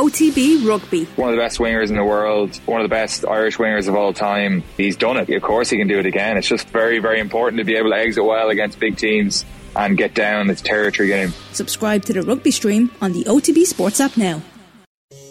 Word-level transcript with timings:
OTB 0.00 0.66
Rugby. 0.66 1.04
One 1.16 1.28
of 1.28 1.36
the 1.36 1.42
best 1.42 1.58
wingers 1.58 1.90
in 1.90 1.96
the 1.96 2.04
world, 2.04 2.56
one 2.64 2.80
of 2.80 2.84
the 2.86 2.88
best 2.88 3.26
Irish 3.26 3.58
wingers 3.58 3.86
of 3.86 3.94
all 3.94 4.14
time. 4.14 4.62
He's 4.78 4.96
done 4.96 5.18
it. 5.18 5.28
Of 5.28 5.42
course, 5.42 5.68
he 5.68 5.76
can 5.76 5.88
do 5.88 5.98
it 5.98 6.06
again. 6.06 6.38
It's 6.38 6.48
just 6.48 6.66
very, 6.68 7.00
very 7.00 7.20
important 7.20 7.58
to 7.58 7.64
be 7.64 7.76
able 7.76 7.90
to 7.90 7.96
exit 7.96 8.24
well 8.24 8.48
against 8.48 8.80
big 8.80 8.96
teams 8.96 9.44
and 9.76 9.98
get 9.98 10.14
down. 10.14 10.48
It's 10.48 10.62
territory 10.62 11.08
game. 11.08 11.34
Subscribe 11.52 12.06
to 12.06 12.14
the 12.14 12.22
rugby 12.22 12.50
stream 12.50 12.90
on 13.02 13.12
the 13.12 13.24
OTB 13.24 13.66
Sports 13.66 14.00
app 14.00 14.16
now. 14.16 14.40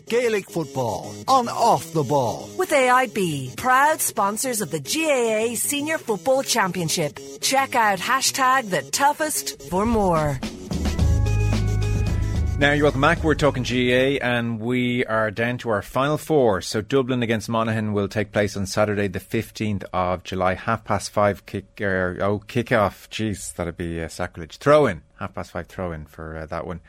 Gaelic 0.08 0.50
football 0.52 1.16
on 1.28 1.48
off 1.50 1.92
the 1.92 2.04
ball. 2.04 2.48
With 2.56 2.70
AIB, 2.70 3.56
proud 3.58 4.00
sponsors 4.02 4.62
of 4.62 4.70
the 4.70 4.80
GAA 4.80 5.56
Senior 5.56 5.98
Football 5.98 6.44
Championship. 6.44 7.20
Check 7.42 7.74
out 7.74 7.98
hashtag 7.98 8.70
the 8.70 8.84
toughest 8.92 9.64
for 9.70 9.88
more. 9.88 10.40
Now, 12.60 12.74
you're 12.74 12.84
welcome 12.84 13.00
back. 13.00 13.24
We're 13.24 13.36
talking 13.36 13.64
GAA 13.64 14.20
and 14.22 14.60
we 14.60 15.06
are 15.06 15.32
down 15.32 15.60
to 15.60 15.70
our 15.70 15.82
final 15.82 16.18
four. 16.18 16.60
So, 16.60 16.82
Dublin 16.82 17.24
against 17.24 17.48
Monaghan 17.48 17.94
will 17.94 18.10
take 18.10 18.34
place 18.34 18.58
on 18.58 18.66
Saturday, 18.66 19.08
the 19.08 19.22
15th 19.22 19.86
of 19.94 20.26
July, 20.26 20.56
half 20.56 20.84
past 20.84 21.10
five 21.10 21.46
kick, 21.46 21.80
er, 21.80 22.18
oh, 22.20 22.40
kick 22.40 22.74
off. 22.74 23.10
Jeez, 23.10 23.56
that'd 23.56 23.78
be 23.78 24.00
a 24.00 24.10
sacrilege. 24.10 24.58
Throw 24.58 24.88
in, 24.88 25.04
half 25.20 25.36
past 25.36 25.52
five 25.52 25.68
throw 25.68 25.94
in 25.94 26.06
for 26.06 26.36
uh, 26.36 26.48
that 26.48 26.68
one. 26.68 26.82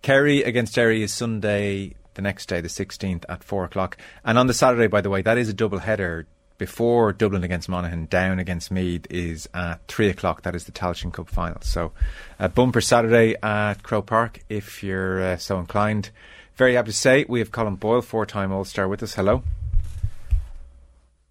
Kerry 0.00 0.42
against 0.42 0.74
Derry 0.74 1.02
is 1.02 1.12
Sunday, 1.12 1.92
the 2.14 2.22
next 2.22 2.46
day, 2.46 2.62
the 2.62 2.68
16th 2.68 3.24
at 3.28 3.44
four 3.44 3.66
o'clock. 3.66 3.98
And 4.24 4.38
on 4.38 4.46
the 4.46 4.54
Saturday, 4.54 4.86
by 4.86 5.02
the 5.02 5.10
way, 5.10 5.20
that 5.20 5.36
is 5.36 5.50
a 5.50 5.52
double 5.52 5.80
header 5.80 6.26
before 6.58 7.12
Dublin 7.12 7.44
against 7.44 7.68
Monaghan, 7.68 8.06
down 8.06 8.38
against 8.38 8.70
Meath 8.70 9.06
is 9.08 9.48
at 9.54 9.86
three 9.86 10.08
o'clock. 10.08 10.42
That 10.42 10.54
is 10.54 10.64
the 10.64 10.72
Tailteann 10.72 11.12
Cup 11.12 11.28
final. 11.28 11.60
So, 11.62 11.92
a 12.38 12.48
bumper 12.48 12.80
Saturday 12.80 13.36
at 13.42 13.82
Croke 13.82 14.06
Park 14.06 14.40
if 14.48 14.82
you're 14.82 15.22
uh, 15.22 15.36
so 15.36 15.58
inclined. 15.58 16.10
Very 16.56 16.74
happy 16.74 16.90
to 16.90 16.96
say 16.96 17.24
we 17.28 17.38
have 17.38 17.52
Colm 17.52 17.78
Boyle, 17.78 18.02
four-time 18.02 18.50
All-Star, 18.50 18.88
with 18.88 19.02
us. 19.02 19.14
Hello. 19.14 19.44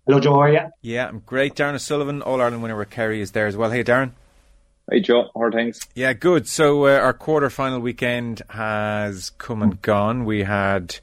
Hello, 0.05 0.21
Joe. 0.21 0.35
How 0.35 0.39
are 0.43 0.53
you? 0.53 0.61
Yeah, 0.81 1.09
I'm 1.09 1.19
great. 1.25 1.53
Darran 1.53 1.75
O'Sullivan, 1.75 2.21
All 2.21 2.39
Ireland 2.39 2.63
winner 2.63 2.77
with 2.77 2.89
Kerry, 2.89 3.19
is 3.19 3.33
there 3.33 3.45
as 3.45 3.57
well. 3.57 3.69
Hey, 3.69 3.83
Darran. 3.83 4.11
Hey, 4.89 5.01
Joe. 5.01 5.29
How 5.35 5.41
are 5.41 5.51
things? 5.51 5.81
Yeah, 5.95 6.13
good. 6.13 6.47
So 6.47 6.85
uh, 6.85 6.97
our 6.97 7.11
quarter-final 7.11 7.81
weekend 7.81 8.41
has 8.51 9.31
come 9.31 9.61
and 9.61 9.81
gone. 9.81 10.23
We 10.23 10.43
had 10.43 10.97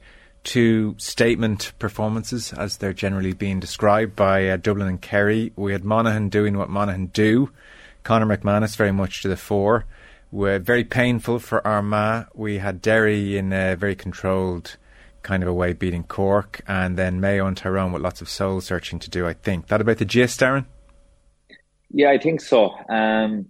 two 0.45 0.95
statement 0.97 1.73
performances, 1.79 2.53
as 2.53 2.77
they're 2.77 2.93
generally 2.93 3.33
being 3.33 3.59
described 3.59 4.15
by 4.15 4.47
uh, 4.47 4.55
Dublin 4.55 4.87
and 4.87 5.01
Kerry. 5.01 5.51
We 5.57 5.73
had 5.73 5.83
Monaghan 5.83 6.29
doing 6.29 6.57
what 6.57 6.69
Monaghan 6.69 7.07
do. 7.07 7.49
Conor 8.03 8.37
McManus 8.37 8.77
very 8.77 8.93
much 8.93 9.21
to 9.23 9.27
the 9.27 9.35
fore. 9.35 9.85
We're 10.31 10.59
very 10.59 10.83
painful 10.83 11.39
for 11.39 11.65
Armagh. 11.67 12.27
We 12.33 12.59
had 12.59 12.81
Derry 12.81 13.37
in 13.37 13.51
a 13.51 13.75
very 13.75 13.95
controlled 13.95 14.77
kind 15.23 15.41
of 15.41 15.49
a 15.49 15.53
way 15.53 15.73
beating 15.73 16.03
Cork, 16.03 16.61
and 16.67 16.97
then 16.97 17.19
Mayo 17.19 17.47
and 17.47 17.57
Tyrone 17.57 17.91
with 17.91 18.03
lots 18.03 18.21
of 18.21 18.29
soul 18.29 18.61
searching 18.61 18.99
to 18.99 19.09
do. 19.09 19.25
I 19.25 19.33
think 19.33 19.67
that 19.67 19.81
about 19.81 19.97
the 19.97 20.05
gist, 20.05 20.39
Darran. 20.39 20.65
Yeah, 21.89 22.11
I 22.11 22.19
think 22.19 22.41
so. 22.41 22.75
Um, 22.89 23.47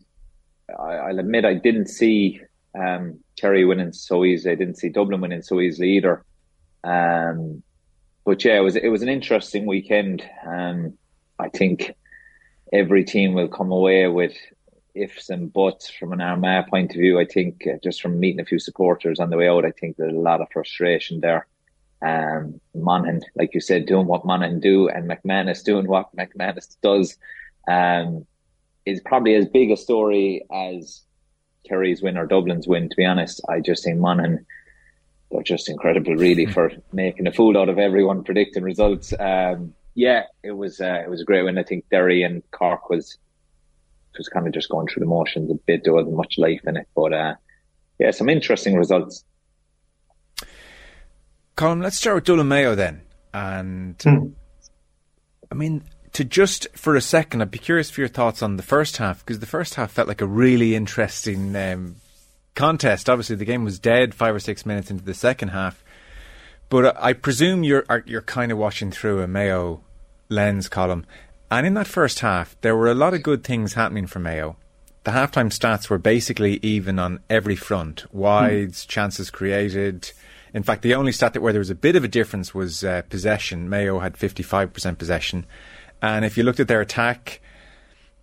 I, 0.80 1.12
will 1.12 1.20
admit 1.20 1.44
I 1.44 1.56
didn't 1.56 1.88
see 1.88 2.40
um, 2.80 3.20
Kerry 3.38 3.66
winning 3.66 3.92
so 3.92 4.24
easily. 4.24 4.54
I 4.54 4.56
didn't 4.56 4.76
see 4.78 4.90
Dublin 4.90 5.20
winning 5.20 5.42
so 5.42 5.60
easily 5.60 5.98
either. 5.98 6.24
Um, 6.86 7.64
but 8.26 8.46
yeah, 8.46 8.58
it 8.58 8.62
was 8.62 8.76
it 8.76 8.90
was 8.90 9.02
an 9.02 9.10
interesting 9.10 9.66
weekend. 9.66 10.24
Um, 10.46 10.98
I 11.40 11.50
think 11.50 11.94
every 12.72 13.04
team 13.04 13.34
will 13.34 13.48
come 13.48 13.72
away 13.72 14.08
with 14.08 14.34
ifs 14.94 15.30
and 15.30 15.52
buts 15.52 15.90
from 15.90 16.14
an 16.14 16.22
Armagh 16.22 16.68
point 16.68 16.92
of 16.92 16.98
view. 16.98 17.20
I 17.20 17.26
think 17.26 17.68
uh, 17.68 17.78
just 17.84 18.02
from 18.02 18.20
meeting 18.20 18.40
a 18.40 18.46
few 18.46 18.60
supporters 18.60 19.20
on 19.20 19.30
the 19.30 19.38
way 19.38 19.50
out, 19.50 19.66
I 19.66 19.72
think 19.72 19.98
there's 19.98 20.14
a 20.14 20.18
lot 20.18 20.42
of 20.42 20.48
frustration 20.54 21.20
there. 21.20 21.48
Um, 22.02 22.62
Monaghan, 22.74 23.22
like 23.36 23.54
you 23.54 23.62
said, 23.62 23.88
doing 23.88 24.06
what 24.06 24.26
Monaghan 24.26 24.60
do, 24.60 24.88
and 24.90 25.10
McManus 25.10 25.64
doing 25.64 25.88
what 25.88 26.16
McManus 26.16 26.78
does, 26.82 27.18
um, 27.68 28.26
is 28.86 29.02
probably 29.02 29.36
as 29.36 29.48
big 29.48 29.72
a 29.72 29.78
story 29.78 30.46
as 30.52 31.02
Kerry's 31.68 32.02
win 32.02 32.18
or 32.18 32.28
Dublin's 32.28 32.68
win. 32.68 32.90
To 32.90 32.96
be 32.96 33.06
honest, 33.06 33.42
I 33.50 33.60
just 33.60 33.84
think 33.84 34.00
Monaghan 34.00 34.46
they're 35.36 35.44
just 35.44 35.70
incredible, 35.70 36.16
really, 36.16 36.46
for 36.46 36.72
making 36.92 37.28
a 37.28 37.32
fool 37.32 37.58
out 37.58 37.70
of 37.70 37.78
everyone, 37.78 38.24
predicting 38.24 38.64
results. 38.64 39.14
Um, 39.20 39.74
yeah, 39.94 40.24
it 40.44 40.52
was 40.52 40.82
uh, 40.82 41.02
it 41.04 41.10
was 41.10 41.22
a 41.22 41.26
great 41.26 41.44
win. 41.44 41.58
I 41.58 41.64
think 41.64 41.86
Derry 41.90 42.24
and 42.24 42.44
Cork 42.52 42.90
was 42.90 43.18
was 44.18 44.30
kind 44.30 44.48
of 44.48 44.54
just 44.54 44.70
going 44.70 44.88
through 44.88 45.02
the 45.02 45.08
motions 45.08 45.52
a 45.52 45.56
bit. 45.56 45.84
There 45.84 45.94
wasn't 45.94 46.16
much 46.16 46.36
life 46.38 46.62
in 46.66 46.78
it, 46.78 46.88
but 46.96 47.14
uh, 47.14 47.36
yeah, 48.00 48.12
some 48.12 48.30
interesting 48.30 48.76
results. 48.76 49.24
Colm, 51.58 51.82
let's 51.82 51.98
start 51.98 52.16
with 52.16 52.24
Dublin 52.26 52.48
Mayo 52.48 52.76
then, 52.76 53.02
and 53.34 54.02
hmm. 54.02 54.28
I 55.52 55.56
mean 55.56 55.84
to 56.14 56.24
just 56.24 56.68
for 56.76 56.96
a 56.96 57.02
second, 57.02 57.42
I'd 57.42 57.52
be 57.52 57.58
curious 57.58 57.90
for 57.90 58.02
your 58.02 58.08
thoughts 58.08 58.42
on 58.42 58.58
the 58.58 58.64
first 58.64 58.98
half 58.98 59.20
because 59.20 59.40
the 59.40 59.46
first 59.46 59.76
half 59.76 59.92
felt 59.92 60.08
like 60.08 60.22
a 60.22 60.26
really 60.26 60.76
interesting 60.76 61.56
um, 61.56 61.98
contest. 62.56 63.10
Obviously, 63.10 63.36
the 63.36 63.46
game 63.46 63.64
was 63.64 63.80
dead 63.80 64.16
five 64.16 64.34
or 64.34 64.40
six 64.40 64.66
minutes 64.66 64.90
into 64.90 65.04
the 65.04 65.14
second 65.14 65.50
half. 65.50 65.84
But 66.70 66.98
I 67.00 67.14
presume 67.14 67.64
you're 67.64 67.86
you're 68.06 68.22
kind 68.22 68.52
of 68.52 68.58
watching 68.58 68.92
through 68.92 69.22
a 69.22 69.28
Mayo 69.28 69.82
lens 70.30 70.68
Colm, 70.68 71.04
and 71.52 71.68
in 71.68 71.76
that 71.76 71.88
first 71.88 72.22
half, 72.22 72.60
there 72.62 72.76
were 72.76 72.90
a 72.90 72.96
lot 72.96 73.14
of 73.14 73.22
good 73.22 73.44
things 73.44 73.74
happening 73.74 74.08
for 74.08 74.20
Mayo. 74.20 74.58
The 75.04 75.12
halftime 75.12 75.54
stats 75.54 75.90
were 75.90 76.00
basically 76.00 76.60
even 76.64 76.98
on 76.98 77.20
every 77.30 77.56
front: 77.56 78.12
wides, 78.12 78.84
mm. 78.84 78.88
chances 78.88 79.30
created. 79.30 80.12
In 80.56 80.64
fact, 80.64 80.82
the 80.82 80.96
only 80.96 81.12
stat 81.12 81.34
that 81.34 81.42
where 81.42 81.54
there 81.54 81.60
was 81.60 81.70
a 81.70 81.76
bit 81.76 81.96
of 81.96 82.04
a 82.04 82.08
difference 82.08 82.56
was 82.56 82.84
uh, 82.84 83.04
possession. 83.10 83.70
Mayo 83.70 84.00
had 84.00 84.18
fifty 84.18 84.42
five 84.42 84.74
percent 84.74 84.98
possession, 84.98 85.46
and 86.02 86.26
if 86.26 86.36
you 86.36 86.44
looked 86.44 86.60
at 86.60 86.68
their 86.68 86.82
attack, 86.82 87.42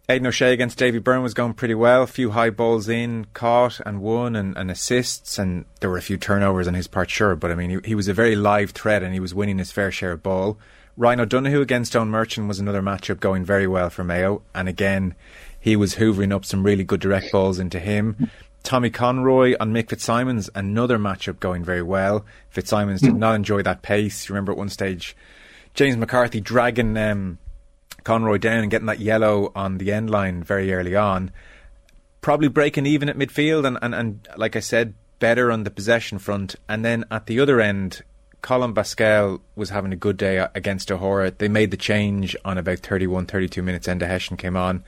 Aidan 0.08 0.26
O'Shea 0.26 0.52
against 0.52 0.78
Davy 0.78 0.98
Byrne 0.98 1.22
was 1.22 1.32
going 1.32 1.54
pretty 1.54 1.74
well. 1.74 2.02
A 2.02 2.08
few 2.08 2.32
high 2.32 2.50
balls 2.50 2.88
in, 2.88 3.26
caught 3.34 3.80
and 3.86 4.00
won, 4.00 4.34
and, 4.34 4.56
and 4.56 4.70
assists, 4.70 5.38
and 5.38 5.64
there 5.80 5.88
were 5.88 5.96
a 5.96 6.02
few 6.02 6.16
turnovers 6.16 6.66
on 6.66 6.74
his 6.74 6.88
part, 6.88 7.08
sure. 7.08 7.36
But 7.36 7.52
I 7.52 7.54
mean, 7.54 7.70
he, 7.70 7.90
he 7.90 7.94
was 7.94 8.08
a 8.08 8.14
very 8.14 8.34
live 8.34 8.72
threat, 8.72 9.04
and 9.04 9.14
he 9.14 9.20
was 9.20 9.34
winning 9.34 9.58
his 9.58 9.70
fair 9.70 9.92
share 9.92 10.12
of 10.12 10.22
ball. 10.22 10.58
Ryan 10.96 11.20
O'Donoghue 11.20 11.60
against 11.60 11.92
Eoin 11.92 12.10
Murchan 12.10 12.48
was 12.48 12.58
another 12.58 12.82
matchup 12.82 13.20
going 13.20 13.44
very 13.44 13.66
well 13.66 13.90
for 13.90 14.02
Mayo, 14.02 14.42
and 14.54 14.68
again, 14.68 15.14
he 15.58 15.76
was 15.76 15.94
hoovering 15.94 16.34
up 16.34 16.44
some 16.44 16.64
really 16.64 16.84
good 16.84 17.00
direct 17.00 17.30
balls 17.30 17.60
into 17.60 17.78
him. 17.78 18.28
Tommy 18.62 18.90
Conroy 18.90 19.54
on 19.58 19.72
Mick 19.72 19.88
Fitzsimons, 19.88 20.50
another 20.54 20.98
matchup 20.98 21.40
going 21.40 21.64
very 21.64 21.82
well. 21.82 22.24
Fitzsimons 22.50 23.00
did 23.00 23.14
not 23.14 23.34
enjoy 23.34 23.62
that 23.62 23.82
pace. 23.82 24.28
You 24.28 24.34
remember 24.34 24.52
at 24.52 24.58
one 24.58 24.68
stage, 24.68 25.16
James 25.74 25.96
McCarthy 25.96 26.40
dragging 26.40 26.96
um, 26.96 27.38
Conroy 28.04 28.38
down 28.38 28.60
and 28.60 28.70
getting 28.70 28.86
that 28.86 29.00
yellow 29.00 29.52
on 29.54 29.78
the 29.78 29.92
end 29.92 30.10
line 30.10 30.42
very 30.42 30.72
early 30.72 30.96
on. 30.96 31.30
Probably 32.20 32.48
breaking 32.48 32.86
even 32.86 33.08
at 33.08 33.16
midfield 33.16 33.66
and, 33.66 33.78
and, 33.82 33.94
and 33.94 34.28
like 34.36 34.56
I 34.56 34.60
said, 34.60 34.94
better 35.18 35.50
on 35.50 35.64
the 35.64 35.70
possession 35.70 36.18
front. 36.18 36.56
And 36.68 36.84
then 36.84 37.04
at 37.10 37.26
the 37.26 37.40
other 37.40 37.60
end, 37.60 38.02
Colm 38.42 38.74
Basquel 38.74 39.40
was 39.54 39.70
having 39.70 39.92
a 39.92 39.96
good 39.96 40.16
day 40.16 40.46
against 40.54 40.90
O'Hora. 40.90 41.30
They 41.30 41.48
made 41.48 41.70
the 41.70 41.76
change 41.76 42.36
on 42.44 42.58
about 42.58 42.80
31, 42.80 43.26
32 43.26 43.62
minutes. 43.62 43.86
Enda 43.86 44.06
Hession 44.06 44.36
came 44.36 44.56
on. 44.56 44.84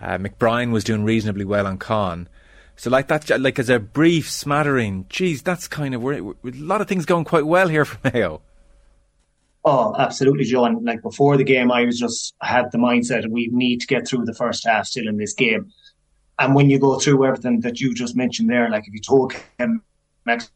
Uh, 0.00 0.18
was 0.40 0.84
doing 0.84 1.04
reasonably 1.04 1.44
well 1.44 1.66
on 1.66 1.78
Con. 1.78 2.28
So 2.76 2.90
like 2.90 3.08
that, 3.08 3.40
like 3.40 3.58
as 3.58 3.68
a 3.68 3.80
brief 3.80 4.30
smattering, 4.30 5.06
geez, 5.08 5.42
that's 5.42 5.66
kind 5.66 5.94
of 5.94 6.02
where 6.02 6.14
a 6.14 6.34
lot 6.44 6.80
of 6.80 6.86
things 6.86 7.06
going 7.06 7.24
quite 7.24 7.46
well 7.46 7.68
here 7.68 7.84
for 7.84 7.98
Mayo. 8.12 8.40
Oh, 9.70 9.94
absolutely, 9.98 10.44
John. 10.44 10.82
Like 10.82 11.02
before 11.02 11.36
the 11.36 11.44
game, 11.44 11.70
I 11.70 11.84
was 11.84 11.98
just 11.98 12.34
had 12.40 12.72
the 12.72 12.78
mindset 12.78 13.28
we 13.28 13.50
need 13.52 13.82
to 13.82 13.86
get 13.86 14.08
through 14.08 14.24
the 14.24 14.32
first 14.32 14.66
half 14.66 14.86
still 14.86 15.06
in 15.06 15.18
this 15.18 15.34
game. 15.34 15.70
And 16.38 16.54
when 16.54 16.70
you 16.70 16.78
go 16.78 16.98
through 16.98 17.26
everything 17.26 17.60
that 17.60 17.78
you 17.78 17.92
just 17.92 18.16
mentioned 18.16 18.48
there, 18.48 18.70
like 18.70 18.88
if 18.88 18.94
you 18.94 19.00
told 19.00 19.34
him 19.58 19.82
next 20.24 20.52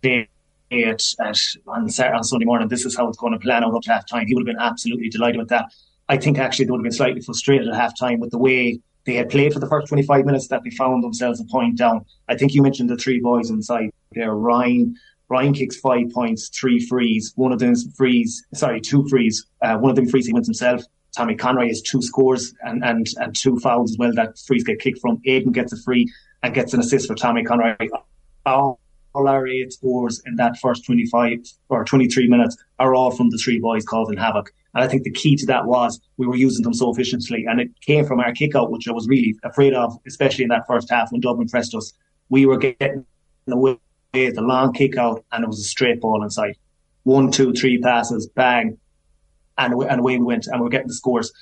day 0.00 0.28
at, 0.70 1.02
at 1.24 1.40
on, 1.66 1.88
Saturday, 1.88 2.16
on 2.16 2.22
Sunday 2.22 2.44
morning, 2.44 2.68
this 2.68 2.86
is 2.86 2.96
how 2.96 3.08
it's 3.08 3.18
going 3.18 3.32
to 3.32 3.38
plan 3.40 3.64
out 3.64 3.74
up 3.74 3.82
to 3.82 3.90
half 3.90 4.06
time, 4.06 4.28
he 4.28 4.34
would 4.36 4.46
have 4.46 4.54
been 4.54 4.64
absolutely 4.64 5.08
delighted 5.08 5.40
with 5.40 5.48
that. 5.48 5.64
I 6.08 6.18
think 6.18 6.38
actually 6.38 6.66
they 6.66 6.70
would 6.70 6.78
have 6.78 6.84
been 6.84 6.92
slightly 6.92 7.20
frustrated 7.20 7.66
at 7.66 7.74
half 7.74 7.98
time 7.98 8.20
with 8.20 8.30
the 8.30 8.38
way 8.38 8.78
they 9.06 9.14
had 9.14 9.28
played 9.28 9.52
for 9.52 9.58
the 9.58 9.66
first 9.66 9.88
25 9.88 10.24
minutes 10.24 10.46
that 10.46 10.62
they 10.62 10.70
found 10.70 11.02
themselves 11.02 11.40
a 11.40 11.44
point 11.46 11.78
down. 11.78 12.04
I 12.28 12.36
think 12.36 12.54
you 12.54 12.62
mentioned 12.62 12.90
the 12.90 12.96
three 12.96 13.18
boys 13.18 13.50
inside 13.50 13.90
there, 14.12 14.34
Ryan, 14.34 14.94
Ryan 15.32 15.54
kicks 15.54 15.80
five 15.80 16.10
points, 16.10 16.50
three 16.50 16.78
frees. 16.78 17.32
One 17.36 17.52
of 17.52 17.58
them 17.58 17.74
frees, 17.96 18.44
sorry, 18.52 18.82
two 18.82 19.08
frees. 19.08 19.46
Uh, 19.62 19.78
one 19.78 19.88
of 19.88 19.96
them 19.96 20.06
frees 20.06 20.26
he 20.26 20.32
wins 20.34 20.46
himself. 20.46 20.82
Tommy 21.16 21.34
Conroy 21.34 21.68
has 21.68 21.80
two 21.80 22.02
scores 22.02 22.52
and, 22.60 22.84
and, 22.84 23.06
and 23.16 23.34
two 23.34 23.58
fouls 23.58 23.92
as 23.92 23.98
well 23.98 24.12
that 24.12 24.38
frees 24.46 24.62
get 24.62 24.78
kicked 24.78 24.98
from. 25.00 25.22
Aidan 25.24 25.52
gets 25.52 25.72
a 25.72 25.78
free 25.78 26.06
and 26.42 26.52
gets 26.52 26.74
an 26.74 26.80
assist 26.80 27.06
for 27.06 27.14
Tommy 27.14 27.44
Conroy. 27.44 27.74
All, 28.44 28.78
all 29.14 29.26
our 29.26 29.46
eight 29.46 29.72
scores 29.72 30.20
in 30.26 30.36
that 30.36 30.58
first 30.58 30.84
25 30.84 31.38
or 31.70 31.82
23 31.82 32.28
minutes 32.28 32.58
are 32.78 32.94
all 32.94 33.10
from 33.10 33.30
the 33.30 33.38
three 33.38 33.58
boys 33.58 33.86
causing 33.86 34.18
havoc. 34.18 34.52
And 34.74 34.84
I 34.84 34.88
think 34.88 35.04
the 35.04 35.12
key 35.12 35.34
to 35.36 35.46
that 35.46 35.64
was 35.64 35.98
we 36.18 36.26
were 36.26 36.36
using 36.36 36.62
them 36.62 36.74
so 36.74 36.92
efficiently. 36.92 37.46
And 37.48 37.58
it 37.58 37.70
came 37.80 38.04
from 38.04 38.20
our 38.20 38.32
kick 38.32 38.54
out, 38.54 38.70
which 38.70 38.86
I 38.86 38.92
was 38.92 39.08
really 39.08 39.34
afraid 39.44 39.72
of, 39.72 39.98
especially 40.06 40.44
in 40.44 40.50
that 40.50 40.66
first 40.66 40.90
half 40.90 41.10
when 41.10 41.22
Dublin 41.22 41.48
pressed 41.48 41.74
us. 41.74 41.94
We 42.28 42.44
were 42.44 42.58
getting 42.58 43.06
away 43.48 43.78
the 44.12 44.42
long 44.42 44.72
kick 44.72 44.96
out, 44.96 45.24
and 45.32 45.42
it 45.42 45.46
was 45.46 45.60
a 45.60 45.64
straight 45.64 46.00
ball 46.00 46.22
inside. 46.22 46.56
One, 47.04 47.30
two, 47.30 47.52
three 47.52 47.78
passes, 47.78 48.26
bang, 48.26 48.78
and 49.58 49.74
and 49.74 50.00
away 50.00 50.18
we 50.18 50.24
went, 50.24 50.46
and 50.46 50.60
we 50.60 50.64
were 50.64 50.70
getting 50.70 50.88
the 50.88 50.94
scores. 50.94 51.32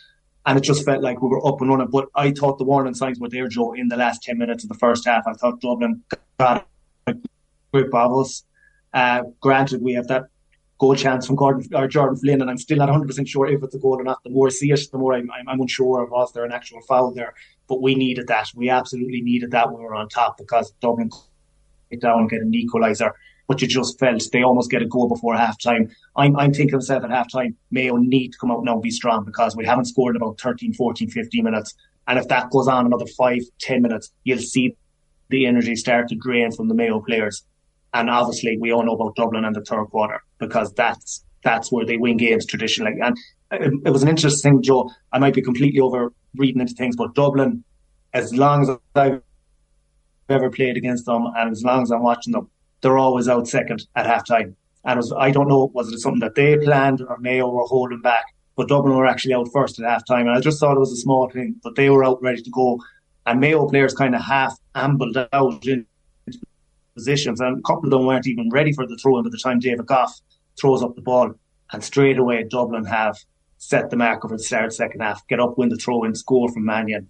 And 0.46 0.56
it 0.56 0.62
just 0.62 0.84
felt 0.84 1.02
like 1.02 1.20
we 1.20 1.28
were 1.28 1.46
up 1.46 1.60
and 1.60 1.68
running. 1.68 1.88
But 1.88 2.06
I 2.14 2.30
thought 2.30 2.58
the 2.58 2.64
warning 2.64 2.94
signs 2.94 3.20
were 3.20 3.28
there, 3.28 3.48
Joe, 3.48 3.74
in 3.74 3.88
the 3.88 3.96
last 3.96 4.22
10 4.22 4.38
minutes 4.38 4.64
of 4.64 4.70
the 4.70 4.78
first 4.78 5.04
half. 5.04 5.26
I 5.26 5.34
thought 5.34 5.60
Dublin 5.60 6.02
got 6.38 6.66
a 7.06 7.14
grip 7.74 7.94
of 7.94 8.18
us. 8.18 8.44
Uh, 8.94 9.24
granted, 9.40 9.82
we 9.82 9.92
have 9.92 10.06
that 10.06 10.24
goal 10.78 10.94
chance 10.94 11.26
from 11.26 11.36
Gordon, 11.36 11.68
or 11.74 11.86
Jordan 11.88 12.16
Flynn, 12.16 12.40
and 12.40 12.50
I'm 12.50 12.56
still 12.56 12.78
not 12.78 12.88
100% 12.88 13.28
sure 13.28 13.46
if 13.48 13.62
it's 13.62 13.74
a 13.74 13.78
goal 13.78 14.00
or 14.00 14.04
not. 14.04 14.22
The 14.24 14.30
more 14.30 14.46
I 14.46 14.50
see 14.50 14.70
it, 14.70 14.80
the 14.90 14.96
more 14.96 15.12
I'm, 15.12 15.30
I'm, 15.30 15.46
I'm 15.46 15.60
unsure 15.60 16.02
of 16.02 16.10
was 16.10 16.32
there 16.32 16.44
an 16.44 16.52
actual 16.52 16.80
foul 16.82 17.12
there. 17.12 17.34
But 17.68 17.82
we 17.82 17.94
needed 17.94 18.28
that. 18.28 18.48
We 18.54 18.70
absolutely 18.70 19.20
needed 19.20 19.50
that 19.50 19.70
when 19.70 19.80
we 19.80 19.84
were 19.84 19.94
on 19.94 20.08
top 20.08 20.38
because 20.38 20.72
Dublin 20.80 21.10
get 21.90 22.00
down 22.00 22.28
get 22.28 22.40
an 22.40 22.52
equaliser. 22.52 23.10
But 23.48 23.60
you 23.60 23.66
just 23.66 23.98
felt 23.98 24.22
they 24.32 24.42
almost 24.42 24.70
get 24.70 24.82
a 24.82 24.86
goal 24.86 25.08
before 25.08 25.36
half 25.36 25.60
time. 25.60 25.90
I'm, 26.14 26.36
I'm 26.36 26.52
thinking 26.52 26.76
myself 26.76 27.02
at 27.02 27.10
half 27.10 27.32
time, 27.32 27.56
Mayo 27.72 27.96
need 27.96 28.30
to 28.30 28.38
come 28.38 28.52
out 28.52 28.62
now 28.62 28.74
and 28.74 28.82
be 28.82 28.92
strong 28.92 29.24
because 29.24 29.56
we 29.56 29.66
haven't 29.66 29.86
scored 29.86 30.14
in 30.14 30.22
about 30.22 30.38
13, 30.40 30.72
14, 30.74 31.10
15 31.10 31.44
minutes. 31.44 31.74
And 32.06 32.18
if 32.18 32.28
that 32.28 32.50
goes 32.50 32.68
on 32.68 32.86
another 32.86 33.06
five, 33.18 33.40
10 33.60 33.82
minutes, 33.82 34.12
you'll 34.22 34.38
see 34.38 34.76
the 35.30 35.46
energy 35.46 35.74
start 35.74 36.08
to 36.08 36.16
drain 36.16 36.52
from 36.52 36.68
the 36.68 36.74
Mayo 36.74 37.00
players. 37.00 37.44
And 37.92 38.08
obviously, 38.08 38.56
we 38.60 38.72
all 38.72 38.84
know 38.84 38.94
about 38.94 39.16
Dublin 39.16 39.44
and 39.44 39.54
the 39.54 39.62
third 39.62 39.86
quarter 39.86 40.22
because 40.38 40.72
that's 40.74 41.24
that's 41.42 41.72
where 41.72 41.86
they 41.86 41.96
win 41.96 42.18
games 42.18 42.46
traditionally. 42.46 42.96
And 43.02 43.16
it, 43.50 43.72
it 43.86 43.90
was 43.90 44.02
an 44.02 44.08
interesting, 44.08 44.62
Joe. 44.62 44.90
I 45.12 45.18
might 45.18 45.34
be 45.34 45.42
completely 45.42 45.80
over 45.80 46.12
reading 46.36 46.60
into 46.60 46.74
things, 46.74 46.96
but 46.96 47.14
Dublin, 47.14 47.64
as 48.12 48.34
long 48.34 48.62
as 48.62 48.70
I've 48.94 49.22
ever 50.30 50.50
played 50.50 50.76
against 50.76 51.06
them, 51.06 51.26
and 51.36 51.50
as 51.50 51.62
long 51.62 51.82
as 51.82 51.90
I'm 51.90 52.02
watching 52.02 52.32
them, 52.32 52.48
they're 52.80 52.98
always 52.98 53.28
out 53.28 53.48
second 53.48 53.86
at 53.96 54.06
half 54.06 54.26
time. 54.26 54.56
And 54.84 54.96
was, 54.96 55.12
I 55.12 55.30
don't 55.30 55.48
know, 55.48 55.70
was 55.74 55.92
it 55.92 55.98
something 55.98 56.20
that 56.20 56.34
they 56.34 56.56
planned 56.56 57.02
or 57.02 57.18
Mayo 57.18 57.50
were 57.50 57.64
holding 57.64 58.00
back? 58.00 58.24
But 58.56 58.68
Dublin 58.68 58.96
were 58.96 59.06
actually 59.06 59.34
out 59.34 59.48
first 59.52 59.78
at 59.78 59.88
half 59.88 60.06
time. 60.06 60.26
And 60.26 60.36
I 60.36 60.40
just 60.40 60.58
thought 60.58 60.76
it 60.76 60.80
was 60.80 60.92
a 60.92 60.96
small 60.96 61.28
thing, 61.28 61.56
but 61.62 61.76
they 61.76 61.90
were 61.90 62.04
out 62.04 62.22
ready 62.22 62.42
to 62.42 62.50
go. 62.50 62.80
And 63.26 63.40
Mayo 63.40 63.68
players 63.68 63.94
kind 63.94 64.14
of 64.14 64.22
half 64.22 64.56
ambled 64.74 65.16
out 65.32 65.66
in 65.66 65.86
positions. 66.94 67.40
And 67.40 67.58
a 67.58 67.62
couple 67.62 67.84
of 67.84 67.90
them 67.90 68.06
weren't 68.06 68.26
even 68.26 68.48
ready 68.50 68.72
for 68.72 68.86
the 68.86 68.96
throw 68.96 69.18
in 69.18 69.24
by 69.24 69.30
the 69.30 69.38
time 69.38 69.58
David 69.58 69.86
Gough 69.86 70.20
throws 70.58 70.82
up 70.82 70.94
the 70.94 71.02
ball. 71.02 71.34
And 71.72 71.84
straight 71.84 72.18
away, 72.18 72.44
Dublin 72.44 72.84
have 72.86 73.18
set 73.58 73.90
the 73.90 73.96
marker 73.96 74.28
for 74.28 74.36
the 74.36 74.42
start 74.42 74.72
second 74.72 75.00
half, 75.00 75.26
get 75.28 75.38
up, 75.38 75.58
win 75.58 75.68
the 75.68 75.76
throw 75.76 76.04
in, 76.04 76.14
score 76.14 76.50
from 76.50 76.64
Mannion. 76.64 77.08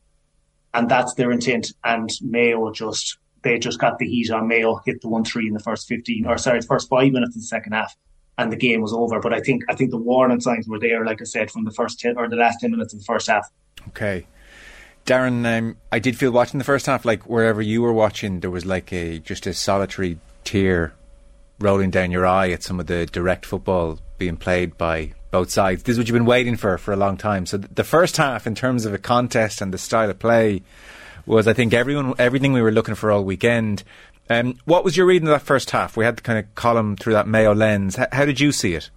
And 0.73 0.89
that's 0.89 1.15
their 1.15 1.33
intent. 1.33 1.73
And 1.85 2.11
Mayo 2.23 2.71
just 2.73 3.19
they 3.43 3.59
just 3.59 3.79
got 3.79 3.99
the 3.99 4.07
heat 4.07 4.31
on 4.31 4.49
Mayo, 4.49 4.81
hit 4.85 5.01
the 5.01 5.09
one 5.09 5.25
three 5.25 5.49
in 5.49 5.55
the 5.55 5.61
first 5.61 5.89
fifteen 5.89 6.27
or 6.27 6.39
sorry, 6.39 6.61
the 6.61 6.67
first 6.67 6.89
five 6.89 7.13
minutes 7.13 7.35
of 7.37 7.43
the 7.43 7.47
second 7.47 7.73
half, 7.73 7.97
and 8.39 8.53
the 8.53 8.57
game 8.57 8.81
was 8.81 8.93
over. 8.93 9.21
But 9.21 9.33
I 9.33 9.41
think 9.41 9.65
I 9.69 9.75
think 9.75 9.91
the 9.91 9.97
warning 9.97 10.41
signs 10.41 10.69
were 10.69 10.79
there, 10.79 11.05
like 11.05 11.21
I 11.21 11.25
said, 11.25 11.51
from 11.51 11.65
the 11.65 11.73
first 11.73 11.99
ten 11.99 12.17
or 12.17 12.29
the 12.29 12.37
last 12.37 12.61
ten 12.61 12.71
minutes 12.71 12.93
of 12.93 13.01
the 13.01 13.05
first 13.05 13.29
half. 13.29 13.51
Okay. 13.89 14.27
Darran, 15.07 15.47
um, 15.47 15.77
I 15.91 15.99
did 15.99 16.17
feel 16.17 16.31
watching 16.31 16.59
the 16.59 16.65
first 16.65 16.87
half, 16.87 17.05
like 17.05 17.23
wherever 17.25 17.63
you 17.63 17.83
were 17.83 17.93
watching, 17.93 18.41
there 18.41 18.51
was 18.51 18.67
like 18.67 18.93
a 18.93 19.19
just 19.19 19.47
a 19.47 19.55
solitary 19.55 20.19
tear 20.45 20.93
rolling 21.59 21.91
down 21.91 22.11
your 22.11 22.27
eye 22.27 22.51
at 22.51 22.63
some 22.63 22.79
of 22.79 22.87
the 22.87 23.07
direct 23.07 23.45
football 23.47 23.99
being 24.19 24.37
played 24.37 24.77
by 24.79 25.13
both 25.31 25.51
sides. 25.51 25.83
This 25.83 25.95
is 25.95 25.99
what 25.99 26.09
you've 26.09 26.15
been 26.15 26.25
waiting 26.25 26.57
for 26.57 26.79
for 26.79 26.93
a 26.93 26.97
long 26.97 27.17
time. 27.17 27.47
So 27.47 27.57
the 27.57 27.85
first 27.85 28.17
half, 28.17 28.47
in 28.47 28.55
terms 28.55 28.85
of 28.85 28.95
a 28.95 28.99
contest 28.99 29.61
and 29.61 29.73
the 29.73 29.79
style 29.79 30.11
of 30.11 30.19
play, 30.19 30.63
was 31.27 31.47
I 31.47 31.53
think 31.53 31.73
everyone 31.73 32.15
everything 32.19 32.53
we 32.53 32.63
were 32.63 32.73
looking 32.73 32.95
for 32.95 33.11
all 33.11 33.25
weekend. 33.25 33.85
Um, 34.29 34.59
what 34.65 34.85
was 34.85 34.97
your 34.97 35.07
reading 35.07 35.29
of 35.29 35.33
that 35.33 35.43
first 35.43 35.71
half? 35.71 35.97
We 35.97 36.05
had 36.05 36.19
to 36.19 36.23
kind 36.23 36.39
of 36.39 36.55
Colm 36.55 36.99
through 36.99 37.15
that 37.15 37.27
Mayo 37.27 37.53
lens. 37.53 37.97
How, 37.97 38.07
how, 38.13 38.25
did 38.25 38.39
you 38.39 38.53
see 38.53 38.75
it? 38.75 38.91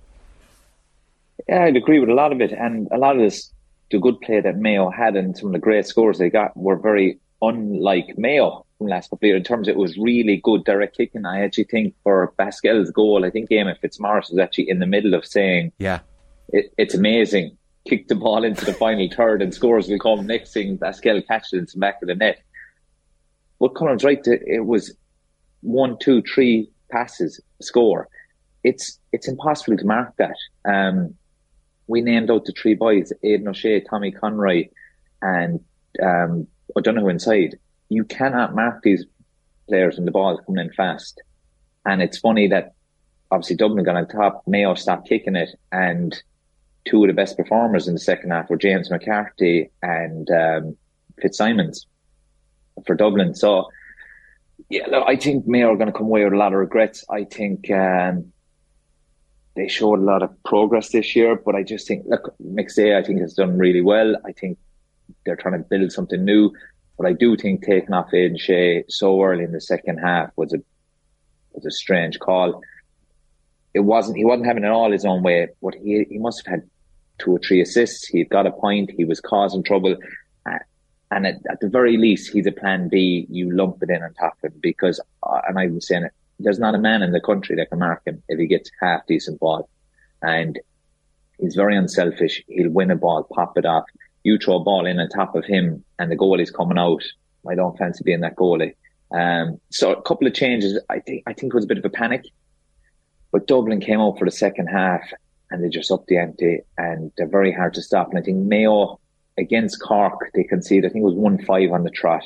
Yeah, 1.47 1.63
I'd 1.63 1.75
agree 1.75 1.99
with 1.99 2.09
a 2.09 2.13
lot 2.13 2.31
of 2.31 2.39
it, 2.39 2.51
and 2.51 2.87
a 2.91 2.97
lot 2.97 3.15
of 3.15 3.21
this, 3.23 3.51
the 3.89 3.99
good 3.99 4.21
play 4.21 4.41
that 4.41 4.57
Mayo 4.57 4.91
had 4.91 5.15
and 5.15 5.35
some 5.35 5.47
of 5.47 5.53
the 5.53 5.59
great 5.59 5.87
scores 5.87 6.19
they 6.19 6.29
got 6.29 6.55
were 6.55 6.75
very 6.75 7.19
unlike 7.41 8.15
Mayo 8.15 8.65
from 8.77 8.87
last 8.87 9.09
couple 9.09 9.25
of 9.25 9.29
years 9.29 9.37
in 9.39 9.43
terms 9.43 9.67
of 9.67 9.73
it 9.73 9.77
was 9.77 9.97
really 9.97 10.39
good 10.43 10.63
direct 10.65 10.95
kicking. 10.95 11.25
I 11.25 11.43
actually 11.43 11.65
think 11.65 11.95
for 12.03 12.33
Basquel's 12.37 12.91
goal, 12.91 13.25
I 13.25 13.31
think 13.31 13.49
Eamon 13.49 13.79
Fitzmaurice 13.79 14.29
was 14.29 14.39
actually 14.39 14.69
in 14.69 14.79
the 14.79 14.85
middle 14.85 15.15
of 15.15 15.25
saying, 15.25 15.71
"Yeah, 15.79 15.99
it, 16.53 16.73
it's 16.77 16.95
amazing 16.95 17.57
kick 17.87 18.07
the 18.07 18.15
ball 18.15 18.43
into 18.43 18.65
the 18.65 18.73
final 18.73 19.07
third 19.09 19.41
and 19.41 19.53
scores 19.53 19.87
will 19.87 19.99
come. 19.99 20.25
Next 20.25 20.53
thing, 20.53 20.77
Basquel 20.77 21.25
catches 21.27 21.53
it 21.53 21.57
into 21.57 21.73
the 21.73 21.79
back 21.79 22.01
of 22.01 22.07
the 22.07 22.15
net. 22.15 22.41
But 23.59 23.75
Colm's 23.75 24.03
right. 24.03 24.21
It 24.25 24.65
was 24.65 24.95
one, 25.61 25.97
two, 25.99 26.21
three 26.21 26.69
passes 26.91 27.39
score. 27.61 28.07
It's 28.63 28.99
it's 29.11 29.27
impossible 29.27 29.77
to 29.77 29.85
mark 29.85 30.13
that. 30.17 30.35
Um, 30.65 31.15
we 31.87 32.01
named 32.01 32.31
out 32.31 32.45
the 32.45 32.53
three 32.53 32.75
boys: 32.75 33.11
Aidan 33.23 33.47
O'Shea, 33.47 33.81
Tommy 33.81 34.11
Conroy, 34.11 34.67
and 35.21 35.59
um, 36.01 36.47
O'Donoghue 36.75 37.09
inside. 37.09 37.57
You 37.89 38.05
cannot 38.05 38.55
mark 38.55 38.81
these 38.81 39.05
players 39.67 39.97
when 39.97 40.05
the 40.05 40.11
ball 40.11 40.37
is 40.37 40.45
coming 40.45 40.65
in 40.65 40.73
fast. 40.73 41.21
And 41.85 42.01
it's 42.01 42.17
funny 42.17 42.47
that 42.47 42.73
obviously 43.29 43.57
Dublin 43.57 43.83
got 43.83 43.97
on 43.97 44.07
top, 44.07 44.43
Mayo 44.47 44.73
stopped 44.75 45.07
kicking 45.07 45.35
it, 45.35 45.49
and 45.71 46.21
two 46.85 47.03
of 47.03 47.07
the 47.07 47.13
best 47.13 47.37
performers 47.37 47.87
in 47.87 47.93
the 47.93 47.99
second 47.99 48.31
half 48.31 48.49
were 48.49 48.57
James 48.57 48.89
McCarthy 48.89 49.69
and 49.81 50.29
um, 50.29 50.77
Fitzsimons 51.21 51.87
for 52.85 52.95
Dublin. 52.95 53.35
So, 53.35 53.69
yeah, 54.69 54.87
look, 54.87 55.05
I 55.07 55.15
think 55.15 55.47
Mayo 55.47 55.71
are 55.71 55.77
going 55.77 55.91
to 55.91 55.97
come 55.97 56.07
away 56.07 56.23
with 56.23 56.33
a 56.33 56.37
lot 56.37 56.53
of 56.53 56.59
regrets. 56.59 57.05
I 57.09 57.23
think 57.23 57.69
um, 57.71 58.33
they 59.55 59.67
showed 59.67 59.99
a 59.99 60.03
lot 60.03 60.23
of 60.23 60.43
progress 60.43 60.89
this 60.89 61.15
year, 61.15 61.35
but 61.35 61.55
I 61.55 61.63
just 61.63 61.87
think, 61.87 62.05
look, 62.07 62.35
McStay, 62.41 62.97
I 62.97 63.03
think 63.03 63.21
has 63.21 63.33
done 63.33 63.57
really 63.57 63.81
well. 63.81 64.15
I 64.25 64.31
think 64.31 64.57
they're 65.25 65.35
trying 65.35 65.61
to 65.61 65.67
build 65.69 65.91
something 65.91 66.23
new, 66.23 66.51
but 66.97 67.07
I 67.07 67.13
do 67.13 67.35
think 67.37 67.63
taking 67.63 67.93
off 67.93 68.13
Aidan 68.13 68.37
Shea 68.37 68.83
so 68.87 69.21
early 69.21 69.43
in 69.43 69.51
the 69.51 69.61
second 69.61 69.97
half 69.97 70.31
was 70.35 70.53
a 70.53 70.57
was 71.51 71.65
a 71.65 71.71
strange 71.71 72.19
call. 72.19 72.61
It 73.73 73.81
wasn't 73.81 74.17
he 74.17 74.25
wasn't 74.25 74.47
having 74.47 74.63
it 74.63 74.71
all 74.71 74.91
his 74.91 75.05
own 75.05 75.23
way, 75.23 75.49
but 75.61 75.75
he 75.75 76.05
he 76.09 76.17
must 76.17 76.45
have 76.45 76.51
had 76.51 76.69
two 77.23 77.31
or 77.31 77.39
three 77.39 77.61
assists. 77.61 78.07
He'd 78.07 78.29
got 78.29 78.47
a 78.47 78.51
point. 78.51 78.91
He 78.95 79.05
was 79.05 79.19
causing 79.19 79.63
trouble. 79.63 79.95
Uh, 80.45 80.59
and 81.11 81.27
at, 81.27 81.35
at, 81.49 81.59
the 81.61 81.69
very 81.69 81.97
least, 81.97 82.31
he's 82.31 82.47
a 82.47 82.51
plan 82.51 82.89
B. 82.89 83.25
You 83.29 83.55
lump 83.55 83.81
it 83.81 83.89
in 83.89 84.03
on 84.03 84.13
top 84.13 84.37
of 84.43 84.51
him 84.51 84.59
because, 84.61 84.99
uh, 85.23 85.41
and 85.47 85.57
I 85.59 85.67
was 85.67 85.87
saying 85.87 86.03
it, 86.03 86.11
there's 86.39 86.59
not 86.59 86.75
a 86.75 86.79
man 86.79 87.01
in 87.01 87.11
the 87.11 87.21
country 87.21 87.55
that 87.55 87.69
can 87.69 87.79
mark 87.79 88.01
him 88.05 88.21
if 88.27 88.39
he 88.39 88.47
gets 88.47 88.69
half 88.81 89.05
decent 89.07 89.39
ball. 89.39 89.69
And 90.21 90.59
he's 91.39 91.55
very 91.55 91.77
unselfish. 91.77 92.43
He'll 92.47 92.71
win 92.71 92.91
a 92.91 92.95
ball, 92.95 93.27
pop 93.31 93.57
it 93.57 93.65
off. 93.65 93.85
You 94.23 94.37
throw 94.37 94.55
a 94.55 94.63
ball 94.63 94.85
in 94.85 94.99
on 94.99 95.09
top 95.09 95.35
of 95.35 95.45
him 95.45 95.83
and 95.99 96.11
the 96.11 96.15
goalie's 96.17 96.51
coming 96.51 96.77
out. 96.77 97.03
I 97.49 97.55
don't 97.55 97.77
fancy 97.77 98.03
being 98.03 98.21
that 98.21 98.35
goalie. 98.35 98.73
Um, 99.11 99.59
so 99.69 99.93
a 99.93 100.01
couple 100.01 100.27
of 100.27 100.33
changes. 100.33 100.79
I 100.89 100.99
think, 100.99 101.23
I 101.27 101.33
think 101.33 101.53
it 101.53 101.55
was 101.55 101.65
a 101.65 101.67
bit 101.67 101.77
of 101.77 101.85
a 101.85 101.89
panic, 101.89 102.23
but 103.31 103.47
Dublin 103.47 103.79
came 103.79 103.99
out 103.99 104.17
for 104.17 104.25
the 104.25 104.31
second 104.31 104.67
half 104.67 105.01
and 105.53 105.63
they 105.63 105.69
just 105.69 105.91
up 105.91 106.03
the 106.07 106.17
ante 106.17 106.61
and 106.79 107.11
they're 107.15 107.27
very 107.27 107.53
hard 107.53 107.75
to 107.75 107.81
stop. 107.81 108.09
And 108.09 108.17
I 108.17 108.23
think 108.23 108.39
Mayo 108.39 108.99
against 109.37 109.79
Cork, 109.79 110.31
they 110.33 110.43
conceded, 110.43 110.89
I 110.89 110.91
think 110.91 111.03
it 111.03 111.05
was 111.05 111.13
1 111.13 111.45
5 111.45 111.71
on 111.71 111.83
the 111.83 111.91
trot. 111.91 112.23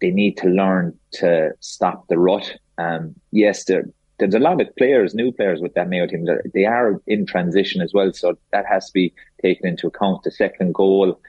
They 0.00 0.10
need 0.10 0.38
to 0.38 0.48
learn 0.48 0.98
to 1.12 1.50
stop 1.60 2.08
the 2.08 2.18
rut. 2.18 2.56
Um, 2.78 3.14
yes, 3.32 3.66
there's 3.66 4.34
a 4.34 4.38
lot 4.38 4.62
of 4.62 4.74
players, 4.76 5.14
new 5.14 5.30
players 5.30 5.60
with 5.60 5.74
that 5.74 5.90
Mayo 5.90 6.06
team. 6.06 6.26
They 6.54 6.64
are 6.64 7.02
in 7.06 7.26
transition 7.26 7.82
as 7.82 7.92
well. 7.92 8.14
So 8.14 8.38
that 8.50 8.64
has 8.64 8.86
to 8.86 8.92
be 8.94 9.12
taken 9.42 9.68
into 9.68 9.86
account. 9.86 10.22
The 10.22 10.30
second 10.30 10.72
goal, 10.72 11.20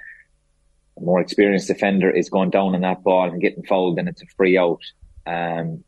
a 0.98 1.02
more 1.02 1.20
experienced 1.20 1.68
defender 1.68 2.10
is 2.10 2.30
going 2.30 2.50
down 2.50 2.76
on 2.76 2.82
that 2.82 3.04
ball 3.04 3.30
and 3.30 3.42
getting 3.42 3.66
fouled 3.66 4.00
and 4.00 4.08
it's 4.08 4.22
a 4.22 4.28
free 4.38 4.58
out. 4.58 4.84
Um, 5.28 5.84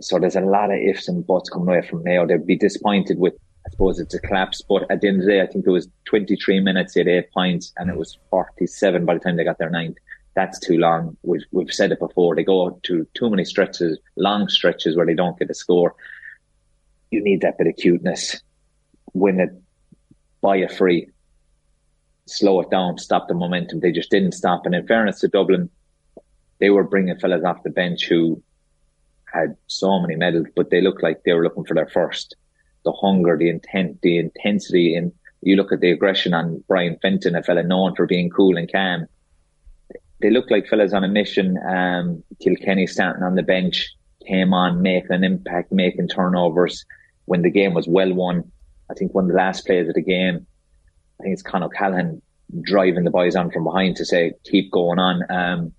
so 0.00 0.18
there's 0.18 0.36
a 0.36 0.40
lot 0.40 0.72
of 0.72 0.78
ifs 0.78 1.08
and 1.08 1.26
buts 1.26 1.50
coming 1.50 1.68
away 1.68 1.86
from 1.86 2.04
Mayo. 2.04 2.26
They'd 2.26 2.46
be 2.46 2.56
disappointed 2.56 3.18
with 3.18 3.34
I 3.68 3.70
suppose 3.70 4.00
it's 4.00 4.14
a 4.14 4.20
collapse. 4.20 4.62
But 4.62 4.90
at 4.90 5.02
the 5.02 5.08
end 5.08 5.20
of 5.20 5.26
the 5.26 5.32
day, 5.32 5.42
I 5.42 5.46
think 5.46 5.66
it 5.66 5.70
was 5.70 5.88
23 6.06 6.60
minutes, 6.60 6.96
at 6.96 7.06
eight 7.06 7.30
points, 7.32 7.72
and 7.76 7.90
it 7.90 7.96
was 7.96 8.16
47 8.30 9.04
by 9.04 9.14
the 9.14 9.20
time 9.20 9.36
they 9.36 9.44
got 9.44 9.58
their 9.58 9.68
ninth. 9.68 9.98
That's 10.34 10.58
too 10.58 10.78
long. 10.78 11.18
We've, 11.22 11.42
we've 11.52 11.72
said 11.72 11.92
it 11.92 11.98
before. 11.98 12.34
They 12.34 12.44
go 12.44 12.80
to 12.84 13.06
too 13.12 13.28
many 13.28 13.44
stretches, 13.44 13.98
long 14.16 14.48
stretches 14.48 14.96
where 14.96 15.04
they 15.04 15.14
don't 15.14 15.38
get 15.38 15.50
a 15.50 15.54
score. 15.54 15.94
You 17.10 17.22
need 17.22 17.42
that 17.42 17.58
bit 17.58 17.66
of 17.66 17.76
cuteness. 17.76 18.40
Win 19.12 19.38
it, 19.38 19.50
buy 20.40 20.56
a 20.56 20.68
free, 20.68 21.08
slow 22.26 22.60
it 22.60 22.70
down, 22.70 22.96
stop 22.96 23.28
the 23.28 23.34
momentum. 23.34 23.80
They 23.80 23.92
just 23.92 24.10
didn't 24.10 24.32
stop. 24.32 24.64
And 24.64 24.74
in 24.74 24.86
fairness 24.86 25.20
to 25.20 25.28
Dublin, 25.28 25.68
they 26.58 26.70
were 26.70 26.84
bringing 26.84 27.18
fellas 27.18 27.44
off 27.44 27.62
the 27.64 27.70
bench 27.70 28.06
who 28.06 28.42
had 29.26 29.56
so 29.66 29.98
many 29.98 30.16
medals, 30.16 30.46
but 30.56 30.70
they 30.70 30.80
looked 30.80 31.02
like 31.02 31.24
they 31.24 31.34
were 31.34 31.42
looking 31.42 31.64
for 31.64 31.74
their 31.74 31.88
first 31.88 32.34
the 32.88 32.98
hunger, 33.00 33.36
the 33.36 33.50
intent, 33.50 34.00
the 34.02 34.18
intensity. 34.18 34.94
And 34.96 35.12
you 35.48 35.56
look 35.56 35.72
at 35.72 35.80
the 35.80 35.92
aggression 35.92 36.32
on 36.34 36.64
Brian 36.68 36.96
Fenton, 37.02 37.36
a 37.36 37.42
fella 37.42 37.62
known 37.62 37.94
for 37.94 38.06
being 38.06 38.30
cool 38.30 38.56
and 38.56 38.70
calm. 38.70 39.06
They 40.20 40.30
look 40.30 40.50
like 40.50 40.66
fellas 40.66 40.94
on 40.94 41.04
a 41.04 41.08
mission. 41.08 41.56
Um, 41.76 42.24
Kilkenny 42.42 42.86
starting 42.86 43.22
on 43.22 43.36
the 43.36 43.42
bench. 43.42 43.76
came 44.26 44.52
on, 44.52 44.82
making 44.82 45.12
an 45.12 45.24
impact, 45.24 45.72
making 45.72 46.08
turnovers 46.08 46.84
when 47.24 47.42
the 47.42 47.50
game 47.50 47.74
was 47.74 47.88
well 47.88 48.12
won. 48.12 48.50
I 48.90 48.94
think 48.94 49.14
one 49.14 49.24
of 49.24 49.30
the 49.30 49.36
last 49.36 49.66
plays 49.66 49.88
of 49.88 49.94
the 49.94 50.02
game, 50.02 50.46
I 51.18 51.22
think 51.22 51.32
it's 51.34 51.42
Con 51.42 51.62
O'Callaghan 51.62 52.22
driving 52.62 53.04
the 53.04 53.10
boys 53.10 53.36
on 53.36 53.50
from 53.50 53.64
behind 53.64 53.96
to 53.96 54.04
say, 54.04 54.32
keep 54.44 54.70
going 54.70 54.98
on. 54.98 55.22
Um, 55.30 55.72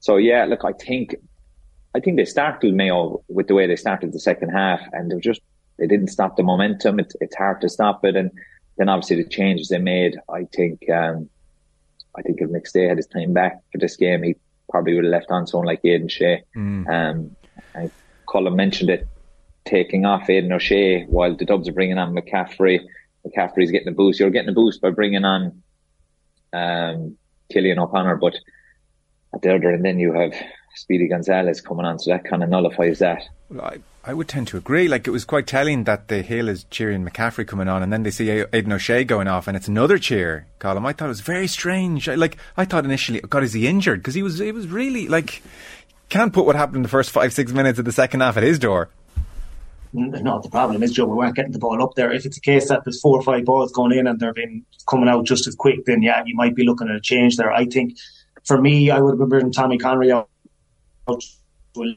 so 0.00 0.16
yeah, 0.16 0.44
look, 0.44 0.64
I 0.64 0.72
think, 0.72 1.14
I 1.94 2.00
think 2.00 2.16
they 2.16 2.24
started 2.24 2.74
Mayo 2.74 3.22
with 3.28 3.46
the 3.48 3.54
way 3.54 3.66
they 3.66 3.76
started 3.76 4.12
the 4.12 4.20
second 4.20 4.50
half 4.50 4.80
and 4.92 5.10
they 5.10 5.14
were 5.14 5.20
just, 5.20 5.42
they 5.78 5.86
didn't 5.86 6.08
stop 6.08 6.36
the 6.36 6.42
momentum. 6.42 6.98
It's, 6.98 7.14
it's 7.20 7.36
hard 7.36 7.60
to 7.60 7.68
stop 7.68 8.04
it. 8.04 8.16
And 8.16 8.30
then 8.76 8.88
obviously 8.88 9.22
the 9.22 9.28
changes 9.28 9.68
they 9.68 9.78
made, 9.78 10.16
I 10.28 10.44
think, 10.44 10.88
um, 10.90 11.28
I 12.16 12.22
think 12.22 12.40
if 12.40 12.50
McStay 12.50 12.88
had 12.88 12.96
his 12.96 13.06
time 13.06 13.32
back 13.32 13.60
for 13.70 13.78
this 13.78 13.96
game, 13.96 14.22
he 14.22 14.34
probably 14.70 14.94
would 14.94 15.04
have 15.04 15.12
left 15.12 15.30
on 15.30 15.46
someone 15.46 15.66
like 15.66 15.80
Aidan 15.84 16.08
Shea. 16.08 16.42
Mm. 16.56 16.88
Um, 16.88 17.36
and 17.74 17.90
Colm 18.26 18.54
mentioned 18.54 18.90
it, 18.90 19.06
taking 19.64 20.04
off 20.04 20.28
Aidan 20.28 20.52
O'Shea 20.52 21.04
while 21.04 21.36
the 21.36 21.44
Dubs 21.44 21.68
are 21.68 21.72
bringing 21.72 21.98
on 21.98 22.14
McCaffrey. 22.14 22.80
McCaffrey's 23.26 23.70
getting 23.70 23.88
a 23.88 23.92
boost. 23.92 24.18
You're 24.18 24.30
getting 24.30 24.48
a 24.48 24.54
boost 24.54 24.80
by 24.80 24.90
bringing 24.90 25.24
on 25.24 25.62
um, 26.52 27.16
Cillian 27.52 27.78
O'Connor, 27.78 28.16
but 28.16 28.34
at 29.34 29.42
the 29.42 29.54
other 29.54 29.70
end, 29.70 29.84
then 29.84 29.98
you 29.98 30.12
have 30.12 30.34
Speedy 30.74 31.08
Gonzalez 31.08 31.60
coming 31.60 31.84
on, 31.84 31.98
so 31.98 32.10
that 32.10 32.24
kind 32.24 32.42
of 32.42 32.48
nullifies 32.48 32.98
that. 33.00 33.24
Well, 33.50 33.64
I, 33.64 33.78
I 34.08 34.14
would 34.14 34.26
tend 34.26 34.48
to 34.48 34.56
agree. 34.56 34.88
Like 34.88 35.06
it 35.06 35.10
was 35.10 35.26
quite 35.26 35.46
telling 35.46 35.84
that 35.84 36.08
the 36.08 36.22
Hill 36.22 36.48
is 36.48 36.64
cheering 36.70 37.04
McCaffrey 37.04 37.46
coming 37.46 37.68
on, 37.68 37.82
and 37.82 37.92
then 37.92 38.04
they 38.04 38.10
see 38.10 38.30
Aidan 38.30 38.72
O'Shea 38.72 39.04
going 39.04 39.28
off, 39.28 39.46
and 39.46 39.54
it's 39.54 39.68
another 39.68 39.98
cheer 39.98 40.46
Colm. 40.60 40.86
I 40.86 40.94
thought 40.94 41.04
it 41.04 41.08
was 41.08 41.20
very 41.20 41.46
strange. 41.46 42.08
I, 42.08 42.14
like 42.14 42.38
I 42.56 42.64
thought 42.64 42.86
initially, 42.86 43.20
God, 43.20 43.44
is 43.44 43.52
he 43.52 43.66
injured? 43.66 44.00
Because 44.00 44.14
he 44.14 44.22
was, 44.22 44.40
it 44.40 44.54
was 44.54 44.66
really 44.66 45.08
like 45.08 45.42
can't 46.08 46.32
put 46.32 46.46
what 46.46 46.56
happened 46.56 46.76
in 46.76 46.82
the 46.84 46.88
first 46.88 47.10
five 47.10 47.34
six 47.34 47.52
minutes 47.52 47.78
of 47.78 47.84
the 47.84 47.92
second 47.92 48.20
half 48.20 48.38
at 48.38 48.42
his 48.42 48.58
door. 48.58 48.88
No, 49.92 50.40
the 50.40 50.48
problem 50.48 50.82
is, 50.82 50.92
Joe, 50.92 51.04
we 51.04 51.14
weren't 51.14 51.36
getting 51.36 51.52
the 51.52 51.58
ball 51.58 51.82
up 51.82 51.94
there. 51.94 52.10
If 52.10 52.24
it's 52.24 52.38
a 52.38 52.40
case 52.40 52.70
that 52.70 52.84
there's 52.84 53.02
four 53.02 53.18
or 53.18 53.22
five 53.22 53.44
balls 53.44 53.72
going 53.72 53.92
in 53.92 54.06
and 54.06 54.18
they're 54.18 54.32
been 54.32 54.64
coming 54.88 55.10
out 55.10 55.26
just 55.26 55.46
as 55.46 55.54
quick, 55.54 55.84
then 55.84 56.00
yeah, 56.00 56.22
you 56.24 56.34
might 56.34 56.54
be 56.54 56.64
looking 56.64 56.88
at 56.88 56.96
a 56.96 57.00
change 57.00 57.36
there. 57.36 57.52
I 57.52 57.66
think 57.66 57.98
for 58.44 58.58
me, 58.58 58.90
I 58.90 59.00
would 59.00 59.10
have 59.10 59.18
been 59.18 59.28
bringing 59.28 59.52
Tommy 59.52 59.76
Conroy 59.76 60.14
out 60.14 60.30
to 61.74 61.94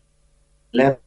11 0.74 0.98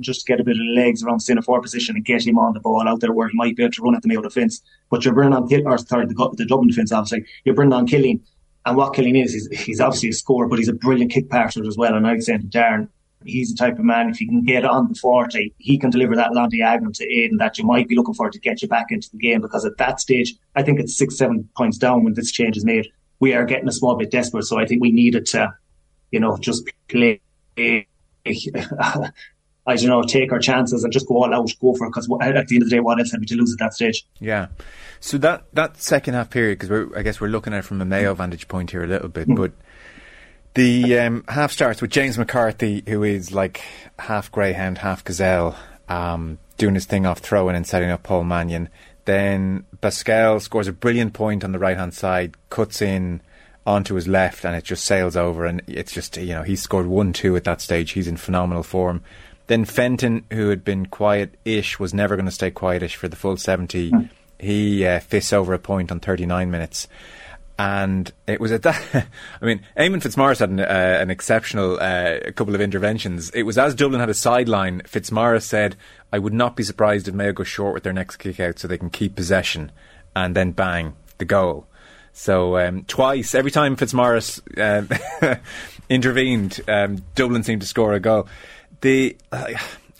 just 0.00 0.26
get 0.26 0.40
a 0.40 0.44
bit 0.44 0.56
of 0.56 0.66
legs 0.74 1.02
around 1.02 1.20
centre 1.20 1.42
forward 1.42 1.62
position 1.62 1.96
and 1.96 2.04
get 2.04 2.26
him 2.26 2.38
on 2.38 2.54
the 2.54 2.60
ball 2.60 2.88
out 2.88 3.00
there 3.00 3.12
where 3.12 3.28
he 3.28 3.36
might 3.36 3.56
be 3.56 3.62
able 3.62 3.72
to 3.72 3.82
run 3.82 3.94
at 3.94 4.02
the 4.02 4.08
Mayo 4.08 4.22
defence. 4.22 4.62
But 4.90 5.04
you're 5.04 5.14
bringing 5.14 5.34
on 5.34 5.48
Kill 5.48 5.66
or 5.66 5.78
sorry, 5.78 6.06
the, 6.06 6.34
the 6.36 6.46
Dublin 6.46 6.68
defence 6.68 6.92
obviously. 6.92 7.26
You're 7.44 7.54
bringing 7.54 7.72
on 7.72 7.86
Cillian. 7.86 8.20
And 8.64 8.76
what 8.76 8.94
Cillian 8.94 9.22
is, 9.24 9.48
he's, 9.52 9.80
obviously 9.80 10.10
a 10.10 10.12
scorer, 10.12 10.46
but 10.46 10.58
he's 10.58 10.68
a 10.68 10.72
brilliant 10.72 11.10
kick 11.10 11.28
passer 11.28 11.66
as 11.66 11.76
well. 11.76 11.94
And 11.94 12.06
I 12.06 12.14
was 12.14 12.26
saying 12.26 12.42
to 12.42 12.46
Darran, 12.46 12.88
he's 13.24 13.50
the 13.50 13.56
type 13.56 13.78
of 13.78 13.84
man, 13.84 14.10
if 14.10 14.18
he 14.18 14.26
can 14.26 14.44
get 14.44 14.64
on 14.64 14.88
the 14.88 14.94
40, 14.94 15.54
he 15.58 15.78
can 15.78 15.90
deliver 15.90 16.14
that 16.16 16.32
long 16.32 16.48
diagonal 16.48 16.92
to 16.92 17.04
Aidan 17.04 17.38
that 17.38 17.58
you 17.58 17.64
might 17.64 17.88
be 17.88 17.96
looking 17.96 18.14
for 18.14 18.30
to 18.30 18.38
get 18.38 18.62
you 18.62 18.68
back 18.68 18.86
into 18.90 19.10
the 19.10 19.18
game. 19.18 19.40
Because 19.40 19.64
at 19.64 19.78
that 19.78 20.00
stage, 20.00 20.34
I 20.54 20.62
think 20.62 20.80
it's 20.80 20.96
six, 20.96 21.16
seven 21.16 21.48
points 21.56 21.78
down 21.78 22.04
when 22.04 22.14
this 22.14 22.30
change 22.30 22.56
is 22.56 22.64
made. 22.64 22.88
We 23.20 23.34
are 23.34 23.44
getting 23.44 23.68
a 23.68 23.72
small 23.72 23.96
bit 23.96 24.10
desperate. 24.10 24.44
So 24.44 24.58
I 24.58 24.66
think 24.66 24.80
we 24.80 24.92
needed 24.92 25.26
to, 25.26 25.52
you 26.10 26.20
know, 26.20 26.36
just 26.38 26.68
play. 26.88 27.20
Uh, 28.24 29.08
I 29.66 29.76
don't 29.76 29.86
know, 29.86 30.02
take 30.02 30.32
our 30.32 30.40
chances 30.40 30.82
and 30.82 30.92
just 30.92 31.06
go 31.06 31.22
all 31.22 31.32
out, 31.32 31.50
go 31.60 31.74
for 31.74 31.86
it. 31.86 31.90
Because 31.90 32.08
at 32.20 32.48
the 32.48 32.56
end 32.56 32.62
of 32.62 32.68
the 32.68 32.76
day, 32.76 32.80
what 32.80 32.98
else 32.98 33.12
had 33.12 33.20
we 33.20 33.26
to 33.26 33.36
lose 33.36 33.52
at 33.52 33.58
that 33.60 33.74
stage? 33.74 34.04
Yeah. 34.18 34.48
So 35.00 35.18
that 35.18 35.44
that 35.52 35.80
second 35.80 36.14
half 36.14 36.30
period, 36.30 36.58
because 36.58 36.90
I 36.96 37.02
guess 37.02 37.20
we're 37.20 37.28
looking 37.28 37.52
at 37.52 37.60
it 37.60 37.64
from 37.64 37.80
a 37.80 37.84
Mayo 37.84 38.14
vantage 38.14 38.48
point 38.48 38.70
here 38.70 38.82
a 38.84 38.86
little 38.86 39.08
bit, 39.08 39.28
mm. 39.28 39.36
but 39.36 39.52
the 40.54 40.98
um, 40.98 41.24
half 41.28 41.52
starts 41.52 41.80
with 41.80 41.90
James 41.90 42.18
McCarthy, 42.18 42.82
who 42.86 43.02
is 43.02 43.32
like 43.32 43.62
half 43.98 44.30
greyhound, 44.30 44.78
half 44.78 45.04
gazelle, 45.04 45.56
um, 45.88 46.38
doing 46.58 46.74
his 46.74 46.84
thing 46.84 47.06
off 47.06 47.18
throwing 47.18 47.56
and 47.56 47.66
setting 47.66 47.90
up 47.90 48.02
Paul 48.02 48.24
Mannion. 48.24 48.68
Then 49.04 49.64
Basquel 49.80 50.40
scores 50.40 50.68
a 50.68 50.72
brilliant 50.72 51.12
point 51.12 51.42
on 51.42 51.52
the 51.52 51.58
right 51.58 51.76
hand 51.76 51.94
side, 51.94 52.36
cuts 52.50 52.82
in 52.82 53.20
onto 53.66 53.94
his 53.94 54.06
left, 54.06 54.44
and 54.44 54.54
it 54.54 54.64
just 54.64 54.84
sails 54.84 55.16
over. 55.16 55.46
And 55.46 55.62
it's 55.66 55.92
just 55.92 56.16
you 56.16 56.34
know 56.34 56.42
he 56.42 56.54
scored 56.54 56.86
one 56.86 57.12
two 57.12 57.34
at 57.36 57.44
that 57.44 57.60
stage. 57.60 57.92
He's 57.92 58.08
in 58.08 58.16
phenomenal 58.16 58.62
form. 58.62 59.02
Then 59.52 59.66
Fenton, 59.66 60.24
who 60.32 60.48
had 60.48 60.64
been 60.64 60.86
quiet-ish, 60.86 61.78
was 61.78 61.92
never 61.92 62.16
going 62.16 62.24
to 62.24 62.32
stay 62.32 62.50
quietish 62.50 62.94
for 62.94 63.06
the 63.06 63.16
full 63.16 63.36
seventy. 63.36 63.90
Mm. 63.90 64.08
He 64.38 64.86
uh, 64.86 65.00
fists 65.00 65.30
over 65.30 65.52
a 65.52 65.58
point 65.58 65.92
on 65.92 66.00
thirty 66.00 66.24
nine 66.24 66.50
minutes. 66.50 66.88
And 67.58 68.10
it 68.26 68.40
was 68.40 68.50
at 68.50 68.62
that. 68.62 68.82
I 69.42 69.44
mean, 69.44 69.60
Eamon 69.76 70.02
Fitzmaurice 70.02 70.38
had 70.38 70.48
an, 70.48 70.60
uh, 70.60 70.96
an 71.02 71.10
exceptional 71.10 71.78
uh, 71.78 72.32
couple 72.34 72.54
of 72.54 72.62
interventions. 72.62 73.28
It 73.32 73.42
was 73.42 73.58
as 73.58 73.74
Dublin 73.74 74.00
had 74.00 74.08
a 74.08 74.14
sideline. 74.14 74.80
Fitzmaurice 74.86 75.44
said, 75.44 75.76
"I 76.10 76.18
would 76.18 76.32
not 76.32 76.56
be 76.56 76.62
surprised 76.62 77.06
if 77.06 77.12
Mayo 77.12 77.34
go 77.34 77.44
short 77.44 77.74
with 77.74 77.82
their 77.82 77.92
next 77.92 78.16
kick 78.16 78.40
out, 78.40 78.58
so 78.58 78.66
they 78.66 78.78
can 78.78 78.88
keep 78.88 79.14
possession." 79.14 79.70
And 80.16 80.34
then 80.34 80.52
bang, 80.52 80.94
the 81.18 81.26
goal. 81.26 81.66
So 82.14 82.56
um, 82.56 82.84
twice, 82.84 83.34
every 83.34 83.50
time 83.50 83.76
Fitzmaurice 83.76 84.40
uh, 84.56 84.84
intervened, 85.90 86.58
um, 86.68 87.02
Dublin 87.14 87.42
seemed 87.42 87.60
to 87.60 87.68
score 87.68 87.92
a 87.92 88.00
goal. 88.00 88.28
The 88.82 89.16
uh, 89.30 89.54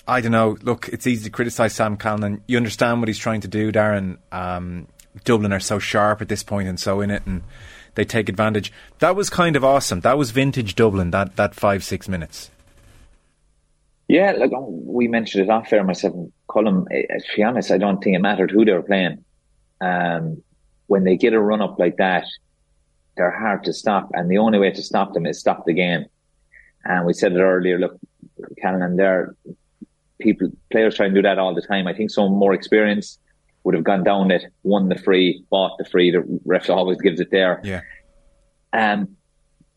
I 0.07 0.21
don't 0.21 0.33
know. 0.33 0.59
Look, 0.61 0.89
it's 0.89 1.07
easy 1.07 1.25
to 1.25 1.31
criticise 1.31 1.73
Sam 1.73 1.97
Callinan. 1.97 2.43
You 2.47 2.57
understand 2.57 3.01
what 3.01 3.09
he's 3.09 3.19
trying 3.19 3.41
to 3.43 3.49
do, 3.49 3.73
Darran. 3.73 4.19
Um, 4.31 4.89
Dublin 5.25 5.53
are 5.53 5.61
so 5.61 5.79
sharp 5.79 6.21
at 6.21 6.29
this 6.29 6.43
point 6.43 6.69
and 6.69 6.79
so 6.79 7.01
in 7.01 7.11
it, 7.11 7.23
and 7.25 7.43
they 7.95 8.05
take 8.05 8.29
advantage. 8.29 8.73
That 8.99 9.17
was 9.17 9.31
kind 9.31 9.57
of 9.57 9.65
awesome. 9.65 10.01
That 10.01 10.19
was 10.19 10.31
vintage 10.31 10.75
Dublin. 10.75 11.11
That 11.13 11.37
that 11.37 11.55
five 11.55 11.85
six 11.85 12.09
minutes. 12.09 12.51
Yeah, 14.09 14.33
like 14.33 14.51
oh, 14.55 14.69
we 14.69 15.09
mentioned 15.09 15.45
it 15.45 15.51
off 15.51 15.73
air, 15.73 15.85
myself 15.85 16.15
and 16.15 16.87
eh, 16.91 17.03
to 17.07 17.37
be 17.37 17.43
honest, 17.43 17.71
I 17.71 17.79
don't 17.79 18.03
think 18.03 18.17
it 18.17 18.21
mattered 18.21 18.51
who 18.51 18.65
they 18.65 18.73
were 18.73 18.83
playing. 18.83 19.25
Um, 19.81 20.43
when 20.87 21.05
they 21.05 21.17
get 21.17 21.33
a 21.33 21.41
run 21.41 21.63
up 21.63 21.79
like 21.79 21.97
that, 21.97 22.27
they're 23.17 23.31
hard 23.31 23.65
to 23.65 23.73
stop, 23.73 24.11
and 24.13 24.31
the 24.31 24.39
only 24.39 24.59
way 24.59 24.71
to 24.71 24.83
stop 24.83 25.15
them 25.15 25.27
is 25.27 25.39
stop 25.39 25.65
the 25.65 25.73
game. 25.73 26.07
And 26.85 27.07
we 27.07 27.13
said 27.13 27.33
it 27.33 27.41
earlier. 27.41 27.79
Look, 27.79 27.99
Callinan, 28.63 28.97
there, 28.97 29.35
people 30.21 30.51
players 30.71 30.97
try 30.97 31.07
and 31.07 31.15
do 31.15 31.23
that 31.23 31.39
all 31.39 31.55
the 31.55 31.63
time. 31.63 31.87
I 31.87 31.95
think 31.95 32.11
some 32.11 32.33
more 32.33 32.55
experience 32.55 33.19
would 33.65 33.75
have 33.75 33.85
gone 33.85 34.03
down 34.03 34.31
it, 34.31 34.45
won 34.63 34.89
the 34.89 34.99
free, 34.99 35.45
bought 35.51 35.79
the 35.79 35.85
free. 35.85 36.11
The 36.11 36.25
ref 36.45 36.69
always 36.69 37.01
gives 37.01 37.21
it 37.21 37.31
there. 37.31 37.61
Yeah. 37.63 37.83
Um, 38.73 39.17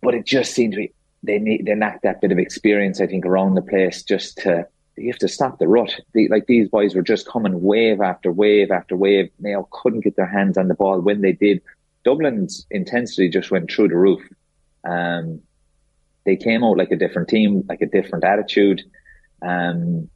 but 0.02 0.14
it 0.14 0.26
just 0.26 0.54
seemed 0.54 0.74
to 0.74 0.78
be 0.78 0.94
they 1.24 1.40
need 1.40 1.66
they 1.66 1.76
lack 1.76 2.02
that 2.04 2.22
bit 2.22 2.32
of 2.32 2.40
experience. 2.40 3.02
I 3.02 3.08
think 3.08 3.26
around 3.26 3.56
the 3.56 3.62
place 3.62 4.04
just 4.04 4.38
to 4.40 4.68
you 4.98 5.12
have 5.12 5.20
to 5.20 5.28
stop 5.28 5.60
the 5.60 5.68
rut. 5.68 6.00
The, 6.14 6.28
like 6.30 6.48
these 6.48 6.70
boys 6.70 6.96
were 6.96 7.02
just 7.02 7.28
coming 7.28 7.62
wave 7.62 8.00
after 8.02 8.32
wave 8.32 8.72
after 8.72 8.96
wave. 8.96 9.30
Mayo 9.40 9.68
couldn't 9.72 10.02
get 10.02 10.16
their 10.16 10.28
hands 10.28 10.58
on 10.58 10.68
the 10.68 10.74
ball 10.74 11.02
when 11.02 11.22
they 11.22 11.34
did. 11.34 11.62
Dublin's 12.06 12.66
intensity 12.72 13.30
just 13.30 13.52
went 13.52 13.72
through 13.72 13.90
the 13.90 13.98
roof. 13.98 14.22
Um, 14.88 15.42
they 16.26 16.36
came 16.36 16.64
out 16.64 16.78
like 16.78 16.92
a 16.92 16.96
different 16.96 17.30
team, 17.30 17.64
like 17.70 17.82
a 17.82 17.86
different 17.86 18.24
attitude. 18.24 18.82
Um, 19.42 20.10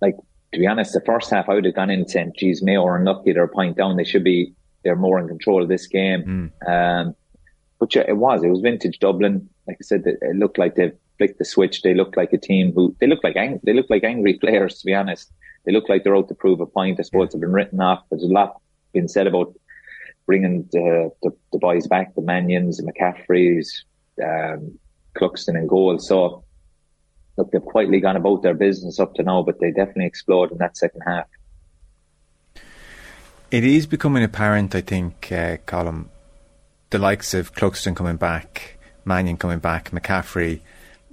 like 0.00 0.16
to 0.52 0.58
be 0.58 0.66
honest, 0.66 0.92
the 0.92 1.00
first 1.00 1.30
half 1.30 1.48
I 1.48 1.54
would 1.54 1.64
have 1.64 1.74
gone 1.74 1.90
in 1.90 2.08
saying, 2.08 2.32
geez, 2.36 2.62
Mayo 2.62 2.84
are 2.84 2.96
unlucky, 2.96 3.32
they're 3.32 3.44
a 3.44 3.48
point 3.48 3.76
down. 3.76 3.96
They 3.96 4.04
should 4.04 4.24
be, 4.24 4.54
they're 4.84 4.96
more 4.96 5.18
in 5.18 5.28
control 5.28 5.62
of 5.62 5.68
this 5.68 5.86
game. 5.86 6.52
Mm. 6.66 6.68
Um, 6.68 7.14
but 7.78 7.94
yeah, 7.94 8.04
it 8.08 8.16
was, 8.16 8.42
it 8.42 8.48
was 8.48 8.60
vintage 8.60 8.98
Dublin. 8.98 9.48
Like 9.66 9.76
I 9.80 9.84
said, 9.84 10.02
it 10.06 10.36
looked 10.36 10.58
like 10.58 10.74
they 10.74 10.92
flicked 11.18 11.38
the 11.38 11.44
switch. 11.44 11.82
They 11.82 11.94
looked 11.94 12.16
like 12.16 12.32
a 12.32 12.38
team 12.38 12.72
who, 12.72 12.96
they 13.00 13.06
look 13.06 13.22
like, 13.22 13.36
ang- 13.36 13.60
they 13.62 13.74
look 13.74 13.90
like 13.90 14.04
angry 14.04 14.34
players, 14.40 14.78
to 14.78 14.86
be 14.86 14.94
honest. 14.94 15.30
They 15.64 15.72
look 15.72 15.88
like 15.88 16.02
they're 16.02 16.16
out 16.16 16.28
to 16.28 16.34
prove 16.34 16.60
a 16.60 16.66
point. 16.66 16.98
I 16.98 17.02
suppose 17.02 17.30
they've 17.30 17.40
been 17.40 17.52
written 17.52 17.80
off. 17.80 18.02
There's 18.10 18.22
a 18.22 18.26
lot 18.26 18.60
been 18.92 19.08
said 19.08 19.26
about 19.26 19.54
bringing 20.26 20.66
the, 20.72 21.10
the, 21.22 21.30
the 21.52 21.58
boys 21.58 21.86
back, 21.86 22.14
the 22.14 22.22
Mannions, 22.22 22.78
the 22.78 22.90
McCaffreys, 22.90 23.68
um, 24.22 24.78
Cluxton 25.18 25.58
and 25.58 25.68
goal. 25.68 25.98
So, 25.98 26.44
look, 27.36 27.50
they've 27.50 27.64
quietly 27.64 28.00
gone 28.00 28.16
about 28.16 28.42
their 28.42 28.54
business 28.54 29.00
up 29.00 29.14
to 29.14 29.22
now, 29.22 29.42
but 29.42 29.60
they 29.60 29.70
definitely 29.70 30.06
explode 30.06 30.52
in 30.52 30.58
that 30.58 30.76
second 30.76 31.02
half. 31.06 31.26
It 33.50 33.64
is 33.64 33.86
becoming 33.86 34.22
apparent, 34.22 34.74
I 34.74 34.82
think, 34.82 35.32
uh, 35.32 35.56
the 36.90 36.98
likes 36.98 37.34
of 37.34 37.54
Cluxton 37.54 37.96
coming 37.96 38.16
back, 38.16 38.78
Mannion 39.04 39.36
coming 39.36 39.58
back, 39.58 39.90
McCaffrey. 39.90 40.60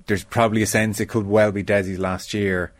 There's 0.07 0.23
probably 0.23 0.61
a 0.61 0.67
sense 0.67 0.99
it 0.99 1.07
could 1.07 1.25
well 1.25 1.51
be 1.51 1.63
Desi's 1.63 1.99
last 1.99 2.33
year. 2.33 2.71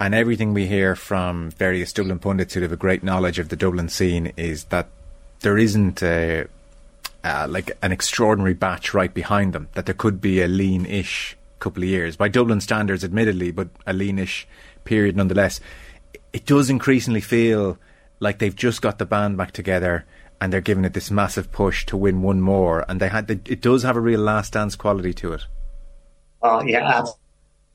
And 0.00 0.14
everything 0.14 0.52
we 0.52 0.66
hear 0.66 0.96
from 0.96 1.50
various 1.52 1.92
Dublin 1.92 2.18
pundits 2.18 2.54
who 2.54 2.62
have 2.62 2.72
a 2.72 2.76
great 2.76 3.04
knowledge 3.04 3.38
of 3.38 3.48
the 3.48 3.56
Dublin 3.56 3.88
scene 3.88 4.32
is 4.36 4.64
that 4.64 4.88
there 5.40 5.56
isn't 5.56 6.02
a, 6.02 6.46
uh, 7.24 7.46
like 7.48 7.72
an 7.82 7.90
extraordinary 7.90 8.54
batch 8.54 8.94
right 8.94 9.12
behind 9.12 9.52
them. 9.52 9.68
That 9.72 9.86
there 9.86 9.94
could 9.94 10.20
be 10.20 10.42
a 10.42 10.48
lean-ish 10.48 11.36
couple 11.58 11.82
of 11.82 11.88
years. 11.88 12.16
By 12.16 12.28
Dublin 12.28 12.60
standards, 12.60 13.02
admittedly, 13.02 13.50
but 13.50 13.68
a 13.86 13.92
lean 13.92 14.18
ish 14.18 14.46
period 14.84 15.16
nonetheless. 15.16 15.60
It 16.32 16.46
does 16.46 16.68
increasingly 16.68 17.20
feel 17.20 17.78
like 18.20 18.38
they've 18.38 18.54
just 18.54 18.82
got 18.82 18.98
the 18.98 19.06
band 19.06 19.36
back 19.36 19.52
together 19.52 20.04
and 20.40 20.52
they're 20.52 20.60
giving 20.60 20.84
it 20.84 20.92
this 20.92 21.10
massive 21.10 21.50
push 21.50 21.86
to 21.86 21.96
win 21.96 22.22
one 22.22 22.40
more. 22.40 22.84
And 22.88 23.00
they 23.00 23.08
had 23.08 23.30
it 23.30 23.60
does 23.60 23.82
have 23.82 23.96
a 23.96 24.00
real 24.00 24.20
last 24.20 24.52
dance 24.52 24.76
quality 24.76 25.14
to 25.14 25.32
it. 25.32 25.46
Oh 26.42 26.62
yeah, 26.62 27.02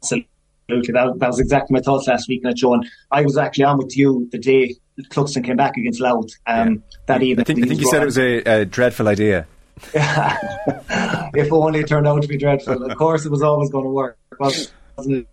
absolutely. 0.02 0.28
That, 0.68 1.16
that 1.18 1.28
was 1.28 1.40
exactly 1.40 1.74
my 1.74 1.82
thoughts 1.82 2.08
last 2.08 2.28
week, 2.28 2.42
And 2.44 2.56
John. 2.56 2.88
I 3.10 3.24
was 3.24 3.38
actually 3.38 3.64
on 3.64 3.80
with 3.80 3.98
you 3.98 4.30
the 4.32 4.38
day 4.38 4.76
Cluxton 5.10 5.44
came 5.44 5.58
back 5.58 5.78
against 5.78 6.00
Louth 6.00 6.30
um, 6.48 6.74
yeah. 6.74 6.98
that 7.08 7.24
evening. 7.24 7.42
I 7.42 7.44
think, 7.46 7.64
I 7.64 7.68
think 7.68 7.82
you 7.82 7.90
said 7.90 8.02
it 8.02 8.06
was 8.06 8.18
a, 8.18 8.38
a 8.44 8.66
dreadful 8.66 9.08
idea. 9.08 9.48
if 9.94 11.54
only 11.54 11.80
it 11.80 11.88
turned 11.88 12.08
out 12.08 12.22
to 12.22 12.28
be 12.28 12.38
dreadful. 12.38 12.84
Of 12.84 12.98
course, 12.98 13.26
it 13.26 13.32
was 13.32 13.42
always 13.42 13.70
going 13.70 13.86
to 13.86 13.90
work, 13.90 14.18
wasn't 14.38 14.72
it? 14.96 15.28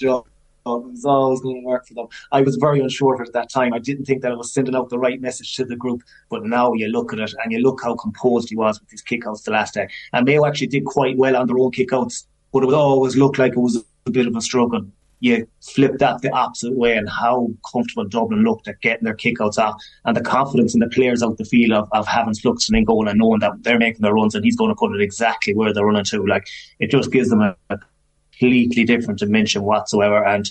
It 0.00 0.24
was 0.66 1.04
always 1.04 1.40
going 1.40 1.60
to 1.60 1.66
work 1.66 1.86
for 1.86 1.94
them. 1.94 2.08
I 2.32 2.40
was 2.40 2.56
very 2.56 2.80
unsure 2.80 3.14
of 3.14 3.20
it 3.20 3.28
at 3.28 3.32
that 3.34 3.50
time. 3.50 3.72
I 3.72 3.78
didn't 3.78 4.06
think 4.06 4.22
that 4.22 4.32
I 4.32 4.34
was 4.34 4.52
sending 4.52 4.74
out 4.74 4.88
the 4.88 4.98
right 4.98 5.20
message 5.20 5.54
to 5.56 5.64
the 5.64 5.76
group. 5.76 6.02
But 6.30 6.44
now 6.44 6.72
you 6.72 6.88
look 6.88 7.12
at 7.12 7.20
it 7.20 7.32
and 7.42 7.52
you 7.52 7.58
look 7.58 7.82
how 7.82 7.94
composed 7.94 8.48
he 8.48 8.56
was 8.56 8.80
with 8.80 8.90
his 8.90 9.02
kickouts 9.02 9.44
the 9.44 9.52
last 9.52 9.74
day. 9.74 9.88
And 10.12 10.26
Mayo 10.26 10.46
actually 10.46 10.68
did 10.68 10.84
quite 10.84 11.16
well 11.16 11.36
on 11.36 11.46
their 11.46 11.58
own 11.58 11.70
kickouts, 11.70 12.26
but 12.52 12.62
it 12.62 12.66
would 12.66 12.74
always 12.74 13.16
look 13.16 13.38
like 13.38 13.52
it 13.52 13.58
was 13.58 13.84
a 14.06 14.10
bit 14.10 14.26
of 14.26 14.34
a 14.34 14.40
struggle. 14.40 14.86
You 15.24 15.48
flip 15.62 15.92
that 16.00 16.20
the 16.20 16.30
opposite 16.32 16.74
way 16.74 16.98
and 16.98 17.08
how 17.08 17.48
comfortable 17.72 18.04
Dublin 18.04 18.42
looked 18.42 18.68
at 18.68 18.82
getting 18.82 19.04
their 19.04 19.16
kickouts 19.16 19.56
off 19.56 19.82
and 20.04 20.14
the 20.14 20.20
confidence 20.20 20.74
in 20.74 20.80
the 20.80 20.88
players 20.88 21.22
out 21.22 21.38
the 21.38 21.46
field 21.46 21.72
of, 21.72 21.88
of 21.92 22.06
having 22.06 22.34
Cluxton 22.34 22.76
in 22.76 22.84
goal 22.84 23.08
and 23.08 23.18
knowing 23.18 23.40
that 23.40 23.62
they're 23.62 23.78
making 23.78 24.02
their 24.02 24.12
runs 24.12 24.34
and 24.34 24.44
he's 24.44 24.56
going 24.56 24.68
to 24.68 24.74
put 24.74 24.94
it 24.94 25.00
exactly 25.00 25.54
where 25.54 25.72
they're 25.72 25.86
running 25.86 26.04
to. 26.04 26.26
Like 26.26 26.46
it 26.78 26.90
just 26.90 27.10
gives 27.10 27.30
them 27.30 27.40
a, 27.40 27.56
a 27.70 27.78
completely 28.38 28.84
different 28.84 29.18
dimension 29.18 29.62
whatsoever. 29.62 30.22
And 30.22 30.50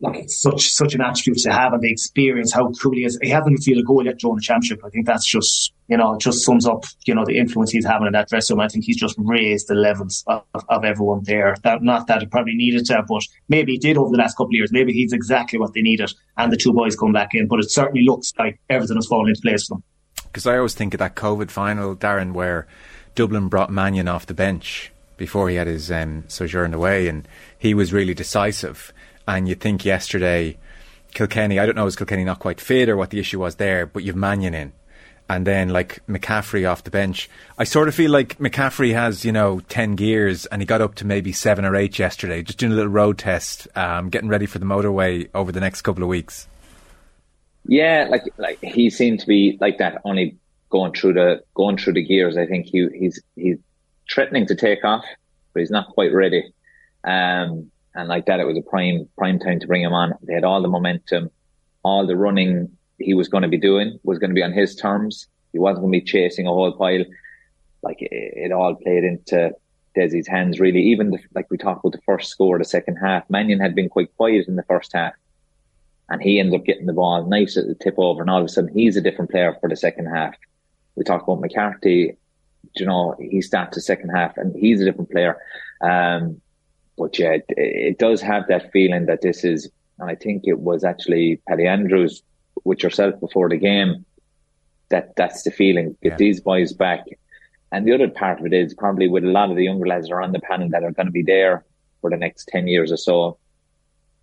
like 0.00 0.16
it's 0.16 0.40
such 0.40 0.70
such 0.70 0.94
an 0.94 1.00
attribute 1.00 1.42
to 1.42 1.52
have 1.52 1.72
and 1.72 1.82
the 1.82 1.90
experience 1.90 2.52
how 2.52 2.70
cool 2.72 2.92
he 2.92 3.04
is. 3.04 3.18
He 3.20 3.28
hasn't 3.28 3.62
feel 3.62 3.78
a 3.78 3.82
goal 3.82 4.04
yet 4.04 4.18
during 4.18 4.36
the 4.36 4.42
championship. 4.42 4.84
I 4.84 4.88
think 4.88 5.06
that's 5.06 5.26
just 5.26 5.72
you 5.88 5.96
know 5.96 6.14
it 6.14 6.20
just 6.20 6.44
sums 6.44 6.66
up 6.66 6.84
you 7.04 7.14
know 7.14 7.24
the 7.24 7.36
influence 7.36 7.70
he's 7.70 7.84
having 7.84 8.06
in 8.06 8.12
that 8.14 8.28
dressing 8.28 8.56
room. 8.56 8.64
I 8.64 8.68
think 8.68 8.84
he's 8.84 8.96
just 8.96 9.16
raised 9.18 9.68
the 9.68 9.74
levels 9.74 10.24
of, 10.26 10.42
of 10.68 10.84
everyone 10.84 11.24
there. 11.24 11.56
That 11.62 11.82
not 11.82 12.06
that 12.06 12.22
it 12.22 12.30
probably 12.30 12.54
needed 12.54 12.86
to, 12.86 13.04
but 13.06 13.22
maybe 13.48 13.72
he 13.72 13.78
did 13.78 13.98
over 13.98 14.10
the 14.10 14.18
last 14.18 14.36
couple 14.36 14.46
of 14.48 14.54
years. 14.54 14.72
Maybe 14.72 14.92
he's 14.92 15.12
exactly 15.12 15.58
what 15.58 15.74
they 15.74 15.82
needed, 15.82 16.12
and 16.36 16.52
the 16.52 16.56
two 16.56 16.72
boys 16.72 16.96
come 16.96 17.12
back 17.12 17.34
in. 17.34 17.46
But 17.46 17.60
it 17.60 17.70
certainly 17.70 18.04
looks 18.04 18.32
like 18.38 18.58
everything 18.70 18.96
has 18.96 19.06
fallen 19.06 19.28
into 19.28 19.42
place 19.42 19.66
for 19.66 19.74
them. 19.74 19.82
Because 20.24 20.46
I 20.46 20.56
always 20.56 20.74
think 20.74 20.94
of 20.94 20.98
that 20.98 21.16
COVID 21.16 21.50
final, 21.50 21.96
Darran, 21.96 22.32
where 22.32 22.66
Dublin 23.14 23.48
brought 23.48 23.70
Mannion 23.70 24.08
off 24.08 24.26
the 24.26 24.34
bench 24.34 24.92
before 25.16 25.50
he 25.50 25.56
had 25.56 25.66
his 25.66 25.90
um, 25.90 26.24
sojourn 26.28 26.72
away, 26.72 27.06
and 27.06 27.28
he 27.58 27.74
was 27.74 27.92
really 27.92 28.14
decisive. 28.14 28.94
And 29.26 29.48
you 29.48 29.54
think 29.54 29.84
yesterday, 29.84 30.58
Kilkenny, 31.14 31.58
I 31.58 31.66
don't 31.66 31.76
know, 31.76 31.86
is 31.86 31.96
Kilkenny 31.96 32.24
not 32.24 32.38
quite 32.38 32.60
fit 32.60 32.88
or 32.88 32.96
what 32.96 33.10
the 33.10 33.20
issue 33.20 33.38
was 33.38 33.56
there, 33.56 33.86
but 33.86 34.02
you've 34.02 34.16
Mannion 34.16 34.54
in. 34.54 34.72
And 35.28 35.46
then 35.46 35.68
like 35.68 36.04
McCaffrey 36.08 36.68
off 36.68 36.82
the 36.82 36.90
bench. 36.90 37.30
I 37.56 37.62
sort 37.62 37.86
of 37.86 37.94
feel 37.94 38.10
like 38.10 38.38
McCaffrey 38.38 38.92
has, 38.94 39.24
you 39.24 39.30
know, 39.30 39.60
10 39.60 39.94
gears 39.94 40.46
and 40.46 40.60
he 40.60 40.66
got 40.66 40.80
up 40.80 40.96
to 40.96 41.06
maybe 41.06 41.32
seven 41.32 41.64
or 41.64 41.76
eight 41.76 42.00
yesterday, 42.00 42.42
just 42.42 42.58
doing 42.58 42.72
a 42.72 42.74
little 42.74 42.90
road 42.90 43.18
test, 43.18 43.68
um, 43.76 44.08
getting 44.08 44.28
ready 44.28 44.46
for 44.46 44.58
the 44.58 44.66
motorway 44.66 45.28
over 45.32 45.52
the 45.52 45.60
next 45.60 45.82
couple 45.82 46.02
of 46.02 46.08
weeks. 46.08 46.48
Yeah, 47.66 48.08
like 48.10 48.24
like 48.38 48.58
he 48.60 48.90
seemed 48.90 49.20
to 49.20 49.26
be 49.26 49.58
like 49.60 49.78
that, 49.78 50.00
only 50.04 50.38
going 50.70 50.92
through 50.92 51.14
the 51.14 51.44
going 51.54 51.76
through 51.76 51.94
the 51.94 52.04
gears. 52.04 52.36
I 52.36 52.46
think 52.46 52.66
he 52.66 52.88
he's 52.94 53.22
he's 53.36 53.58
threatening 54.10 54.46
to 54.46 54.54
take 54.54 54.84
off, 54.84 55.04
but 55.52 55.60
he's 55.60 55.70
not 55.70 55.88
quite 55.88 56.12
ready. 56.12 56.52
Um, 57.04 57.69
and 57.94 58.08
like 58.08 58.26
that, 58.26 58.40
it 58.40 58.46
was 58.46 58.58
a 58.58 58.62
prime 58.62 59.08
prime 59.16 59.38
time 59.38 59.60
to 59.60 59.66
bring 59.66 59.82
him 59.82 59.92
on. 59.92 60.14
They 60.22 60.34
had 60.34 60.44
all 60.44 60.62
the 60.62 60.68
momentum, 60.68 61.30
all 61.82 62.06
the 62.06 62.16
running 62.16 62.76
he 62.98 63.14
was 63.14 63.28
going 63.28 63.42
to 63.42 63.48
be 63.48 63.58
doing 63.58 63.98
was 64.02 64.18
going 64.18 64.30
to 64.30 64.34
be 64.34 64.42
on 64.42 64.52
his 64.52 64.76
terms. 64.76 65.26
He 65.52 65.58
wasn't 65.58 65.82
going 65.82 65.92
to 65.92 66.00
be 66.00 66.04
chasing 66.04 66.46
a 66.46 66.50
whole 66.50 66.72
pile. 66.72 67.04
Like 67.82 68.00
it, 68.00 68.10
it 68.12 68.52
all 68.52 68.74
played 68.74 69.04
into 69.04 69.52
Desi's 69.96 70.28
hands, 70.28 70.60
really. 70.60 70.82
Even 70.82 71.10
the, 71.10 71.18
like 71.34 71.50
we 71.50 71.56
talked 71.56 71.80
about 71.80 71.92
the 71.92 72.04
first 72.04 72.30
score, 72.30 72.58
the 72.58 72.64
second 72.64 72.96
half, 72.96 73.28
Mannion 73.28 73.58
had 73.58 73.74
been 73.74 73.88
quite 73.88 74.14
quiet 74.16 74.46
in 74.46 74.56
the 74.56 74.62
first 74.64 74.92
half, 74.92 75.14
and 76.08 76.22
he 76.22 76.38
ended 76.38 76.60
up 76.60 76.66
getting 76.66 76.86
the 76.86 76.92
ball 76.92 77.26
nice 77.26 77.56
at 77.56 77.66
the 77.66 77.74
tip 77.74 77.94
over, 77.98 78.20
and 78.20 78.30
all 78.30 78.40
of 78.40 78.44
a 78.44 78.48
sudden 78.48 78.72
he's 78.72 78.96
a 78.96 79.00
different 79.00 79.30
player 79.30 79.56
for 79.60 79.68
the 79.68 79.76
second 79.76 80.06
half. 80.06 80.34
We 80.94 81.04
talked 81.04 81.24
about 81.24 81.40
McCarthy, 81.40 82.16
you 82.76 82.86
know, 82.86 83.16
he 83.18 83.40
starts 83.40 83.74
the 83.74 83.80
second 83.80 84.10
half, 84.10 84.36
and 84.36 84.54
he's 84.54 84.80
a 84.80 84.84
different 84.84 85.10
player. 85.10 85.38
Um, 85.80 86.40
but 87.00 87.18
yeah, 87.18 87.32
it, 87.32 87.44
it, 87.48 87.98
does 87.98 88.20
have 88.20 88.46
that 88.48 88.70
feeling 88.72 89.06
that 89.06 89.22
this 89.22 89.42
is, 89.42 89.70
and 89.98 90.10
I 90.10 90.14
think 90.14 90.42
it 90.44 90.58
was 90.60 90.84
actually 90.84 91.40
Paddy 91.48 91.66
Andrews 91.66 92.22
with 92.64 92.82
yourself 92.82 93.18
before 93.18 93.48
the 93.48 93.56
game. 93.56 94.04
That 94.90 95.16
that's 95.16 95.42
the 95.44 95.50
feeling. 95.50 95.96
Get 96.02 96.12
yeah. 96.12 96.16
these 96.16 96.40
boys 96.40 96.74
back. 96.74 97.04
And 97.72 97.86
the 97.86 97.94
other 97.94 98.08
part 98.08 98.40
of 98.40 98.46
it 98.46 98.52
is 98.52 98.74
probably 98.74 99.08
with 99.08 99.24
a 99.24 99.28
lot 99.28 99.50
of 99.50 99.56
the 99.56 99.64
younger 99.64 99.86
lads 99.86 100.08
that 100.08 100.14
are 100.14 100.20
on 100.20 100.32
the 100.32 100.40
panel 100.40 100.68
that 100.70 100.84
are 100.84 100.90
going 100.90 101.06
to 101.06 101.12
be 101.12 101.22
there 101.22 101.64
for 102.02 102.10
the 102.10 102.18
next 102.18 102.48
10 102.48 102.68
years 102.68 102.92
or 102.92 102.98
so. 102.98 103.38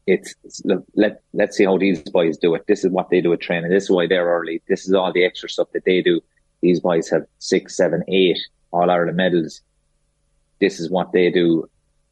It's, 0.05 0.35
it's 0.43 0.61
let, 0.93 1.21
let's 1.33 1.57
see 1.57 1.65
how 1.65 1.77
these 1.77 2.01
boys 2.03 2.37
do 2.37 2.53
it. 2.53 2.67
This 2.67 2.85
is 2.85 2.91
what 2.91 3.09
they 3.09 3.21
do 3.21 3.33
at 3.33 3.41
training. 3.41 3.71
This 3.71 3.85
is 3.85 3.89
why 3.89 4.05
they're 4.05 4.27
early. 4.27 4.61
This 4.67 4.87
is 4.87 4.93
all 4.93 5.11
the 5.11 5.25
extra 5.25 5.49
stuff 5.49 5.69
that 5.73 5.85
they 5.85 6.01
do. 6.01 6.21
These 6.61 6.81
boys 6.81 7.09
have 7.09 7.25
six, 7.39 7.75
seven, 7.75 8.03
eight 8.07 8.37
all 8.71 8.91
Ireland 8.91 9.17
medals. 9.17 9.61
This 10.59 10.79
is 10.79 10.89
what 10.89 11.11
they 11.11 11.31
do 11.31 11.67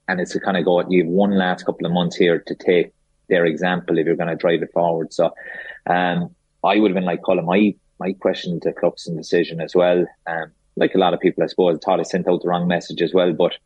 and 0.07 0.19
it's 0.19 0.33
to 0.33 0.39
kind 0.39 0.57
of 0.57 0.65
go, 0.65 0.87
you 0.89 1.03
have 1.03 1.11
one 1.11 1.31
last 1.31 1.65
couple 1.65 1.85
of 1.85 1.93
months 1.93 2.15
here 2.15 2.39
to 2.39 2.55
take 2.55 2.93
their 3.29 3.45
example 3.45 3.97
if 3.97 4.05
you're 4.05 4.15
going 4.15 4.29
to 4.29 4.35
drive 4.35 4.61
it 4.61 4.71
forward. 4.71 5.13
So, 5.13 5.33
um, 5.87 6.35
I 6.63 6.79
would 6.79 6.91
have 6.91 6.95
been 6.95 7.05
like 7.05 7.21
calling 7.21 7.45
my, 7.45 7.75
my 7.99 8.13
question 8.13 8.59
to 8.61 8.71
Cluxton 8.71 9.15
decision 9.15 9.61
as 9.61 9.75
well. 9.75 10.05
Um, 10.27 10.51
like 10.75 10.95
a 10.95 10.97
lot 10.97 11.13
of 11.13 11.19
people, 11.19 11.43
I 11.43 11.47
suppose, 11.47 11.79
thought 11.83 11.99
I 11.99 12.03
sent 12.03 12.27
out 12.27 12.41
the 12.41 12.49
wrong 12.49 12.67
message 12.67 13.01
as 13.01 13.13
well, 13.13 13.33
but 13.33 13.57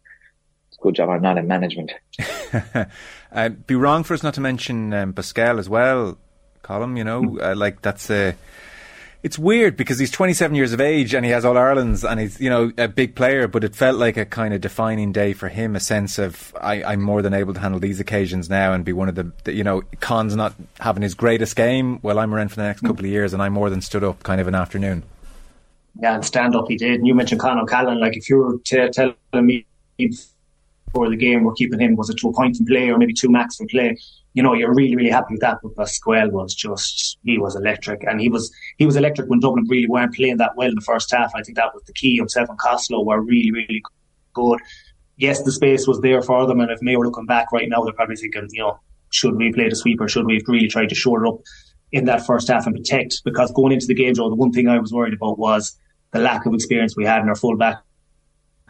it's 0.67 0.77
a 0.77 0.81
good 0.81 0.95
job 0.95 1.09
I'm 1.09 1.21
not 1.21 1.37
in 1.37 1.47
management. 1.47 1.93
uh, 3.31 3.49
be 3.49 3.75
wrong 3.75 4.03
for 4.03 4.13
us 4.13 4.23
not 4.23 4.35
to 4.35 4.41
mention 4.41 4.93
um, 4.93 5.13
Basquel 5.13 5.59
as 5.59 5.69
well, 5.69 6.17
Colm, 6.63 6.97
you 6.97 7.03
know, 7.03 7.39
uh, 7.41 7.55
like 7.55 7.81
that's 7.81 8.09
a, 8.11 8.35
it's 9.21 9.37
weird 9.37 9.75
because 9.75 9.99
he's 9.99 10.11
27 10.11 10.55
years 10.55 10.71
of 10.71 10.79
age 10.79 11.13
and 11.13 11.25
he 11.25 11.31
has 11.31 11.43
All 11.43 11.57
Ireland's 11.57 12.05
and 12.05 12.19
he's 12.19 12.39
you 12.39 12.49
know 12.49 12.71
a 12.77 12.87
big 12.87 13.15
player, 13.15 13.47
but 13.47 13.63
it 13.63 13.75
felt 13.75 13.97
like 13.97 14.15
a 14.15 14.25
kind 14.25 14.53
of 14.53 14.61
defining 14.61 15.11
day 15.11 15.33
for 15.33 15.49
him. 15.49 15.75
A 15.75 15.79
sense 15.79 16.17
of 16.17 16.55
I, 16.59 16.93
am 16.93 17.01
more 17.01 17.21
than 17.21 17.33
able 17.33 17.53
to 17.53 17.59
handle 17.59 17.79
these 17.79 17.99
occasions 17.99 18.49
now 18.49 18.71
and 18.71 18.85
be 18.85 18.93
one 18.93 19.09
of 19.09 19.15
the, 19.15 19.31
the, 19.43 19.53
you 19.53 19.63
know 19.63 19.81
Con's 19.99 20.35
not 20.35 20.53
having 20.79 21.03
his 21.03 21.15
greatest 21.15 21.55
game. 21.55 21.99
Well, 22.01 22.17
I'm 22.17 22.33
around 22.33 22.49
for 22.49 22.55
the 22.55 22.63
next 22.63 22.81
couple 22.81 23.03
of 23.03 23.11
years 23.11 23.33
and 23.33 23.41
I 23.41 23.49
more 23.49 23.69
than 23.69 23.81
stood 23.81 24.03
up 24.03 24.23
kind 24.23 24.39
of 24.39 24.47
an 24.47 24.55
afternoon. 24.55 25.03
Yeah, 25.99 26.15
and 26.15 26.25
stand 26.25 26.55
up 26.55 26.65
he 26.69 26.77
did. 26.77 26.99
And 26.99 27.07
you 27.07 27.13
mentioned 27.13 27.41
Con 27.41 27.59
O'Callaghan. 27.59 27.99
Like 27.99 28.15
if 28.15 28.29
you 28.29 28.37
were 28.37 28.57
t- 28.63 28.89
telling 28.89 29.15
me 29.33 29.65
before 29.97 31.09
the 31.09 31.17
game 31.17 31.43
we're 31.43 31.53
keeping 31.53 31.79
him 31.79 31.97
was 31.97 32.09
it 32.09 32.17
to 32.17 32.29
a 32.29 32.33
point 32.33 32.57
in 32.57 32.65
play 32.65 32.89
or 32.89 32.97
maybe 32.97 33.13
two 33.13 33.29
max 33.29 33.57
for 33.57 33.67
play 33.67 33.97
you 34.33 34.43
know, 34.43 34.53
you're 34.53 34.73
really, 34.73 34.95
really 34.95 35.09
happy 35.09 35.33
with 35.33 35.41
that. 35.41 35.57
But 35.63 35.75
Basquel 35.75 36.31
was 36.31 36.53
just, 36.53 37.17
he 37.23 37.37
was 37.37 37.55
electric. 37.55 38.03
And 38.03 38.21
he 38.21 38.29
was, 38.29 38.51
he 38.77 38.85
was 38.85 38.95
electric 38.95 39.29
when 39.29 39.39
Dublin 39.39 39.65
really 39.67 39.87
weren't 39.87 40.13
playing 40.13 40.37
that 40.37 40.55
well 40.55 40.69
in 40.69 40.75
the 40.75 40.81
first 40.81 41.11
half. 41.11 41.31
I 41.35 41.41
think 41.41 41.57
that 41.57 41.73
was 41.73 41.83
the 41.85 41.93
key. 41.93 42.17
Himself 42.17 42.49
and 42.49 42.57
Costello 42.57 43.03
were 43.03 43.21
really, 43.21 43.51
really 43.51 43.83
good. 44.33 44.59
Yes, 45.17 45.43
the 45.43 45.51
space 45.51 45.87
was 45.87 45.99
there 46.01 46.21
for 46.21 46.45
them. 46.45 46.59
And 46.59 46.71
if 46.71 46.81
Mayo 46.81 46.99
looking 46.99 47.25
back 47.25 47.51
right 47.51 47.67
now, 47.67 47.83
they're 47.83 47.93
probably 47.93 48.15
thinking, 48.15 48.47
you 48.51 48.61
know, 48.61 48.79
should 49.11 49.35
we 49.35 49.51
play 49.51 49.67
the 49.67 49.75
sweeper? 49.75 50.07
Should 50.07 50.25
we 50.25 50.35
have 50.35 50.47
really 50.47 50.67
tried 50.67 50.89
to 50.89 50.95
shore 50.95 51.25
it 51.25 51.27
up 51.27 51.39
in 51.91 52.05
that 52.05 52.25
first 52.25 52.47
half 52.47 52.67
and 52.67 52.75
protect? 52.75 53.23
Because 53.25 53.51
going 53.51 53.73
into 53.73 53.87
the 53.87 53.95
game, 53.95 54.13
Joe, 54.13 54.29
the 54.29 54.35
one 54.35 54.51
thing 54.51 54.67
I 54.67 54.79
was 54.79 54.93
worried 54.93 55.15
about 55.15 55.39
was 55.39 55.77
the 56.11 56.19
lack 56.19 56.45
of 56.45 56.53
experience 56.53 56.95
we 56.95 57.05
had 57.05 57.21
in 57.21 57.29
our 57.29 57.35
full 57.35 57.57
back 57.57 57.81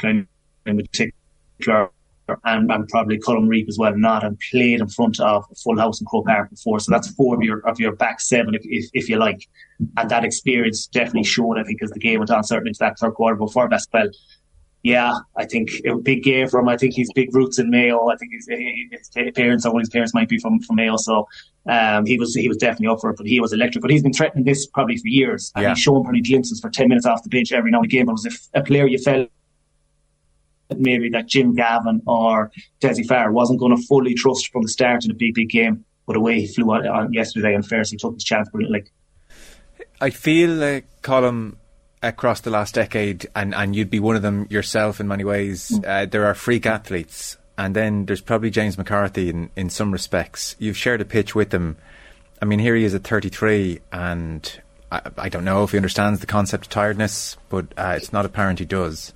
line 0.02 0.28
in 0.65 0.78
particular 0.78 1.91
and, 2.44 2.72
and 2.72 2.88
probably 2.88 3.18
Colm 3.18 3.48
Reape 3.48 3.70
as 3.70 3.78
well, 3.78 3.96
not 3.96 4.24
and 4.24 4.39
played 4.52 4.80
in 4.80 4.88
front 4.88 5.20
of 5.20 5.46
a 5.52 5.56
full 5.56 5.78
house 5.78 6.00
in 6.02 6.08
Croke 6.08 6.26
Park 6.26 6.50
before. 6.50 6.80
So 6.80 6.92
that's 6.92 7.10
four 7.13 7.36
of 7.36 7.42
your 7.42 7.60
of 7.68 7.80
your 7.80 7.96
back 7.96 8.20
seven, 8.20 8.56
if, 8.56 8.62
if, 8.65 8.89
if 8.94 9.10
you 9.10 9.18
like. 9.18 9.48
And 9.98 10.10
that 10.10 10.26
experience 10.26 10.88
definitely 10.88 11.24
showed, 11.24 11.58
I 11.58 11.63
think, 11.63 11.82
as 11.82 11.92
the 11.92 12.00
game 12.00 12.20
went 12.20 12.32
on, 12.32 12.44
certainly 12.44 12.70
into 12.70 12.80
that 12.80 13.00
third 13.00 13.13
quarter 13.13 13.36
before 13.36 13.70
that 13.70 13.82
spell. 13.82 14.10
Yeah, 14.82 15.13
I 15.36 15.46
think 15.46 15.70
it 15.84 15.92
was 15.92 16.00
a 16.00 16.04
big 16.04 16.24
game 16.24 16.48
for 16.48 16.60
him. 16.60 16.70
I 16.70 16.78
think 16.78 16.94
he's 16.94 17.12
big 17.13 17.36
roots 17.36 17.60
in 17.60 17.70
Mayo. 17.70 18.08
I 18.08 18.15
think 18.15 18.32
his, 18.32 18.48
his 19.13 19.32
parents 19.36 19.65
or 19.65 19.74
one 19.74 19.82
of 19.82 19.84
his 19.84 19.89
parents 19.89 20.13
might 20.13 20.30
be 20.30 20.39
from, 20.39 20.62
from 20.62 20.78
Mayo. 20.78 20.96
So 20.96 21.28
um, 21.68 22.06
he 22.06 22.18
was 22.18 22.34
he 22.34 22.48
was 22.48 22.58
definitely 22.58 22.88
up 22.88 23.02
for 23.02 23.10
it, 23.10 23.18
but 23.18 23.28
he 23.28 23.42
was 23.42 23.52
electric. 23.52 23.82
But 23.82 23.92
he's 23.92 24.04
been 24.04 24.13
threatening 24.13 24.46
this 24.46 24.68
probably 24.68 24.98
for 24.98 25.08
years. 25.08 25.52
And 25.56 25.63
yeah. 25.63 25.70
he's 25.70 25.80
shown 25.80 26.06
pretty 26.06 26.22
glimpses 26.22 26.62
for 26.62 26.70
10 26.70 26.88
minutes 26.88 27.06
off 27.06 27.24
the 27.24 27.30
bench 27.30 27.52
every 27.52 27.72
now 27.72 27.80
and 27.80 27.86
again. 27.86 28.06
But 28.06 28.13
it 28.13 28.24
was 28.24 28.50
a, 28.54 28.60
a 28.60 28.63
player 28.63 28.88
you 28.88 29.00
felt 29.00 29.30
maybe 30.77 31.10
that 31.10 31.27
Jim 31.27 31.55
Gavin 31.55 32.01
or 32.05 32.51
Dessie 32.79 33.03
Farr 33.03 33.32
wasn't 33.32 33.60
going 33.60 33.75
to 33.75 33.82
fully 33.84 34.13
trust 34.13 34.51
from 34.51 34.63
the 34.63 34.69
start 34.69 35.05
in 35.05 35.12
a 35.12 35.15
big, 35.15 35.34
big 35.34 35.49
game. 35.49 35.86
But 36.05 36.15
away 36.15 36.41
he 36.41 36.47
flew 36.47 36.71
on, 36.71 36.88
on 36.88 37.13
yesterday 37.13 37.53
and 37.53 37.65
Ferris, 37.65 37.91
he 37.91 37.97
took 37.97 38.15
his 38.15 38.23
chance 38.23 38.49
brilliantly. 38.49 38.86
I 40.01 40.10
feel 40.10 40.51
like 40.51 41.01
Colm 41.01 41.55
across 42.01 42.41
the 42.41 42.49
last 42.49 42.75
decade, 42.75 43.27
and, 43.36 43.53
and 43.53 43.75
you'd 43.75 43.89
be 43.89 43.99
one 43.99 44.15
of 44.15 44.21
them 44.21 44.47
yourself 44.49 44.99
in 44.99 45.08
many 45.08 45.23
ways. 45.23 45.69
Mm. 45.69 45.86
Uh, 45.86 46.05
there 46.05 46.25
are 46.25 46.34
freak 46.34 46.65
athletes, 46.65 47.38
and 47.58 47.75
then 47.75 48.05
there's 48.05 48.21
probably 48.21 48.49
James 48.49 48.77
McCarthy 48.77 49.29
in, 49.29 49.49
in 49.55 49.69
some 49.69 49.91
respects. 49.91 50.55
You've 50.58 50.77
shared 50.77 51.01
a 51.01 51.05
pitch 51.05 51.36
with 51.36 51.53
him. 51.53 51.77
I 52.41 52.45
mean, 52.45 52.60
here 52.60 52.75
he 52.75 52.86
is 52.86 52.95
at 52.95 53.03
33, 53.03 53.82
and 53.91 54.62
I, 54.91 55.01
I 55.17 55.29
don't 55.29 55.43
know 55.43 55.63
if 55.63 55.71
he 55.71 55.77
understands 55.77 56.21
the 56.21 56.27
concept 56.27 56.65
of 56.65 56.69
tiredness, 56.69 57.36
but 57.49 57.67
uh, 57.77 57.95
it's 57.97 58.13
not 58.13 58.25
apparent 58.25 58.60
he 58.60 58.65
does 58.65 59.13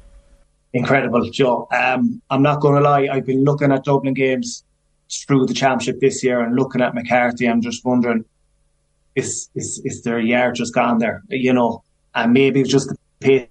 incredible, 0.73 1.29
Joe. 1.29 1.67
Um, 1.71 2.21
I'm 2.29 2.41
not 2.41 2.62
going 2.62 2.75
to 2.75 2.81
lie. 2.81 3.07
I've 3.12 3.25
been 3.25 3.43
looking 3.43 3.71
at 3.71 3.83
Dublin 3.83 4.13
games 4.13 4.63
through 5.12 5.45
the 5.45 5.53
championship 5.53 5.99
this 5.99 6.23
year 6.23 6.41
and 6.41 6.55
looking 6.55 6.81
at 6.81 6.95
McCarthy, 6.95 7.47
I'm 7.47 7.62
just 7.62 7.86
wondering, 7.86 8.25
is 9.15 9.49
is 9.53 9.81
is 9.86 10.01
their 10.03 10.19
year 10.19 10.51
just 10.51 10.73
gone 10.73 10.97
there? 10.97 11.23
You 11.29 11.53
know, 11.53 11.83
and 12.15 12.33
maybe 12.33 12.62
it's 12.62 12.71
just 12.71 12.89
the 12.89 12.97
pace 13.19 13.47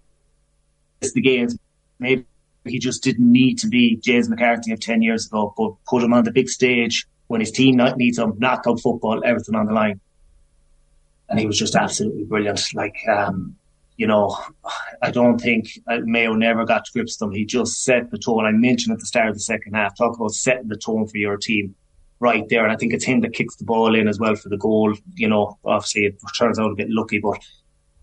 the 1.00 1.20
games. 1.20 1.56
Maybe 1.98 2.24
he 2.64 2.78
just 2.78 3.02
didn't 3.02 3.30
need 3.30 3.58
to 3.58 3.68
be 3.68 3.96
James 3.96 4.28
McCarthy 4.28 4.72
of 4.72 4.80
ten 4.80 5.02
years 5.02 5.26
ago, 5.26 5.54
but 5.56 5.74
put 5.86 6.02
him 6.02 6.12
on 6.12 6.24
the 6.24 6.32
big 6.32 6.48
stage 6.48 7.06
when 7.28 7.40
his 7.40 7.50
team 7.50 7.80
needs 7.96 8.18
him, 8.18 8.34
knockout 8.38 8.80
football, 8.80 9.22
everything 9.24 9.54
on 9.54 9.66
the 9.66 9.72
line. 9.72 10.00
And 11.28 11.38
he 11.38 11.46
was 11.46 11.58
just 11.58 11.74
absolutely 11.74 12.24
brilliant. 12.24 12.62
Like, 12.74 12.96
um, 13.08 13.56
you 14.02 14.08
know, 14.08 14.36
I 15.00 15.12
don't 15.12 15.38
think 15.38 15.78
uh, 15.86 16.00
Mayo 16.02 16.32
never 16.32 16.64
got 16.64 16.84
to 16.86 16.92
grips 16.92 17.20
with 17.20 17.28
him. 17.28 17.36
He 17.36 17.44
just 17.44 17.84
set 17.84 18.10
the 18.10 18.18
tone. 18.18 18.44
I 18.44 18.50
mentioned 18.50 18.92
at 18.92 18.98
the 18.98 19.06
start 19.06 19.28
of 19.28 19.34
the 19.34 19.40
second 19.40 19.74
half, 19.74 19.96
talk 19.96 20.16
about 20.16 20.32
setting 20.32 20.66
the 20.66 20.76
tone 20.76 21.06
for 21.06 21.18
your 21.18 21.36
team 21.36 21.76
right 22.18 22.44
there. 22.48 22.64
And 22.64 22.72
I 22.72 22.76
think 22.76 22.92
it's 22.92 23.04
him 23.04 23.20
that 23.20 23.32
kicks 23.32 23.54
the 23.54 23.64
ball 23.64 23.94
in 23.94 24.08
as 24.08 24.18
well 24.18 24.34
for 24.34 24.48
the 24.48 24.56
goal. 24.56 24.92
You 25.14 25.28
know, 25.28 25.56
obviously 25.64 26.06
it 26.06 26.16
turns 26.36 26.58
out 26.58 26.72
a 26.72 26.74
bit 26.74 26.90
lucky, 26.90 27.20
but 27.20 27.38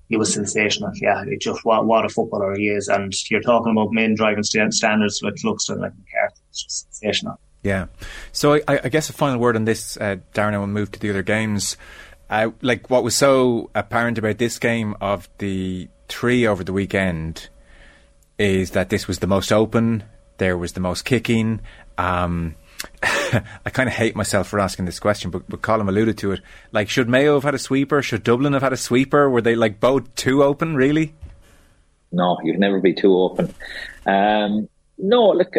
he 0.07 0.15
was 0.15 0.33
sensational. 0.33 0.91
Yeah, 0.95 1.21
it 1.27 1.41
just 1.41 1.65
what 1.65 1.85
what 1.85 2.05
a 2.05 2.09
footballer 2.09 2.55
he 2.55 2.69
is. 2.69 2.87
And 2.87 3.13
you're 3.29 3.41
talking 3.41 3.73
about 3.73 3.91
men 3.91 4.15
driving 4.15 4.43
standards 4.43 5.19
like 5.21 5.35
Cluxton, 5.35 5.81
like 5.81 5.91
McCarthy. 5.97 6.41
It's 6.49 6.63
just 6.63 6.93
sensational. 6.93 7.41
Yeah. 7.61 7.87
So 8.31 8.53
I, 8.53 8.79
I 8.85 8.87
guess 8.87 9.09
a 9.09 9.13
final 9.13 9.37
word 9.37 9.57
on 9.57 9.65
this, 9.65 9.97
uh, 9.97 10.15
Darran, 10.33 10.53
and 10.53 10.59
we'll 10.59 10.67
move 10.67 10.93
to 10.93 10.99
the 10.99 11.09
other 11.09 11.23
games. 11.23 11.75
Like 12.29 12.89
what 12.89 13.03
was 13.03 13.15
so 13.15 13.69
apparent 13.73 14.17
about 14.17 14.37
this 14.37 14.59
game 14.59 14.95
of 15.01 15.29
the 15.39 15.89
three 16.07 16.45
over 16.45 16.63
the 16.63 16.73
weekend 16.73 17.49
is 18.37 18.71
that 18.71 18.89
this 18.89 19.07
was 19.07 19.19
the 19.19 19.27
most 19.27 19.51
open. 19.51 20.03
There 20.37 20.57
was 20.57 20.73
the 20.73 20.79
most 20.79 21.05
kicking. 21.05 21.61
Um, 21.97 22.55
I 23.03 23.69
kind 23.71 23.89
of 23.89 23.95
hate 23.95 24.15
myself 24.15 24.47
for 24.47 24.59
asking 24.59 24.85
this 24.85 24.99
question, 24.99 25.31
but, 25.31 25.47
but 25.49 25.61
Colm 25.61 25.87
alluded 25.87 26.17
to 26.19 26.31
it. 26.31 26.41
Like, 26.71 26.89
should 26.89 27.09
Mayo 27.09 27.33
have 27.33 27.43
had 27.43 27.55
a 27.55 27.59
sweeper? 27.59 28.01
Should 28.01 28.23
Dublin 28.23 28.53
have 28.53 28.61
had 28.61 28.73
a 28.73 28.77
sweeper? 28.77 29.29
Were 29.29 29.41
they 29.41 29.55
like 29.55 29.79
both 29.79 30.15
too 30.15 30.43
open, 30.43 30.75
really? 30.75 31.13
No, 32.11 32.37
you'd 32.43 32.59
never 32.59 32.79
be 32.79 32.93
too 32.93 33.15
open. 33.15 33.53
Um, 34.05 34.69
no, 34.97 35.29
look, 35.29 35.53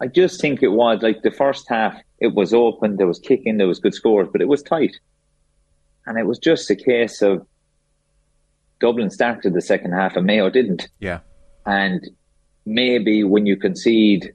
I 0.00 0.06
just 0.06 0.40
think 0.40 0.62
it 0.62 0.68
was 0.68 1.02
like 1.02 1.22
the 1.22 1.30
first 1.30 1.66
half, 1.68 1.96
it 2.18 2.34
was 2.34 2.52
open, 2.52 2.96
there 2.96 3.06
was 3.06 3.18
kicking, 3.18 3.56
there 3.56 3.66
was 3.66 3.80
good 3.80 3.94
scores, 3.94 4.28
but 4.30 4.40
it 4.40 4.48
was 4.48 4.62
tight. 4.62 4.96
And 6.08 6.18
it 6.18 6.26
was 6.26 6.38
just 6.38 6.70
a 6.70 6.74
case 6.74 7.20
of 7.20 7.46
Dublin 8.80 9.10
started 9.10 9.52
the 9.52 9.60
second 9.60 9.92
half 9.92 10.16
and 10.16 10.24
Mayo 10.24 10.48
didn't. 10.48 10.88
Yeah. 11.00 11.20
And 11.66 12.08
maybe 12.64 13.24
when 13.24 13.44
you 13.44 13.56
concede 13.56 14.32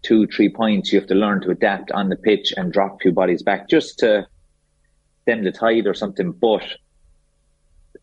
two, 0.00 0.26
three 0.28 0.48
points, 0.48 0.90
you 0.90 0.98
have 0.98 1.08
to 1.08 1.14
learn 1.14 1.42
to 1.42 1.50
adapt 1.50 1.92
on 1.92 2.08
the 2.08 2.16
pitch 2.16 2.54
and 2.56 2.72
drop 2.72 2.94
a 2.94 2.98
few 3.00 3.12
bodies 3.12 3.42
back 3.42 3.68
just 3.68 3.98
to 3.98 4.26
stem 5.22 5.44
the 5.44 5.52
tide 5.52 5.86
or 5.86 5.92
something. 5.92 6.32
But 6.32 6.64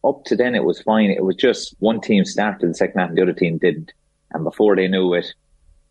up 0.04 0.24
to 0.26 0.36
then, 0.36 0.54
it 0.54 0.64
was 0.64 0.80
fine. 0.84 1.10
It 1.10 1.24
was 1.24 1.38
just 1.38 1.76
one 1.80 2.02
team 2.02 2.24
started 2.24 2.70
the 2.70 2.76
second 2.76 3.00
half 3.00 3.10
and 3.10 3.18
the 3.18 3.24
other 3.24 3.34
team 3.34 3.58
didn't. 3.58 3.94
And 4.32 4.44
before 4.44 4.76
they 4.76 4.88
knew 4.88 5.16
it, 5.16 5.26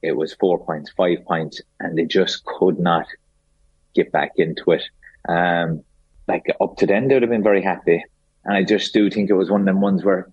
it 0.00 0.16
was 0.16 0.32
four 0.34 0.64
points, 0.64 0.92
five 0.92 1.24
points, 1.26 1.60
and 1.80 1.98
they 1.98 2.04
just 2.04 2.44
could 2.44 2.78
not 2.78 3.06
get 3.96 4.12
back 4.12 4.30
into 4.36 4.70
it. 4.70 4.84
Um, 5.28 5.82
like 6.26 6.44
up 6.60 6.76
to 6.78 6.86
then, 6.86 7.08
they 7.08 7.14
would 7.14 7.22
have 7.22 7.30
been 7.30 7.42
very 7.42 7.62
happy. 7.62 8.02
And 8.44 8.56
I 8.56 8.62
just 8.62 8.92
do 8.92 9.10
think 9.10 9.30
it 9.30 9.34
was 9.34 9.50
one 9.50 9.60
of 9.60 9.66
them 9.66 9.80
ones 9.80 10.04
where 10.04 10.30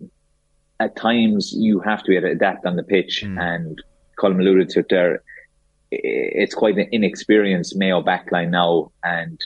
at 0.80 0.95
times 0.95 1.54
you 1.54 1.80
have 1.80 2.04
to 2.04 2.10
be 2.10 2.17
able 2.17 2.27
to 2.27 2.34
adapt 2.34 2.65
on 2.65 2.75
the 2.75 2.84
pitch. 2.84 3.23
Mm. 3.25 3.39
And 3.39 3.84
Colm 4.19 4.39
alluded 4.39 4.69
to 4.69 4.80
it 4.80 4.89
there. 4.89 5.23
It's 5.91 6.56
quite 6.56 6.77
an 6.77 6.88
inexperienced 6.91 7.75
Mayo 7.75 8.01
backline 8.01 8.49
now. 8.49 8.91
And, 9.04 9.39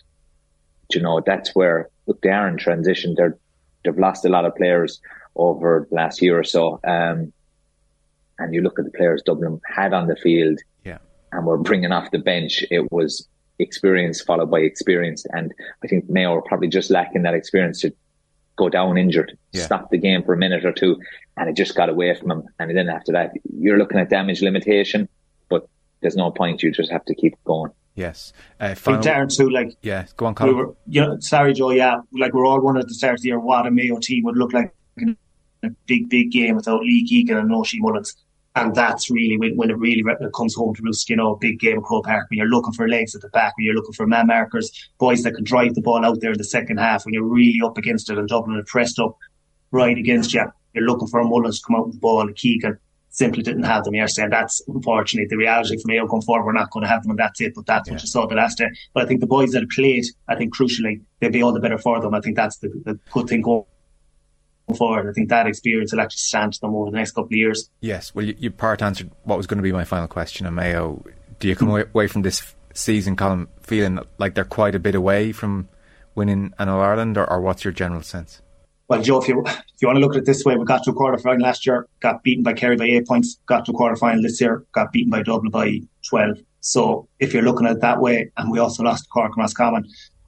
you 0.94 1.02
know, 1.02 1.22
that's 1.26 1.56
where, 1.56 1.90
look, 2.08 2.22
they 2.22 2.30
are 2.30 2.48
in 2.48 2.58
transition. 2.58 3.16
They're, 3.18 3.38
they've 3.84 3.98
lost 3.98 4.26
a 4.26 4.30
lot 4.30 4.46
of 4.46 4.56
players 4.56 5.02
over 5.36 5.88
the 5.90 5.96
last 5.96 6.22
year 6.22 6.40
or 6.40 6.44
so. 6.44 6.80
Um, 6.84 7.34
and 8.38 8.54
you 8.54 8.62
look 8.62 8.80
at 8.80 8.86
the 8.86 8.92
players 8.92 9.22
Dublin 9.26 9.60
had 9.66 9.94
on 9.94 10.08
the 10.08 10.16
field 10.16 10.60
yeah. 10.84 10.98
and 11.32 11.46
were 11.46 11.58
bringing 11.58 11.92
off 11.92 12.12
the 12.12 12.20
bench, 12.20 12.64
it 12.70 12.92
was 12.92 13.28
experience 13.60 14.22
followed 14.22 14.52
by 14.52 14.60
experience. 14.60 15.26
And 15.32 15.54
I 15.84 15.88
think 15.88 16.10
Mayo 16.10 16.34
are 16.34 16.42
probably 16.42 16.68
just 16.68 16.90
lacking 16.90 17.24
that 17.24 17.34
experience 17.34 17.82
to 17.82 17.94
go 18.56 18.70
down 18.70 18.98
injured, 18.98 19.38
yeah. 19.52 19.64
stop 19.64 19.90
the 19.92 19.98
game 19.98 20.24
for 20.24 20.34
a 20.34 20.38
minute 20.38 20.66
or 20.66 20.72
two, 20.72 20.98
and 21.38 21.50
it 21.50 21.56
just 21.56 21.76
got 21.76 21.90
away 21.90 22.16
from 22.16 22.32
him. 22.32 22.44
And 22.60 22.76
then 22.76 22.90
after 22.90 23.12
that, 23.12 23.32
you're 23.58 23.78
looking 23.78 24.00
at 24.00 24.10
damage 24.10 24.42
limitation, 24.42 25.10
but 25.50 25.68
there's 26.02 26.16
no 26.16 26.32
point. 26.32 26.64
You 26.64 26.72
just 26.72 26.92
have 26.92 27.06
to 27.06 27.16
keep 27.16 27.36
going. 27.44 27.72
Yes. 27.96 28.34
Uh, 28.60 28.76
final... 28.76 29.02
Darran 29.02 29.30
too, 29.36 29.50
like 29.50 29.76
yeah, 29.82 30.06
go 30.18 30.26
on, 30.26 30.36
Colm. 30.36 30.48
We 30.48 30.54
were, 30.54 30.76
you 30.88 31.02
know, 31.02 31.18
sorry, 31.20 31.54
Joe. 31.54 31.72
Yeah, 31.72 31.98
like 32.12 32.34
we're 32.34 32.46
all 32.46 32.62
wondering 32.62 32.84
at 32.84 32.90
the 32.90 32.94
start 32.94 33.16
of 33.16 33.22
the 33.22 33.30
year 33.30 33.40
what 33.40 33.66
a 33.66 33.72
Mayo 33.72 34.00
team 34.00 34.24
would 34.26 34.38
look 34.38 34.54
like 34.54 34.74
in 34.98 35.18
a 35.64 35.70
big, 35.88 36.10
big 36.10 36.32
game 36.32 36.56
without 36.56 36.82
Lee 36.82 37.06
Keegan 37.08 37.38
and 37.38 37.54
Oisin 37.54 37.80
Mullins. 37.82 38.16
And 38.56 38.74
that's 38.74 39.12
really 39.12 39.38
when, 39.38 39.58
when 39.58 39.70
it 39.70 39.78
really 39.78 40.04
comes 40.34 40.56
home 40.56 40.74
to 40.76 40.82
roost, 40.82 41.10
you 41.10 41.18
know, 41.18 41.36
big 41.36 41.60
game 41.60 41.78
of 41.78 41.84
Croke 41.84 42.06
Park, 42.06 42.28
when 42.30 42.38
you're 42.38 42.48
looking 42.48 42.72
for 42.72 42.88
legs 42.88 43.14
at 43.14 43.22
the 43.22 43.30
back, 43.30 43.58
when 43.58 43.66
you're 43.66 43.76
looking 43.76 43.94
for 43.94 44.08
man 44.08 44.28
markers, 44.28 44.72
boys 44.98 45.24
that 45.24 45.36
can 45.36 45.44
drive 45.44 45.76
the 45.76 45.82
ball 45.82 46.06
out 46.06 46.22
there 46.22 46.32
in 46.32 46.38
the 46.38 46.46
second 46.46 46.78
half, 46.78 47.06
when 47.06 47.14
you're 47.14 47.24
really 47.24 47.60
up 47.64 47.78
against 47.78 48.10
it 48.10 48.18
and 48.18 48.30
Dublin 48.30 48.58
are 48.58 48.64
pressed 48.66 48.98
up 48.98 49.18
right 49.72 49.98
against 49.98 50.34
you. 50.34 50.46
You're 50.74 50.86
looking 50.86 51.08
for 51.08 51.20
a 51.20 51.26
Mullins 51.26 51.60
to 51.60 51.66
come 51.68 51.76
out 51.76 51.88
with 51.88 51.96
the 51.96 52.00
ball 52.00 52.22
and 52.22 52.36
Keegan 52.36 52.78
simply 53.10 53.44
didn't 53.44 53.64
have 53.64 53.84
them 53.84 53.96
yesterday. 53.96 54.26
And 54.26 54.34
that's 54.34 54.62
unfortunately 54.68 55.28
the 55.30 55.38
reality 55.38 55.78
for 55.78 55.88
Mayo 55.88 56.08
going 56.08 56.22
forward. 56.22 56.46
We're 56.46 56.54
not 56.54 56.72
going 56.72 56.84
to 56.84 56.90
have 56.90 57.04
them 57.04 57.12
and 57.12 57.20
that's 57.20 57.40
it. 57.42 57.54
But 57.56 57.66
that's 57.66 57.88
yeah. 57.88 57.96
what 57.96 58.02
you 58.02 58.08
saw 58.08 58.26
the 58.26 58.36
last 58.36 58.58
day. 58.58 58.70
But 58.94 59.04
I 59.04 59.06
think 59.06 59.20
the 59.20 59.28
boys 59.28 59.52
that 59.52 59.62
have 59.62 59.70
played, 59.70 60.06
I 60.28 60.36
think 60.36 60.56
crucially, 60.56 61.02
they'll 61.20 61.32
be 61.32 61.42
all 61.42 61.54
the 61.54 61.60
better 61.60 61.78
for 61.78 62.00
them. 62.02 62.14
I 62.14 62.22
think 62.22 62.36
that's 62.36 62.58
the, 62.58 62.70
the 62.86 63.00
good 63.12 63.28
thing 63.28 63.42
going 63.42 63.64
forward. 64.74 65.10
I 65.10 65.14
think 65.14 65.30
that 65.30 65.48
experience 65.48 65.94
will 65.94 66.02
actually 66.02 66.18
stand 66.18 66.54
to 66.54 66.62
them 66.62 66.74
over 66.74 66.90
the 66.92 66.98
next 66.98 67.12
couple 67.12 67.28
of 67.28 67.32
years. 67.34 67.70
Yes, 67.82 68.16
well, 68.16 68.26
you, 68.26 68.36
you 68.38 68.52
part 68.52 68.82
answered 68.82 69.12
what 69.24 69.38
was 69.38 69.48
going 69.48 69.58
to 69.58 69.64
be 69.64 69.72
my 69.72 69.84
final 69.84 70.08
question 70.08 70.48
on 70.48 70.56
Mayo. 70.56 71.04
Do 71.40 71.48
you 71.48 71.56
come 71.56 71.68
mm. 71.68 71.90
away 71.94 72.08
from 72.08 72.24
this 72.24 72.56
season, 72.74 73.16
Colm, 73.16 73.48
feeling 73.62 74.00
like 74.18 74.36
they're 74.36 74.44
quite 74.44 74.76
a 74.76 74.80
bit 74.80 74.96
away 74.96 75.32
from 75.32 75.70
winning 76.16 76.54
an 76.58 76.70
All 76.70 76.82
Ireland, 76.82 77.18
or, 77.18 77.30
or 77.30 77.42
what's 77.42 77.64
your 77.64 77.74
general 77.74 78.02
sense? 78.02 78.42
Well, 78.88 79.02
Joe, 79.02 79.22
if 79.22 79.28
you 79.28 79.44
if 79.46 79.82
you 79.82 79.88
want 79.88 79.98
to 79.98 80.00
look 80.00 80.14
at 80.16 80.20
it 80.20 80.26
this 80.26 80.46
way, 80.46 80.56
we 80.56 80.64
got 80.64 80.84
to 80.84 80.92
a 80.92 80.94
quarter 80.94 81.18
final 81.18 81.42
last 81.42 81.66
year, 81.66 81.88
got 82.02 82.24
beaten 82.24 82.44
by 82.44 82.54
Kerry 82.54 82.76
by 82.76 82.86
eight 82.86 83.08
points, 83.08 83.40
got 83.48 83.66
to 83.66 83.72
a 83.72 83.74
quarter 83.74 83.96
final 83.96 84.22
this 84.22 84.40
year, 84.40 84.64
got 84.74 84.92
beaten 84.92 85.10
by 85.10 85.24
Dublin 85.24 85.52
by 85.52 85.80
twelve. 86.08 86.38
So 86.60 87.08
if 87.20 87.34
you're 87.34 87.44
looking 87.44 87.66
at 87.68 87.78
it 87.78 87.82
that 87.82 88.00
way, 88.00 88.32
and 88.38 88.52
we 88.52 88.60
also 88.60 88.84
lost 88.84 89.10
Cork 89.10 89.32
and 89.36 89.42
Roscommon, 89.42 89.88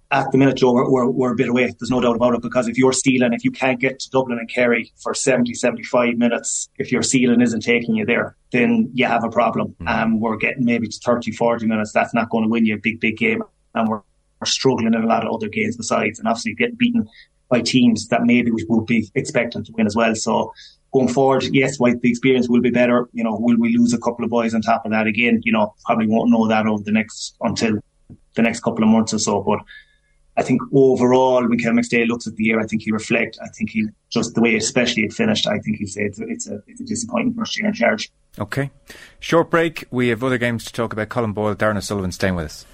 at 0.09 0.31
the 0.31 0.37
minute, 0.37 0.57
Joe, 0.57 0.71
we're, 0.71 0.89
we're, 0.89 1.09
we're, 1.09 1.33
a 1.33 1.35
bit 1.35 1.49
away. 1.49 1.65
There's 1.65 1.91
no 1.91 1.99
doubt 1.99 2.15
about 2.15 2.33
it 2.33 2.41
because 2.41 2.67
if 2.67 2.77
you're 2.77 2.93
stealing, 2.93 3.33
if 3.33 3.43
you 3.43 3.51
can't 3.51 3.79
get 3.79 3.99
to 3.99 4.09
Dublin 4.09 4.39
and 4.39 4.49
Kerry 4.49 4.93
for 4.95 5.13
70, 5.13 5.53
75 5.53 6.17
minutes, 6.17 6.69
if 6.77 6.91
your 6.91 7.01
ceiling 7.01 7.41
isn't 7.41 7.61
taking 7.61 7.95
you 7.95 8.05
there, 8.05 8.37
then 8.53 8.89
you 8.93 9.05
have 9.05 9.25
a 9.25 9.29
problem. 9.29 9.75
Mm-hmm. 9.81 9.87
Um, 9.87 10.19
we're 10.21 10.37
getting 10.37 10.63
maybe 10.63 10.87
to 10.87 10.99
30, 11.03 11.31
40 11.33 11.67
minutes. 11.67 11.91
That's 11.91 12.13
not 12.13 12.29
going 12.29 12.43
to 12.43 12.49
win 12.49 12.65
you 12.65 12.75
a 12.75 12.79
big, 12.79 13.01
big 13.01 13.17
game. 13.17 13.43
And 13.75 13.89
we're, 13.89 14.01
we're 14.39 14.45
struggling 14.45 14.93
in 14.93 15.03
a 15.03 15.05
lot 15.05 15.25
of 15.27 15.33
other 15.33 15.49
games 15.49 15.75
besides. 15.75 16.19
And 16.19 16.27
obviously 16.27 16.55
getting 16.55 16.75
beaten 16.75 17.07
by 17.49 17.61
teams 17.61 18.07
that 18.07 18.23
maybe 18.23 18.51
we 18.51 18.65
would 18.69 18.85
be 18.85 19.09
expecting 19.13 19.65
to 19.65 19.71
win 19.73 19.87
as 19.87 19.95
well. 19.95 20.15
So 20.15 20.53
going 20.93 21.09
forward, 21.09 21.43
yes, 21.51 21.77
the 21.77 21.99
experience 22.03 22.47
will 22.47 22.61
be 22.61 22.69
better. 22.69 23.09
You 23.11 23.25
know, 23.25 23.37
will 23.37 23.57
we 23.57 23.77
lose 23.77 23.93
a 23.93 23.99
couple 23.99 24.23
of 24.23 24.31
boys 24.31 24.53
on 24.53 24.61
top 24.61 24.85
of 24.85 24.91
that 24.91 25.07
again? 25.07 25.41
You 25.43 25.51
know, 25.51 25.75
probably 25.85 26.07
won't 26.07 26.31
know 26.31 26.47
that 26.47 26.65
over 26.65 26.83
the 26.83 26.91
next, 26.93 27.35
until 27.41 27.79
the 28.35 28.41
next 28.41 28.61
couple 28.61 28.83
of 28.83 28.89
months 28.89 29.13
or 29.13 29.19
so. 29.19 29.41
But 29.41 29.59
I 30.37 30.43
think 30.43 30.61
overall, 30.71 31.47
when 31.47 31.57
Kevin 31.57 31.77
McStay 31.77 32.07
looks 32.07 32.27
at 32.27 32.35
the 32.35 32.43
year, 32.43 32.59
I 32.59 32.67
think 32.67 32.83
he 32.83 32.91
reflect. 32.91 33.39
I 33.41 33.47
think 33.47 33.71
he 33.71 33.87
just 34.09 34.35
the 34.35 34.41
way, 34.41 34.55
especially 34.55 35.03
it 35.03 35.13
finished. 35.13 35.47
I 35.47 35.57
think 35.59 35.77
he'll 35.77 35.87
say 35.87 36.03
it's 36.03 36.19
a, 36.19 36.27
it's 36.27 36.47
a, 36.47 36.61
it's 36.67 36.79
a 36.79 36.85
disappointing 36.85 37.33
first 37.33 37.57
year 37.57 37.67
in 37.67 37.73
charge. 37.73 38.11
Okay, 38.37 38.69
short 39.19 39.49
break. 39.49 39.85
We 39.89 40.09
have 40.09 40.23
other 40.23 40.37
games 40.37 40.63
to 40.65 40.73
talk 40.73 40.93
about. 40.93 41.09
Colm 41.09 41.33
Boyle, 41.33 41.55
Darran 41.55 41.77
O'Sullivan, 41.77 42.11
staying 42.11 42.35
with 42.35 42.45
us. 42.45 42.65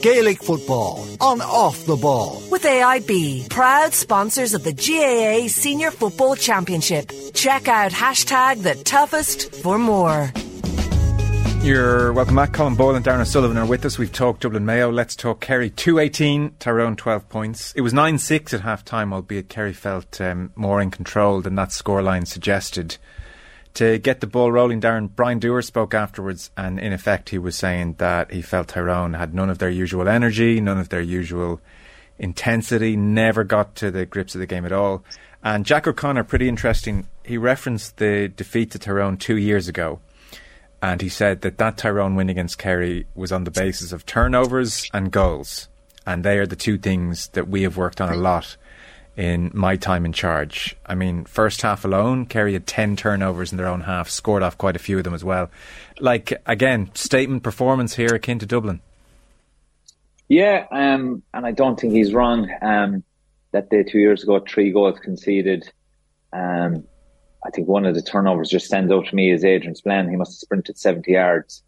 Gaelic 0.00 0.42
football 0.42 1.06
on 1.20 1.42
off 1.42 1.84
the 1.84 1.94
ball. 1.94 2.42
With 2.50 2.62
AIB, 2.62 3.50
proud 3.50 3.92
sponsors 3.92 4.54
of 4.54 4.64
the 4.64 4.72
GAA 4.72 5.46
Senior 5.48 5.90
Football 5.90 6.36
Championship. 6.36 7.12
Check 7.34 7.68
out 7.68 7.92
hashtag 7.92 8.62
the 8.62 8.74
toughest 8.82 9.54
for 9.56 9.78
more. 9.78 10.32
You're 11.62 12.14
welcome 12.14 12.36
back. 12.36 12.52
Colm 12.52 12.74
Boyle 12.74 12.94
and 12.94 13.04
Darran 13.04 13.20
O'Sullivan 13.20 13.58
are 13.58 13.66
with 13.66 13.84
us. 13.84 13.98
We've 13.98 14.10
talked 14.10 14.40
Dublin 14.40 14.64
Mayo. 14.64 14.90
Let's 14.90 15.14
talk 15.14 15.40
Kerry. 15.40 15.68
218, 15.68 16.54
Tyrone 16.58 16.96
12 16.96 17.28
points. 17.28 17.74
It 17.74 17.82
was 17.82 17.92
9 17.92 18.16
6 18.16 18.54
at 18.54 18.62
half 18.62 18.82
time, 18.82 19.12
albeit 19.12 19.50
Kerry 19.50 19.74
felt 19.74 20.18
um, 20.22 20.52
more 20.56 20.80
in 20.80 20.90
control 20.90 21.42
than 21.42 21.56
that 21.56 21.68
scoreline 21.68 22.26
suggested. 22.26 22.96
To 23.74 23.98
get 23.98 24.20
the 24.20 24.26
ball 24.26 24.50
rolling, 24.50 24.80
Darran, 24.80 25.10
Brian 25.14 25.38
Dooher 25.38 25.62
spoke 25.62 25.92
afterwards, 25.92 26.50
and 26.56 26.80
in 26.80 26.94
effect, 26.94 27.28
he 27.28 27.36
was 27.36 27.56
saying 27.56 27.96
that 27.98 28.32
he 28.32 28.40
felt 28.40 28.68
Tyrone 28.68 29.12
had 29.12 29.34
none 29.34 29.50
of 29.50 29.58
their 29.58 29.68
usual 29.68 30.08
energy, 30.08 30.62
none 30.62 30.78
of 30.78 30.88
their 30.88 31.02
usual 31.02 31.60
intensity, 32.18 32.96
never 32.96 33.44
got 33.44 33.74
to 33.76 33.90
the 33.90 34.06
grips 34.06 34.34
of 34.34 34.40
the 34.40 34.46
game 34.46 34.64
at 34.64 34.72
all. 34.72 35.04
And 35.44 35.66
Jack 35.66 35.86
O'Connor, 35.86 36.24
pretty 36.24 36.48
interesting, 36.48 37.06
he 37.22 37.36
referenced 37.36 37.98
the 37.98 38.28
defeat 38.28 38.70
to 38.70 38.78
Tyrone 38.78 39.18
two 39.18 39.36
years 39.36 39.68
ago 39.68 40.00
and 40.82 41.00
he 41.00 41.08
said 41.08 41.42
that 41.42 41.58
that 41.58 41.76
Tyrone 41.76 42.14
win 42.14 42.30
against 42.30 42.58
Kerry 42.58 43.06
was 43.14 43.32
on 43.32 43.44
the 43.44 43.50
basis 43.50 43.92
of 43.92 44.06
turnovers 44.06 44.88
and 44.92 45.10
goals, 45.10 45.68
and 46.06 46.24
they 46.24 46.38
are 46.38 46.46
the 46.46 46.56
two 46.56 46.78
things 46.78 47.28
that 47.28 47.48
we 47.48 47.62
have 47.62 47.76
worked 47.76 48.00
on 48.00 48.12
a 48.12 48.16
lot 48.16 48.56
in 49.16 49.50
my 49.52 49.76
time 49.76 50.06
in 50.06 50.12
charge. 50.12 50.76
I 50.86 50.94
mean, 50.94 51.24
first 51.24 51.62
half 51.62 51.84
alone, 51.84 52.24
Kerry 52.26 52.54
had 52.54 52.66
10 52.66 52.96
turnovers 52.96 53.52
in 53.52 53.58
their 53.58 53.66
own 53.66 53.82
half, 53.82 54.08
scored 54.08 54.42
off 54.42 54.56
quite 54.56 54.76
a 54.76 54.78
few 54.78 54.96
of 54.96 55.04
them 55.04 55.14
as 55.14 55.22
well. 55.22 55.50
Like, 55.98 56.32
again, 56.46 56.90
statement 56.94 57.42
performance 57.42 57.94
here 57.94 58.14
akin 58.14 58.38
to 58.38 58.46
Dublin. 58.46 58.80
Yeah, 60.28 60.66
um, 60.70 61.22
and 61.34 61.44
I 61.44 61.52
don't 61.52 61.78
think 61.78 61.92
he's 61.92 62.14
wrong. 62.14 62.48
Um, 62.62 63.04
that 63.52 63.68
day 63.68 63.82
two 63.82 63.98
years 63.98 64.22
ago, 64.22 64.40
three 64.40 64.72
goals 64.72 64.98
conceded. 65.00 65.70
Um, 66.32 66.84
I 67.44 67.50
think 67.50 67.68
one 67.68 67.86
of 67.86 67.94
the 67.94 68.02
turnovers 68.02 68.50
just 68.50 68.66
stands 68.66 68.92
out 68.92 69.06
to 69.06 69.14
me 69.14 69.30
is 69.30 69.44
Adrian 69.44 69.74
Spillane. 69.74 70.10
He 70.10 70.16
must 70.16 70.32
have 70.32 70.38
sprinted 70.40 70.78
70 70.78 71.12
yards 71.12 71.62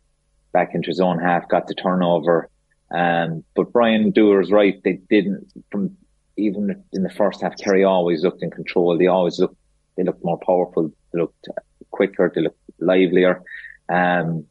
back 0.52 0.74
into 0.74 0.88
his 0.88 1.00
own 1.00 1.18
half, 1.18 1.48
got 1.48 1.66
the 1.66 1.74
turnover. 1.74 2.50
Um, 2.90 3.42
but 3.56 3.72
Brian 3.72 4.12
Dooher's 4.12 4.50
right. 4.50 4.82
They 4.84 5.00
didn't, 5.08 5.50
from 5.70 5.96
even 6.36 6.84
in 6.92 7.02
the 7.02 7.10
first 7.10 7.40
half, 7.40 7.56
Kerry 7.56 7.84
always 7.84 8.22
looked 8.22 8.42
in 8.42 8.50
control. 8.50 8.96
They 8.98 9.06
always 9.06 9.38
looked, 9.38 9.56
they 9.96 10.02
looked 10.02 10.24
more 10.24 10.38
powerful. 10.38 10.92
They 11.12 11.20
looked 11.20 11.48
quicker. 11.90 12.30
They 12.34 12.42
looked 12.42 12.60
livelier. 12.78 13.42
Um, 13.88 14.44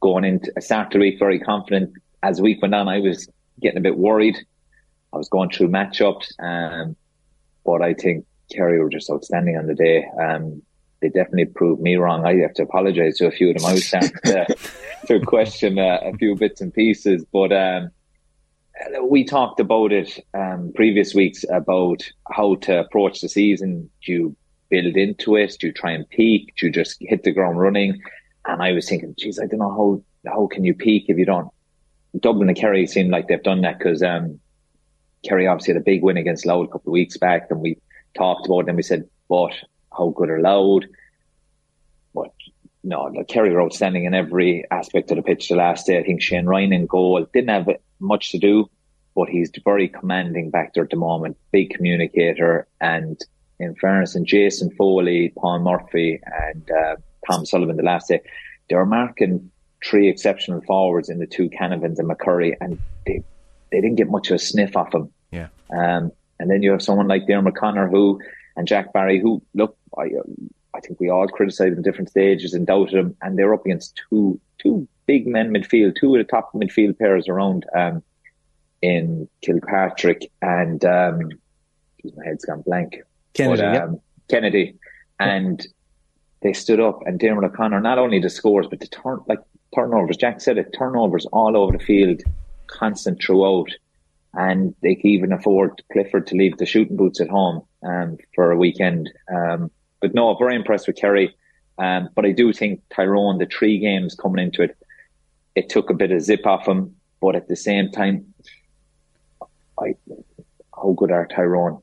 going 0.00 0.24
into, 0.24 0.52
started 0.60 0.92
the 0.92 0.98
week 0.98 1.18
very 1.18 1.38
confident. 1.38 1.92
As 2.22 2.36
the 2.36 2.42
week 2.42 2.60
went 2.60 2.74
on, 2.74 2.88
I 2.88 3.00
was 3.00 3.28
getting 3.60 3.78
a 3.78 3.82
bit 3.82 3.96
worried. 3.96 4.36
I 5.12 5.16
was 5.16 5.28
going 5.30 5.50
through 5.50 5.68
matchups. 5.68 6.32
Um, 6.38 6.96
but 7.64 7.80
I 7.80 7.94
think 7.94 8.26
Kerry 8.52 8.78
were 8.78 8.90
just 8.90 9.10
outstanding 9.10 9.56
on 9.56 9.66
the 9.66 9.74
day. 9.74 10.04
Um, 10.20 10.62
they 11.00 11.08
definitely 11.08 11.46
proved 11.46 11.80
me 11.80 11.96
wrong. 11.96 12.26
I 12.26 12.36
have 12.36 12.54
to 12.54 12.62
apologise 12.62 13.18
to 13.18 13.26
a 13.26 13.30
few 13.30 13.50
of 13.50 13.56
them. 13.56 13.66
I 13.66 13.72
was 13.74 13.86
starting 13.86 14.10
to, 14.24 14.56
to 15.06 15.20
question 15.20 15.78
uh, 15.78 16.00
a 16.02 16.12
few 16.14 16.34
bits 16.36 16.60
and 16.60 16.72
pieces, 16.72 17.24
but 17.32 17.52
um, 17.52 17.90
we 19.02 19.24
talked 19.24 19.60
about 19.60 19.92
it 19.92 20.18
um, 20.34 20.72
previous 20.74 21.14
weeks 21.14 21.44
about 21.50 22.02
how 22.30 22.56
to 22.56 22.80
approach 22.80 23.20
the 23.20 23.28
season. 23.28 23.90
Do 24.04 24.12
you 24.12 24.36
build 24.70 24.96
into 24.96 25.36
it? 25.36 25.56
Do 25.60 25.68
you 25.68 25.72
try 25.72 25.92
and 25.92 26.08
peak? 26.08 26.54
Do 26.56 26.66
you 26.66 26.72
just 26.72 26.96
hit 27.00 27.22
the 27.22 27.32
ground 27.32 27.58
running? 27.60 28.00
And 28.46 28.62
I 28.62 28.72
was 28.72 28.88
thinking, 28.88 29.14
geez, 29.18 29.38
I 29.38 29.46
don't 29.46 29.60
know 29.60 29.70
how 29.70 30.02
how 30.30 30.46
can 30.46 30.64
you 30.64 30.74
peak 30.74 31.04
if 31.08 31.18
you 31.18 31.24
don't. 31.24 31.48
Dublin 32.18 32.48
and 32.48 32.58
Kerry 32.58 32.86
seem 32.86 33.10
like 33.10 33.28
they've 33.28 33.42
done 33.42 33.60
that 33.62 33.78
because 33.78 34.02
um, 34.02 34.40
Kerry 35.24 35.46
obviously 35.46 35.74
had 35.74 35.82
a 35.82 35.84
big 35.84 36.02
win 36.02 36.16
against 36.16 36.46
Louth 36.46 36.68
a 36.68 36.72
couple 36.72 36.90
of 36.90 36.94
weeks 36.94 37.16
back, 37.16 37.46
and 37.50 37.60
we 37.60 37.78
talked 38.16 38.46
about 38.46 38.60
it 38.60 38.68
and 38.68 38.76
we 38.76 38.82
said, 38.82 39.08
but 39.28 39.52
how 39.96 40.10
good 40.10 40.30
are 40.30 40.40
Louth? 40.40 40.84
But 42.14 42.32
no, 42.82 43.02
like 43.04 43.28
Kerry 43.28 43.52
were 43.52 43.62
outstanding 43.62 44.04
in 44.04 44.14
every 44.14 44.64
aspect 44.70 45.10
of 45.10 45.16
the 45.16 45.22
pitch 45.22 45.48
the 45.48 45.56
last 45.56 45.86
day. 45.86 45.98
I 45.98 46.04
think 46.04 46.22
Shane 46.22 46.46
Ryan 46.46 46.72
in 46.72 46.86
goal 46.86 47.26
didn't 47.32 47.50
have 47.50 47.68
much 47.98 48.30
to 48.32 48.38
do, 48.38 48.70
but 49.14 49.28
he's 49.28 49.50
very 49.64 49.88
commanding 49.88 50.50
back 50.50 50.74
there 50.74 50.84
at 50.84 50.90
the 50.90 50.96
moment, 50.96 51.36
big 51.52 51.70
communicator. 51.70 52.66
And 52.80 53.18
in 53.58 53.74
fairness, 53.76 54.14
and 54.14 54.26
Jason 54.26 54.70
Foley, 54.76 55.32
Paul 55.36 55.60
Murphy, 55.60 56.20
and 56.24 56.70
uh, 56.70 56.96
Tom 57.26 57.46
Sullivan 57.46 57.76
the 57.76 57.82
last 57.82 58.08
day, 58.08 58.20
they 58.68 58.76
were 58.76 58.86
marking 58.86 59.50
three 59.84 60.08
exceptional 60.08 60.60
forwards 60.62 61.08
in 61.08 61.18
the 61.18 61.26
two 61.26 61.48
Canavans 61.48 61.98
and 61.98 62.08
McCurry, 62.08 62.54
and 62.60 62.78
they 63.06 63.22
they 63.72 63.80
didn't 63.80 63.96
get 63.96 64.08
much 64.08 64.30
of 64.30 64.36
a 64.36 64.38
sniff 64.38 64.76
off 64.76 64.94
him. 64.94 65.10
Yeah. 65.32 65.48
Um, 65.70 66.12
and 66.38 66.50
then 66.50 66.62
you 66.62 66.70
have 66.72 66.82
someone 66.82 67.08
like 67.08 67.26
Diarmuid 67.26 67.56
Connor 67.56 67.88
who 67.88 68.20
and 68.56 68.68
Jack 68.68 68.92
Barry 68.92 69.20
who 69.20 69.42
look 69.54 69.75
I 69.98 70.10
I 70.74 70.80
think 70.80 71.00
we 71.00 71.08
all 71.08 71.28
criticised 71.28 71.72
them 71.72 71.78
at 71.78 71.84
different 71.84 72.10
stages 72.10 72.52
and 72.52 72.66
doubted 72.66 72.98
them 72.98 73.16
and 73.22 73.38
they're 73.38 73.54
up 73.54 73.64
against 73.64 74.00
two 74.10 74.40
two 74.58 74.86
big 75.06 75.26
men 75.26 75.50
midfield, 75.50 75.96
two 75.96 76.14
of 76.14 76.18
the 76.18 76.30
top 76.30 76.52
midfield 76.52 76.98
pairs 76.98 77.28
around 77.28 77.64
um, 77.74 78.02
in 78.82 79.28
Kilpatrick 79.42 80.30
and 80.42 80.84
um, 80.84 81.30
my 82.16 82.24
head's 82.24 82.44
gone 82.44 82.62
blank. 82.62 82.96
Kennedy, 83.34 83.62
but, 83.62 83.82
um, 83.82 83.92
yeah. 83.92 83.98
Kennedy. 84.28 84.74
And 85.18 85.66
they 86.42 86.52
stood 86.52 86.80
up 86.80 87.00
and 87.06 87.18
Diarmuid 87.18 87.52
O'Connor 87.52 87.80
not 87.80 87.98
only 87.98 88.20
the 88.20 88.30
scores 88.30 88.66
but 88.68 88.80
the 88.80 88.88
turn 88.88 89.20
like 89.26 89.40
turnovers. 89.74 90.16
Jack 90.16 90.40
said 90.40 90.58
it, 90.58 90.74
turnovers 90.76 91.26
all 91.26 91.56
over 91.56 91.76
the 91.76 91.84
field, 91.84 92.22
constant 92.66 93.22
throughout 93.22 93.70
and 94.36 94.74
they 94.82 94.94
can 94.94 95.10
even 95.10 95.32
afford 95.32 95.82
Clifford 95.92 96.26
to 96.28 96.36
leave 96.36 96.58
the 96.58 96.66
shooting 96.66 96.96
boots 96.96 97.20
at 97.20 97.28
home 97.28 97.62
um, 97.82 98.18
for 98.34 98.52
a 98.52 98.56
weekend. 98.56 99.10
Um, 99.34 99.70
but 100.06 100.14
no, 100.14 100.36
very 100.36 100.54
impressed 100.54 100.86
with 100.86 100.96
Kerry. 100.96 101.34
Um, 101.78 102.10
but 102.14 102.24
I 102.24 102.30
do 102.30 102.52
think 102.52 102.80
Tyrone, 102.94 103.38
the 103.38 103.46
three 103.46 103.78
games 103.78 104.14
coming 104.14 104.44
into 104.44 104.62
it, 104.62 104.76
it 105.56 105.68
took 105.68 105.90
a 105.90 105.94
bit 105.94 106.12
of 106.12 106.22
zip 106.22 106.46
off 106.46 106.68
him. 106.68 106.94
But 107.20 107.34
at 107.34 107.48
the 107.48 107.56
same 107.56 107.90
time, 107.90 108.32
I, 109.80 109.96
how 110.76 110.92
good 110.92 111.10
are 111.10 111.26
Tyrone? 111.26 111.82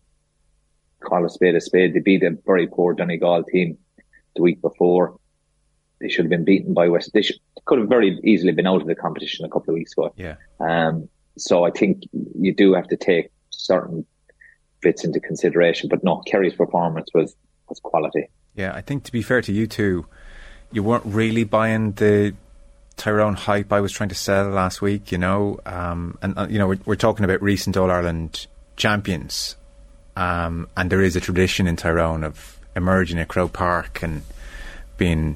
Call 1.01 1.25
a 1.25 1.29
spade 1.29 1.55
a 1.55 1.59
spade. 1.59 1.93
They 1.93 1.99
beat 1.99 2.23
a 2.23 2.37
very 2.45 2.65
poor 2.65 2.93
Donegal 2.93 3.43
team 3.43 3.77
the 4.37 4.41
week 4.41 4.61
before. 4.61 5.19
They 5.99 6.07
should 6.07 6.23
have 6.23 6.29
been 6.29 6.45
beaten 6.45 6.73
by 6.73 6.87
West. 6.87 7.11
They 7.13 7.23
should, 7.23 7.39
could 7.65 7.79
have 7.79 7.89
very 7.89 8.19
easily 8.23 8.53
been 8.53 8.67
out 8.67 8.81
of 8.81 8.87
the 8.87 8.95
competition 8.95 9.43
a 9.43 9.49
couple 9.49 9.73
of 9.73 9.75
weeks 9.75 9.91
ago. 9.97 10.13
Yeah. 10.15 10.35
Um, 10.61 11.09
so 11.37 11.65
I 11.65 11.71
think 11.71 12.03
you 12.39 12.53
do 12.53 12.73
have 12.73 12.87
to 12.87 12.95
take 12.95 13.31
certain 13.49 14.05
bits 14.81 15.03
into 15.03 15.19
consideration. 15.19 15.89
But 15.89 16.05
no, 16.05 16.21
Kerry's 16.25 16.55
performance 16.55 17.09
was 17.13 17.35
was 17.73 17.91
quality. 17.91 18.29
Yeah, 18.55 18.73
I 18.73 18.81
think 18.81 19.03
to 19.05 19.11
be 19.11 19.21
fair 19.21 19.41
to 19.41 19.51
you 19.51 19.67
two, 19.67 20.05
you 20.71 20.83
weren't 20.83 21.05
really 21.05 21.43
buying 21.43 21.93
the 21.93 22.35
Tyrone 22.97 23.35
hype 23.35 23.73
I 23.73 23.81
was 23.81 23.91
trying 23.91 24.09
to 24.09 24.15
sell 24.15 24.49
last 24.49 24.81
week. 24.81 25.11
You 25.11 25.17
know, 25.17 25.59
um, 25.65 26.17
and 26.21 26.37
uh, 26.37 26.47
you 26.49 26.59
know 26.59 26.67
we're, 26.67 26.79
we're, 26.85 26.95
talking 26.95 27.25
about 27.25 27.41
recent 27.41 27.75
All 27.77 27.89
Ireland 27.89 28.47
champions, 28.75 29.55
um, 30.15 30.67
and 30.77 30.91
there 30.91 31.01
is 31.01 31.15
a 31.15 31.21
tradition 31.21 31.67
in 31.67 31.75
Tyrone 31.75 32.23
of 32.23 32.59
emerging 32.75 33.19
at 33.19 33.27
Croke 33.27 33.53
Park 33.53 34.01
and 34.03 34.21
being 34.97 35.35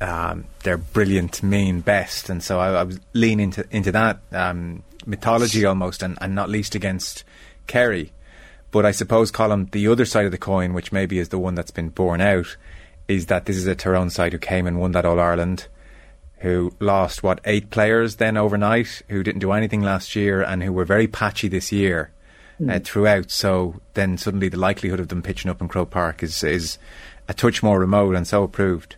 um, 0.00 0.44
their 0.64 0.76
brilliant 0.76 1.42
main 1.42 1.80
best, 1.80 2.28
and 2.28 2.42
so 2.42 2.58
I, 2.58 2.80
I 2.80 2.82
was 2.82 2.98
leaning 3.12 3.44
into 3.44 3.66
into 3.70 3.92
that 3.92 4.18
um, 4.32 4.82
mythology 5.06 5.64
almost, 5.64 6.02
and, 6.02 6.18
and 6.20 6.34
not 6.34 6.50
least 6.50 6.74
against 6.74 7.22
Kerry. 7.68 8.12
But 8.70 8.84
I 8.84 8.90
suppose, 8.90 9.32
Colm, 9.32 9.70
the 9.70 9.88
other 9.88 10.04
side 10.04 10.26
of 10.26 10.32
the 10.32 10.38
coin, 10.38 10.74
which 10.74 10.92
maybe 10.92 11.18
is 11.18 11.28
the 11.28 11.38
one 11.38 11.54
that's 11.54 11.70
been 11.70 11.88
borne 11.88 12.20
out, 12.20 12.56
is 13.08 13.26
that 13.26 13.46
this 13.46 13.56
is 13.56 13.66
a 13.66 13.74
Tyrone 13.74 14.10
side 14.10 14.32
who 14.32 14.38
came 14.38 14.66
and 14.66 14.80
won 14.80 14.92
that 14.92 15.04
All 15.04 15.20
Ireland, 15.20 15.68
who 16.38 16.74
lost, 16.80 17.22
what, 17.22 17.40
eight 17.44 17.70
players 17.70 18.16
then 18.16 18.36
overnight, 18.36 19.02
who 19.08 19.22
didn't 19.22 19.40
do 19.40 19.52
anything 19.52 19.82
last 19.82 20.16
year 20.16 20.42
and 20.42 20.62
who 20.62 20.72
were 20.72 20.84
very 20.84 21.06
patchy 21.06 21.48
this 21.48 21.72
year 21.72 22.10
mm. 22.60 22.74
uh, 22.74 22.80
throughout. 22.80 23.30
So 23.30 23.80
then 23.94 24.18
suddenly 24.18 24.48
the 24.48 24.58
likelihood 24.58 25.00
of 25.00 25.08
them 25.08 25.22
pitching 25.22 25.50
up 25.50 25.60
in 25.60 25.68
Croke 25.68 25.90
Park 25.90 26.22
is, 26.22 26.42
is 26.42 26.78
a 27.28 27.34
touch 27.34 27.62
more 27.62 27.80
remote, 27.80 28.14
and 28.14 28.26
so 28.26 28.46
proved 28.46 28.96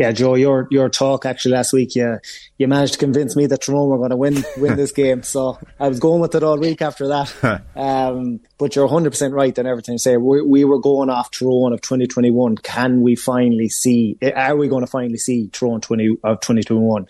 yeah, 0.00 0.12
Joe, 0.12 0.34
your 0.34 0.66
your 0.70 0.88
talk 0.88 1.26
actually 1.26 1.52
last 1.52 1.74
week, 1.74 1.94
you 1.94 2.20
you 2.56 2.66
managed 2.66 2.94
to 2.94 2.98
convince 2.98 3.36
me 3.36 3.44
that 3.44 3.60
Tyrone 3.60 3.90
were 3.90 3.98
going 3.98 4.08
to 4.08 4.16
win 4.16 4.42
win 4.56 4.74
this 4.76 4.92
game. 4.92 5.22
So 5.22 5.58
I 5.78 5.88
was 5.88 6.00
going 6.00 6.22
with 6.22 6.34
it 6.34 6.42
all 6.42 6.56
week 6.56 6.80
after 6.80 7.08
that. 7.08 7.62
um, 7.76 8.40
but 8.56 8.74
you're 8.74 8.86
100 8.86 9.10
percent 9.10 9.34
right 9.34 9.56
in 9.58 9.66
everything 9.66 9.92
you 9.92 9.98
say. 9.98 10.16
We, 10.16 10.40
we 10.40 10.64
were 10.64 10.78
going 10.78 11.10
off 11.10 11.30
Tyrone 11.30 11.74
of 11.74 11.82
2021. 11.82 12.56
Can 12.56 13.02
we 13.02 13.14
finally 13.14 13.68
see? 13.68 14.16
Are 14.34 14.56
we 14.56 14.68
going 14.68 14.86
to 14.86 14.90
finally 14.90 15.18
see 15.18 15.48
Tyrone 15.48 15.82
20 15.82 16.16
of 16.24 16.40
2021? 16.40 17.06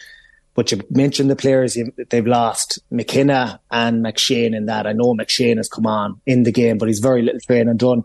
But 0.57 0.73
you 0.73 0.81
mentioned 0.91 1.31
the 1.31 1.37
players 1.37 1.77
you, 1.77 1.93
they've 2.11 2.27
lost, 2.27 2.81
McKenna 2.91 3.61
and 3.71 4.05
McShane 4.05 4.53
in 4.53 4.67
that. 4.67 4.89
I 4.89 4.95
know 4.95 5.15
McShane 5.15 5.59
has 5.59 5.69
come 5.69 5.87
on 5.87 6.21
in 6.27 6.43
the 6.43 6.51
game, 6.51 6.77
but 6.77 6.89
he's 6.89 6.99
very 6.99 7.23
little 7.23 7.39
training 7.39 7.77
done. 7.77 8.03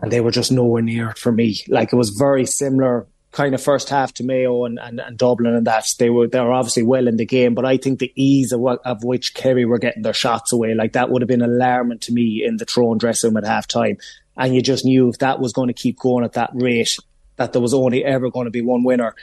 And 0.00 0.12
they 0.12 0.20
were 0.20 0.30
just 0.30 0.52
nowhere 0.52 0.82
near 0.82 1.14
for 1.16 1.32
me. 1.32 1.56
Like 1.66 1.92
it 1.92 1.96
was 1.96 2.10
very 2.10 2.46
similar 2.46 3.08
kind 3.36 3.54
of 3.54 3.62
first 3.62 3.90
half 3.90 4.14
to 4.14 4.24
Mayo 4.24 4.64
and, 4.64 4.78
and, 4.78 4.98
and 4.98 5.18
Dublin 5.18 5.54
and 5.54 5.66
that 5.66 5.92
they 5.98 6.08
were 6.08 6.26
they 6.26 6.40
were 6.40 6.54
obviously 6.54 6.82
well 6.82 7.06
in 7.06 7.18
the 7.18 7.26
game, 7.26 7.54
but 7.54 7.66
I 7.66 7.76
think 7.76 7.98
the 7.98 8.10
ease 8.16 8.50
of 8.50 8.64
of 8.64 9.04
which 9.04 9.34
Kerry 9.34 9.66
were 9.66 9.78
getting 9.78 10.02
their 10.02 10.14
shots 10.14 10.54
away, 10.54 10.74
like 10.74 10.94
that 10.94 11.10
would 11.10 11.20
have 11.20 11.28
been 11.28 11.42
alarming 11.42 11.98
to 12.00 12.14
me 12.14 12.42
in 12.42 12.56
the 12.56 12.64
Tyrone 12.64 12.96
dressing 12.96 13.28
room 13.28 13.36
at 13.36 13.44
half 13.44 13.68
time. 13.68 13.98
And 14.38 14.54
you 14.54 14.62
just 14.62 14.86
knew 14.86 15.10
if 15.10 15.18
that 15.18 15.38
was 15.38 15.52
going 15.52 15.68
to 15.68 15.74
keep 15.74 15.98
going 15.98 16.24
at 16.24 16.32
that 16.32 16.50
rate, 16.54 16.96
that 17.36 17.52
there 17.52 17.60
was 17.60 17.74
only 17.74 18.02
ever 18.02 18.30
going 18.30 18.46
to 18.46 18.50
be 18.50 18.62
one 18.62 18.84
winner. 18.84 19.14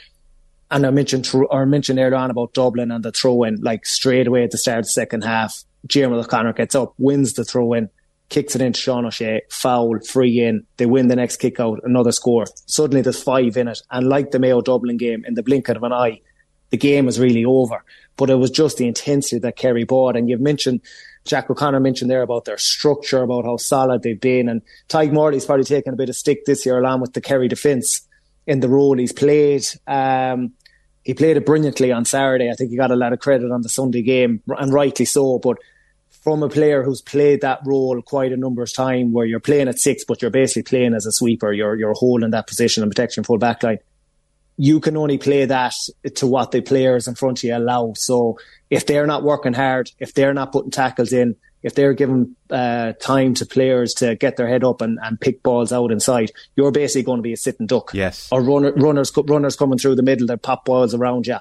And 0.70 0.86
I 0.86 0.92
mentioned 0.92 1.28
or 1.34 1.66
mentioned 1.66 1.98
earlier 1.98 2.16
on 2.16 2.30
about 2.30 2.54
Dublin 2.54 2.92
and 2.92 3.04
the 3.04 3.12
throw 3.12 3.44
in, 3.44 3.62
like 3.62 3.86
straight 3.86 4.28
away 4.28 4.44
at 4.44 4.52
the 4.52 4.60
start 4.60 4.80
of 4.80 4.86
the 4.86 4.90
second 4.92 5.24
half, 5.24 5.64
Diarmuid 5.88 6.26
O'Connor 6.26 6.54
gets 6.54 6.76
up, 6.76 6.94
wins 7.00 7.34
the 7.34 7.44
throw 7.44 7.74
in 7.74 7.90
kicks 8.30 8.56
it 8.56 8.62
into 8.62 8.80
Sean 8.80 9.06
O'Shea, 9.06 9.42
foul, 9.50 10.00
free 10.00 10.44
in. 10.44 10.66
They 10.78 10.86
win 10.86 11.08
the 11.08 11.16
next 11.16 11.38
kick 11.38 11.60
out, 11.60 11.80
another 11.84 12.12
score. 12.12 12.46
Suddenly 12.66 13.02
there's 13.02 13.22
five 13.22 13.58
in 13.58 13.68
it. 13.68 13.82
And 13.92 14.08
like 14.08 14.32
the 14.32 14.40
Mayo 14.40 14.62
Dublin 14.62 14.98
game, 14.98 15.24
in 15.26 15.36
the 15.36 15.44
blink 15.44 15.70
of 15.70 15.84
an 15.84 15.94
eye, 15.94 16.22
the 16.72 16.78
game 16.78 17.06
was 17.06 17.20
really 17.20 17.46
over. 17.46 17.84
But 18.18 18.30
it 18.30 18.36
was 18.36 18.50
just 18.50 18.78
the 18.78 18.88
intensity 18.88 19.40
that 19.40 19.56
Kerry 19.56 19.84
brought. 19.84 20.16
And 20.16 20.30
you've 20.30 20.42
mentioned, 20.42 20.82
Jack 21.26 21.50
O'Connor 21.50 21.80
mentioned 21.80 22.10
there 22.10 22.22
about 22.22 22.46
their 22.46 22.58
structure, 22.58 23.22
about 23.22 23.46
how 23.46 23.58
solid 23.58 24.04
they've 24.04 24.20
been. 24.20 24.50
And 24.50 24.62
Tadhg 24.90 25.14
Morley's 25.14 25.46
probably 25.46 25.66
taken 25.66 25.94
a 25.94 25.98
bit 25.98 26.10
of 26.10 26.16
stick 26.16 26.46
this 26.46 26.66
year 26.66 26.80
along 26.80 27.02
with 27.02 27.14
the 27.14 27.22
Kerry 27.22 27.48
defence 27.48 28.08
in 28.48 28.60
the 28.60 28.70
role 28.70 28.98
he's 28.98 29.14
played. 29.14 29.66
Um, 29.88 30.54
he 31.04 31.14
played 31.14 31.38
it 31.38 31.46
brilliantly 31.46 31.92
on 31.92 32.06
Saturday. 32.06 32.50
I 32.50 32.56
think 32.56 32.72
he 32.72 32.78
got 32.78 32.92
a 32.92 32.96
lot 32.96 33.14
of 33.14 33.20
credit 33.20 33.52
on 33.52 33.62
the 33.62 33.70
Sunday 33.70 34.02
game, 34.02 34.42
and 34.48 34.72
rightly 34.74 35.06
so. 35.06 35.38
But 35.40 35.58
from 36.24 36.42
a 36.42 36.50
player 36.50 36.84
who's 36.84 37.02
played 37.02 37.42
that 37.42 37.60
role 37.66 38.02
quite 38.02 38.32
a 38.32 38.38
number 38.38 38.64
of 38.64 38.74
times, 38.74 39.14
where 39.14 39.26
you're 39.26 39.40
playing 39.40 39.68
at 39.68 39.80
six, 39.80 40.06
but 40.06 40.22
you're 40.22 40.32
basically 40.32 40.64
playing 40.64 40.94
as 40.94 41.06
a 41.06 41.12
sweeper, 41.12 41.52
you're 41.52 41.76
you're 41.76 41.94
holding 41.94 42.32
that 42.32 42.48
position 42.48 42.82
and 42.82 42.92
protecting 42.92 43.24
full 43.24 43.38
back 43.38 43.62
line. 43.64 43.80
You 44.56 44.80
can 44.80 44.96
only 44.96 45.18
play 45.18 45.46
that 45.46 45.74
to 46.16 46.28
what 46.28 46.52
the 46.52 46.62
players 46.62 47.08
in 47.08 47.16
front 47.16 47.40
of 47.40 47.44
you 47.44 47.58
allow. 47.58 47.94
So 47.96 48.38
if 48.70 48.86
they're 48.86 49.08
not 49.08 49.24
working 49.24 49.54
hard, 49.54 49.92
if 50.00 50.14
they're 50.14 50.34
not 50.34 50.52
putting 50.52 50.72
tackles 50.72 51.12
in, 51.12 51.36
if 51.64 51.76
they're 51.76 51.94
giving 51.94 52.36
uh, 52.50 52.94
time 52.94 53.34
to 53.36 53.46
players 53.46 53.94
to 53.96 54.16
get 54.16 54.38
their 54.38 54.48
head 54.48 54.64
up 54.64 54.82
and, 54.82 55.00
and 55.02 55.20
pick 55.20 55.42
balls 55.42 55.72
out 55.72 55.92
inside, 55.92 56.32
you're 56.56 56.72
basically 56.72 57.04
going 57.04 57.18
to 57.18 57.24
be 57.24 57.34
a 57.34 57.38
sitting 57.38 57.66
duck. 57.66 57.92
Yes. 57.94 58.28
Or 58.32 58.44
runner, 58.44 58.74
runners 58.74 59.12
runners 59.28 59.56
coming 59.56 59.80
through 59.80 59.96
the 59.96 60.04
middle 60.04 60.28
that 60.28 60.44
pop 60.44 60.66
balls 60.66 60.94
around 60.94 61.26
you. 61.26 61.38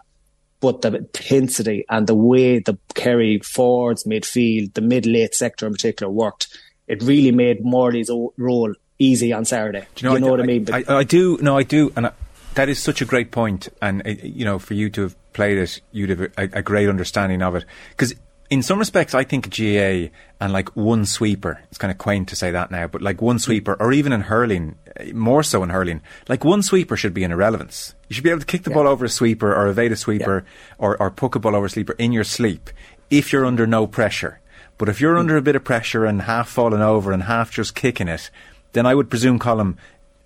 But 0.62 0.80
the 0.80 0.94
intensity 0.94 1.84
and 1.90 2.06
the 2.06 2.14
way 2.14 2.60
the 2.60 2.78
Kerry 2.94 3.40
forwards, 3.40 4.04
midfield, 4.04 4.72
the 4.72 4.80
middle 4.80 5.16
eight 5.16 5.34
sector 5.34 5.66
in 5.66 5.72
particular 5.72 6.10
worked, 6.10 6.48
it 6.86 7.02
really 7.02 7.32
made 7.32 7.64
Morley's 7.64 8.10
role 8.38 8.72
easy 8.98 9.32
on 9.32 9.44
Saturday. 9.44 9.86
Do 9.96 10.04
you 10.04 10.08
know, 10.08 10.14
you 10.14 10.20
know 10.20 10.26
I, 10.28 10.30
what 10.30 10.40
I 10.40 10.44
mean? 10.44 10.66
I, 10.72 10.84
I, 10.88 11.04
do. 11.04 11.36
No, 11.42 11.58
I 11.58 11.64
do, 11.64 11.92
and 11.96 12.06
I, 12.06 12.12
that 12.54 12.68
is 12.68 12.80
such 12.80 13.02
a 13.02 13.04
great 13.04 13.30
point. 13.30 13.68
And 13.82 14.06
uh, 14.06 14.10
you 14.22 14.46
know, 14.46 14.58
for 14.58 14.74
you 14.74 14.88
to 14.90 15.02
have 15.02 15.32
played 15.32 15.58
it, 15.58 15.80
you'd 15.90 16.10
have 16.10 16.20
a, 16.20 16.30
a 16.36 16.62
great 16.62 16.88
understanding 16.88 17.42
of 17.42 17.56
it 17.56 17.64
because 17.90 18.14
in 18.52 18.62
some 18.62 18.78
respects, 18.78 19.14
I 19.14 19.24
think 19.24 19.48
GA 19.48 20.10
and 20.38 20.52
like 20.52 20.76
one 20.76 21.06
sweeper, 21.06 21.60
it's 21.70 21.78
kind 21.78 21.90
of 21.90 21.96
quaint 21.96 22.28
to 22.28 22.36
say 22.36 22.50
that 22.50 22.70
now, 22.70 22.86
but 22.86 23.00
like 23.00 23.22
one 23.22 23.38
sweeper, 23.38 23.74
or 23.80 23.92
even 23.92 24.12
in 24.12 24.20
hurling, 24.20 24.76
more 25.12 25.42
so 25.42 25.62
in 25.62 25.70
hurling, 25.70 26.00
like 26.28 26.44
one 26.44 26.62
sweeper 26.62 26.96
should 26.96 27.14
be 27.14 27.24
an 27.24 27.32
irrelevance. 27.32 27.94
You 28.08 28.14
should 28.14 28.24
be 28.24 28.30
able 28.30 28.40
to 28.40 28.46
kick 28.46 28.62
the 28.62 28.70
yeah. 28.70 28.76
ball 28.76 28.86
over 28.88 29.04
a 29.04 29.08
sweeper 29.08 29.54
or 29.54 29.68
evade 29.68 29.92
a 29.92 29.96
sweeper 29.96 30.44
yeah. 30.44 30.74
or, 30.78 31.00
or 31.00 31.10
puck 31.10 31.34
a 31.34 31.38
ball 31.38 31.56
over 31.56 31.66
a 31.66 31.70
sweeper 31.70 31.94
in 31.98 32.12
your 32.12 32.24
sleep 32.24 32.70
if 33.10 33.32
you're 33.32 33.46
under 33.46 33.66
no 33.66 33.86
pressure. 33.86 34.40
But 34.78 34.88
if 34.88 35.00
you're 35.00 35.16
mm. 35.16 35.20
under 35.20 35.36
a 35.36 35.42
bit 35.42 35.56
of 35.56 35.64
pressure 35.64 36.04
and 36.04 36.22
half 36.22 36.48
falling 36.48 36.82
over 36.82 37.12
and 37.12 37.22
half 37.22 37.50
just 37.50 37.74
kicking 37.74 38.08
it, 38.08 38.30
then 38.72 38.86
I 38.86 38.94
would 38.94 39.10
presume, 39.10 39.38
Colm, 39.38 39.76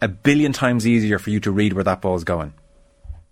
a 0.01 0.09
billion 0.09 0.53
times 0.53 0.87
easier 0.87 1.19
for 1.19 1.31
you 1.31 1.41
to 1.41 1.51
read 1.51 1.73
where 1.73 1.85
that 1.85 2.01
ball's 2.01 2.25
going. 2.25 2.55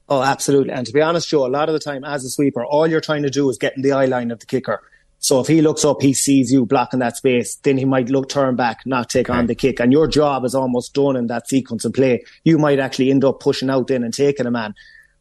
Oh, 0.09 0.22
absolutely. 0.22 0.72
And 0.72 0.87
to 0.87 0.92
be 0.92 1.00
honest, 1.00 1.28
Joe, 1.28 1.46
a 1.46 1.48
lot 1.48 1.68
of 1.68 1.72
the 1.72 1.78
time 1.78 2.04
as 2.04 2.24
a 2.24 2.30
sweeper, 2.30 2.64
all 2.64 2.87
you're 2.87 3.00
trying 3.00 3.22
to 3.22 3.30
do 3.30 3.48
is 3.48 3.59
get 3.59 3.76
in 3.76 3.83
the 3.83 3.92
eye 3.92 4.07
line 4.07 4.30
of 4.30 4.40
the 4.40 4.46
kicker. 4.46 4.83
So 5.24 5.40
if 5.40 5.46
he 5.46 5.62
looks 5.62 5.87
up, 5.87 6.02
he 6.02 6.12
sees 6.12 6.52
you 6.52 6.66
blocking 6.66 7.00
that 7.00 7.16
space, 7.16 7.54
then 7.62 7.78
he 7.78 7.87
might 7.87 8.10
look, 8.10 8.28
turn 8.28 8.56
back, 8.56 8.84
not 8.84 9.08
take 9.08 9.30
okay. 9.30 9.38
on 9.38 9.46
the 9.46 9.54
kick. 9.54 9.80
And 9.80 9.90
your 9.90 10.06
job 10.06 10.44
is 10.44 10.54
almost 10.54 10.92
done 10.92 11.16
in 11.16 11.28
that 11.28 11.48
sequence 11.48 11.87
of 11.87 11.94
play. 11.94 12.22
You 12.44 12.58
might 12.58 12.78
actually 12.78 13.10
end 13.10 13.24
up 13.24 13.40
pushing 13.40 13.70
out 13.70 13.90
in 13.90 14.04
and 14.04 14.12
taking 14.12 14.44
a 14.44 14.50
man. 14.50 14.74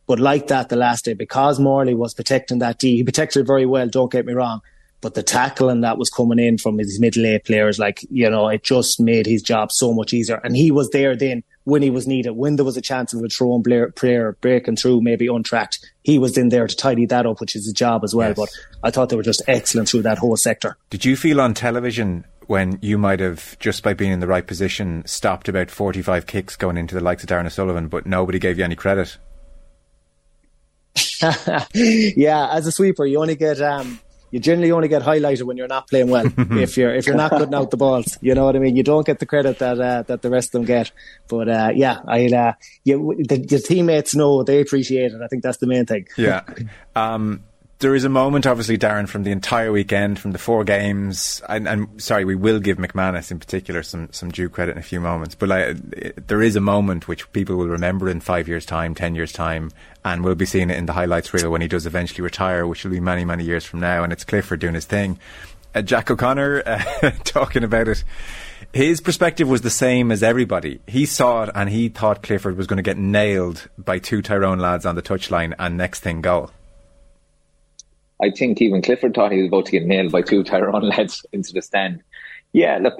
But 0.05 0.19
like 0.19 0.47
that 0.47 0.67
the 0.67 0.75
last 0.75 1.05
day, 1.05 1.13
because 1.13 1.57
Morley 1.57 1.95
was 1.95 2.13
protecting 2.13 2.59
that 2.59 2.79
D, 2.79 2.97
he 2.97 3.03
protected 3.05 3.43
it 3.43 3.47
very 3.47 3.65
well, 3.65 3.87
don't 3.87 4.11
get 4.11 4.25
me 4.25 4.33
wrong. 4.33 4.59
But 4.99 5.13
the 5.13 5.23
tackling 5.23 5.79
that 5.81 5.97
was 5.97 6.09
coming 6.09 6.37
in 6.37 6.57
from 6.57 6.79
his 6.79 6.99
middle 6.99 7.25
eight 7.25 7.45
players, 7.45 7.79
like, 7.79 8.05
you 8.11 8.29
know, 8.29 8.49
it 8.49 8.61
just 8.61 8.99
made 8.99 9.25
his 9.25 9.41
job 9.41 9.71
so 9.71 9.93
much 9.93 10.13
easier. 10.13 10.41
And 10.43 10.57
he 10.57 10.69
was 10.69 10.89
there 10.89 11.15
then 11.15 11.45
when 11.65 11.81
he 11.81 11.89
was 11.89 12.07
needed, 12.07 12.31
when 12.31 12.55
there 12.55 12.65
was 12.65 12.77
a 12.77 12.81
chance 12.81 13.13
of 13.13 13.23
a 13.23 13.29
throw 13.29 13.55
and 13.55 13.95
player 13.95 14.37
breaking 14.41 14.75
through, 14.75 15.01
maybe 15.01 15.27
untracked. 15.27 15.79
He 16.03 16.19
was 16.19 16.37
in 16.37 16.49
there 16.49 16.67
to 16.67 16.75
tidy 16.75 17.05
that 17.07 17.25
up, 17.25 17.39
which 17.39 17.55
is 17.55 17.65
his 17.65 17.73
job 17.73 18.03
as 18.03 18.13
well. 18.13 18.29
Yes. 18.29 18.37
But 18.37 18.49
I 18.83 18.91
thought 18.91 19.09
they 19.09 19.15
were 19.15 19.23
just 19.23 19.41
excellent 19.47 19.89
through 19.89 20.01
that 20.03 20.17
whole 20.17 20.35
sector. 20.35 20.77
Did 20.89 21.05
you 21.05 21.15
feel 21.15 21.39
on 21.39 21.53
television 21.53 22.25
when 22.47 22.77
you 22.81 22.97
might 22.97 23.21
have, 23.21 23.57
just 23.59 23.83
by 23.83 23.93
being 23.93 24.11
in 24.11 24.19
the 24.19 24.27
right 24.27 24.45
position, 24.45 25.03
stopped 25.05 25.47
about 25.47 25.71
45 25.71 26.25
kicks 26.25 26.55
going 26.57 26.77
into 26.77 26.95
the 26.95 27.01
likes 27.01 27.23
of 27.23 27.29
Darran 27.29 27.45
O'Sullivan, 27.45 27.87
but 27.87 28.05
nobody 28.05 28.39
gave 28.39 28.57
you 28.57 28.65
any 28.65 28.75
credit? 28.75 29.17
yeah, 31.73 32.49
as 32.51 32.67
a 32.67 32.71
sweeper, 32.71 33.05
you 33.05 33.21
only 33.21 33.35
get 33.35 33.61
um, 33.61 33.99
you 34.33 34.39
generally 34.39 34.71
only 34.71 34.87
get 34.87 35.03
highlighted 35.03 35.43
when 35.43 35.57
you're 35.57 35.67
not 35.67 35.87
playing 35.87 36.09
well. 36.09 36.25
if 36.37 36.75
you're 36.75 36.91
if 36.95 37.05
you're 37.05 37.15
not 37.15 37.29
cutting 37.29 37.53
out 37.53 37.69
the 37.69 37.77
balls, 37.77 38.17
you 38.19 38.33
know 38.33 38.45
what 38.45 38.55
I 38.55 38.59
mean. 38.59 38.75
You 38.75 38.81
don't 38.81 39.05
get 39.05 39.19
the 39.19 39.27
credit 39.27 39.59
that 39.59 39.79
uh, 39.79 40.01
that 40.07 40.23
the 40.23 40.31
rest 40.31 40.47
of 40.47 40.53
them 40.53 40.65
get. 40.65 40.91
But 41.27 41.49
uh, 41.49 41.71
yeah, 41.75 41.99
I 42.07 42.25
uh, 42.25 42.53
you, 42.83 43.15
the, 43.19 43.37
the, 43.37 43.59
teammates 43.59 44.15
know 44.15 44.41
they 44.41 44.59
appreciate 44.59 45.11
it. 45.11 45.21
I 45.21 45.27
think 45.27 45.43
that's 45.43 45.59
the 45.59 45.67
main 45.67 45.85
thing. 45.85 46.07
Yeah. 46.17 46.41
Um, 46.95 47.43
there 47.79 47.95
is 47.95 48.05
a 48.05 48.09
moment, 48.09 48.47
obviously, 48.47 48.77
Darran, 48.77 49.09
from 49.09 49.23
the 49.23 49.31
entire 49.31 49.71
weekend, 49.71 50.17
from 50.17 50.31
the 50.31 50.37
four 50.37 50.63
games, 50.63 51.41
and, 51.49 51.67
and, 51.67 52.01
sorry, 52.01 52.23
we 52.23 52.35
will 52.35 52.59
give 52.59 52.77
McManus 52.77 53.29
in 53.29 53.39
particular 53.39 53.83
some, 53.83 54.07
some 54.11 54.31
due 54.31 54.47
credit 54.47 54.73
in 54.73 54.77
a 54.77 54.83
few 54.83 55.01
moments, 55.01 55.35
but 55.35 55.49
like, 55.49 56.25
there 56.27 56.41
is 56.41 56.55
a 56.55 56.61
moment 56.61 57.07
which 57.07 57.29
people 57.33 57.57
will 57.57 57.67
remember 57.67 58.09
in 58.09 58.21
five 58.21 58.47
years' 58.47 58.65
time, 58.65 58.95
ten 58.95 59.15
years' 59.15 59.33
time, 59.33 59.71
and 60.05 60.23
we'll 60.23 60.35
be 60.35 60.45
seeing 60.45 60.69
it 60.69 60.77
in 60.77 60.85
the 60.85 60.93
highlights 60.93 61.33
reel 61.33 61.51
when 61.51 61.61
he 61.61 61.67
does 61.67 61.85
eventually 61.85 62.23
retire, 62.23 62.65
which 62.65 62.83
will 62.83 62.91
be 62.91 63.01
many, 63.01 63.25
many 63.25 63.43
years 63.43 63.65
from 63.65 63.81
now, 63.81 64.03
and 64.03 64.13
it's 64.13 64.23
Clifford 64.23 64.61
doing 64.61 64.75
his 64.75 64.85
thing. 64.85 65.19
Uh, 65.75 65.81
Jack 65.81 66.09
O'Connor 66.09 66.63
uh, 66.65 67.11
talking 67.23 67.63
about 67.63 67.87
it. 67.87 68.03
His 68.71 69.01
perspective 69.01 69.49
was 69.49 69.61
the 69.61 69.69
same 69.69 70.11
as 70.11 70.23
everybody. 70.23 70.79
He 70.87 71.05
saw 71.05 71.43
it 71.43 71.49
and 71.53 71.69
he 71.69 71.89
thought 71.89 72.23
Clifford 72.23 72.57
was 72.57 72.65
going 72.65 72.77
to 72.77 72.83
get 72.83 72.97
nailed 72.97 73.69
by 73.77 73.99
two 73.99 74.21
Tyrone 74.21 74.59
lads 74.59 74.85
on 74.85 74.95
the 74.95 75.01
touchline 75.01 75.53
and 75.59 75.77
next 75.77 75.99
thing 75.99 76.21
goal. 76.21 76.51
I 78.23 78.31
think 78.31 78.61
even 78.61 78.81
Clifford 78.81 79.13
thought 79.13 79.33
he 79.33 79.39
was 79.39 79.49
about 79.49 79.65
to 79.65 79.71
get 79.71 79.85
nailed 79.85 80.13
by 80.13 80.21
two 80.21 80.43
Tyrone 80.43 80.87
lads 80.87 81.25
into 81.33 81.51
the 81.51 81.61
stand. 81.61 82.01
Yeah, 82.53 82.79
look, 82.81 82.97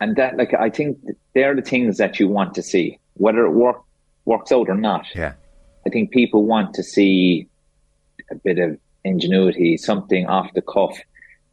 and 0.00 0.16
that 0.16 0.36
like 0.36 0.54
I 0.54 0.70
think 0.70 0.98
they're 1.34 1.54
the 1.54 1.62
things 1.62 1.98
that 1.98 2.18
you 2.18 2.26
want 2.26 2.54
to 2.54 2.62
see, 2.62 2.98
whether 3.14 3.46
it 3.46 3.52
work, 3.52 3.80
works 4.24 4.50
out 4.50 4.68
or 4.68 4.74
not. 4.74 5.06
Yeah, 5.14 5.34
I 5.86 5.90
think 5.90 6.10
people 6.10 6.46
want 6.46 6.74
to 6.74 6.82
see 6.82 7.46
a 8.28 8.34
bit 8.34 8.58
of 8.58 8.76
ingenuity, 9.04 9.76
something 9.76 10.26
off 10.26 10.52
the 10.54 10.62
cuff, 10.62 10.98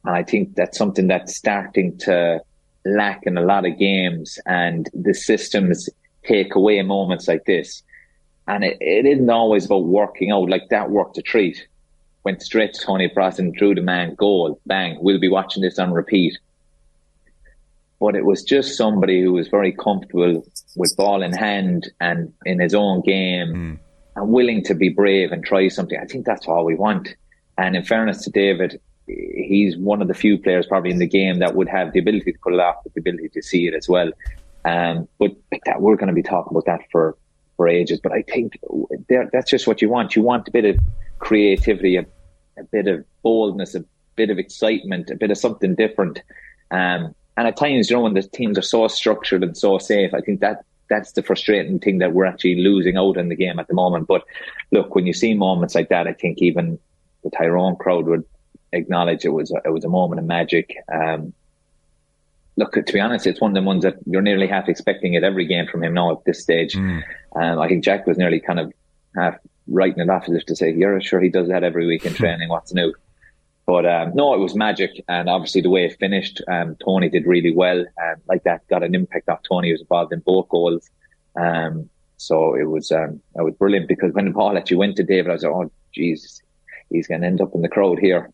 and 0.06 0.16
I 0.16 0.24
think 0.24 0.56
that's 0.56 0.80
something 0.80 1.08
that's 1.08 1.38
starting 1.38 2.00
to 2.00 2.42
lack 2.84 3.28
in 3.28 3.38
a 3.38 3.44
lot 3.44 3.68
of 3.68 3.78
games, 3.78 4.40
and 4.48 4.90
the 4.94 5.14
systems 5.14 5.88
take 6.24 6.56
away 6.56 6.82
moments 6.82 7.28
like 7.28 7.46
this. 7.46 7.84
And 8.48 8.64
it, 8.64 8.78
it 8.80 9.06
isn't 9.06 9.30
always 9.30 9.66
about 9.66 9.86
working 9.86 10.32
out 10.32 10.50
like 10.50 10.70
that 10.70 10.90
worked 10.90 11.20
a 11.20 11.22
treat 11.22 11.68
went 12.26 12.42
straight 12.42 12.74
to 12.74 12.82
Tony 12.82 13.10
and 13.16 13.54
drew 13.54 13.76
the 13.76 13.82
man 13.82 14.16
goal. 14.16 14.60
Bang. 14.66 14.98
We'll 15.00 15.20
be 15.20 15.30
watching 15.30 15.62
this 15.62 15.80
on 15.80 15.94
repeat. 15.94 16.38
But 18.00 18.16
it 18.16 18.26
was 18.26 18.44
just 18.44 18.76
somebody 18.76 19.22
who 19.22 19.32
was 19.32 19.48
very 19.48 19.72
comfortable 19.72 20.44
with 20.76 20.98
ball 20.98 21.22
in 21.22 21.32
hand 21.32 21.90
and 22.02 22.34
in 22.46 22.60
his 22.60 22.74
own 22.76 23.02
game 23.02 23.48
mm. 23.48 23.80
and 24.16 24.30
willing 24.30 24.64
to 24.66 24.74
be 24.74 24.90
brave 24.90 25.32
and 25.32 25.46
try 25.46 25.70
something. 25.70 25.98
I 25.98 26.06
think 26.06 26.26
that's 26.26 26.48
all 26.48 26.66
we 26.66 26.76
want. 26.76 27.16
And 27.58 27.76
in 27.76 27.84
fairness 27.84 28.24
to 28.26 28.32
David, 28.32 28.82
he's 29.08 29.78
one 29.78 30.02
of 30.02 30.08
the 30.08 30.14
few 30.14 30.38
players 30.38 30.66
probably 30.66 30.92
in 30.92 30.98
the 30.98 31.08
game 31.08 31.40
that 31.40 31.56
would 31.56 31.70
have 31.70 31.94
the 31.94 32.00
ability 32.00 32.34
to 32.34 32.40
pull 32.44 32.56
it 32.56 32.60
off, 32.60 32.84
the 32.84 33.00
ability 33.00 33.30
to 33.30 33.42
see 33.42 33.68
it 33.68 33.74
as 33.74 33.88
well. 33.88 34.12
Um, 34.66 35.08
but 35.20 35.32
that, 35.66 35.80
we're 35.80 35.96
going 35.96 36.08
to 36.08 36.14
be 36.14 36.24
talking 36.24 36.52
about 36.52 36.66
that 36.66 36.82
for, 36.92 37.16
for 37.58 37.68
ages. 37.68 38.00
But 38.02 38.12
I 38.12 38.22
think 38.22 38.60
that's 39.10 39.50
just 39.50 39.68
what 39.68 39.82
you 39.82 39.90
want. 39.90 40.16
You 40.16 40.22
want 40.22 40.48
a 40.48 40.52
bit 40.52 40.66
of 40.66 40.80
creativity, 41.20 41.98
a, 41.98 42.06
a 42.58 42.64
bit 42.72 42.88
of 42.88 43.06
boldness, 43.24 43.76
a 43.76 43.86
bit 44.16 44.30
of 44.30 44.40
excitement, 44.40 45.10
a 45.10 45.16
bit 45.16 45.32
of 45.32 45.38
something 45.38 45.76
different. 45.76 46.22
Um, 46.72 47.16
and 47.38 47.48
at 47.48 47.58
times, 47.58 47.90
you 47.90 47.96
know, 47.96 48.04
when 48.04 48.14
the 48.14 48.24
teams 48.24 48.58
are 48.58 48.64
so 48.64 48.88
structured 48.88 49.44
and 49.44 49.58
so 49.58 49.78
safe, 49.78 50.14
I 50.14 50.22
think 50.22 50.40
that 50.40 50.64
that's 50.90 51.14
the 51.14 51.24
frustrating 51.24 51.80
thing 51.80 51.98
that 51.98 52.14
we're 52.14 52.26
actually 52.26 52.62
losing 52.62 52.96
out 52.96 53.18
in 53.18 53.30
the 53.30 53.36
game 53.36 53.60
at 53.60 53.68
the 53.68 53.74
moment. 53.74 54.08
But 54.08 54.24
look, 54.72 54.96
when 54.96 55.06
you 55.06 55.14
see 55.14 55.34
moments 55.34 55.76
like 55.76 55.90
that, 55.90 56.08
I 56.08 56.14
think 56.14 56.42
even 56.42 56.80
the 57.24 57.32
Tyrone 57.32 57.76
crowd 57.76 58.06
would 58.06 58.24
acknowledge 58.72 59.26
it 59.26 59.30
was 59.30 59.52
a, 59.52 59.62
it 59.66 59.72
was 59.74 59.84
a 59.84 59.90
moment 59.90 60.20
of 60.20 60.26
magic. 60.26 60.76
Um, 60.94 61.34
look, 62.58 62.74
to 62.74 62.94
be 62.94 63.00
honest, 63.00 63.28
it's 63.28 63.42
one 63.42 63.52
of 63.52 63.56
the 63.56 63.68
ones 63.68 63.84
that 63.84 63.96
you're 64.06 64.22
nearly 64.22 64.48
half 64.48 64.70
expecting 64.70 65.14
it 65.14 65.24
every 65.24 65.46
game 65.46 65.68
from 65.68 65.84
him 65.84 65.94
now 65.94 66.12
at 66.12 66.24
this 66.26 66.42
stage. 66.42 66.74
Mm. 66.74 67.04
Um, 67.36 67.60
I 67.60 67.68
think 67.68 67.84
Jack 67.84 68.08
was 68.08 68.18
nearly 68.18 68.40
kind 68.40 68.60
of 68.60 68.72
half 69.16 69.36
writing 69.68 70.02
it 70.02 70.10
off 70.10 70.30
as 70.30 70.36
if 70.36 70.46
to 70.46 70.56
say, 70.56 70.72
"You're 70.72 71.02
sure 71.02 71.20
he 71.20 71.30
does 71.30 71.50
that 71.50 71.64
every 71.64 71.86
week 71.86 72.06
in 72.06 72.14
training? 72.14 72.50
What's 72.50 72.74
new?" 72.74 72.94
But 73.66 73.86
um, 73.86 74.14
no, 74.14 74.34
it 74.34 74.40
was 74.40 74.56
magic, 74.56 75.04
and 75.08 75.28
obviously 75.28 75.62
the 75.62 75.72
way 75.72 75.86
it 75.86 75.98
finished, 76.00 76.42
um, 76.48 76.76
Tony 76.84 77.10
did 77.10 77.26
really 77.26 77.52
well, 77.52 77.80
and 77.98 78.22
like 78.28 78.44
that 78.44 78.68
got 78.68 78.84
an 78.84 78.94
impact 78.94 79.28
off 79.28 79.42
Tony. 79.48 79.70
who 79.70 79.74
was 79.74 79.82
involved 79.82 80.14
in 80.14 80.20
both 80.20 80.48
goals, 80.50 80.90
um, 81.36 81.90
so 82.18 82.56
it 82.56 82.66
was 82.66 82.92
um, 82.92 83.22
it 83.36 83.44
was 83.44 83.56
brilliant 83.56 83.88
because 83.88 84.14
when 84.14 84.26
the 84.26 84.32
ball 84.32 84.58
actually 84.58 84.78
went 84.78 84.96
to 84.98 85.04
David, 85.04 85.30
I 85.30 85.34
was 85.34 85.44
like, 85.44 85.52
"Oh, 85.52 85.72
Jesus, 85.94 86.42
he's 86.90 87.08
going 87.08 87.22
to 87.22 87.28
end 87.28 87.42
up 87.42 87.56
in 87.56 87.64
the 87.64 87.70
crowd 87.70 88.00
here." 88.00 88.32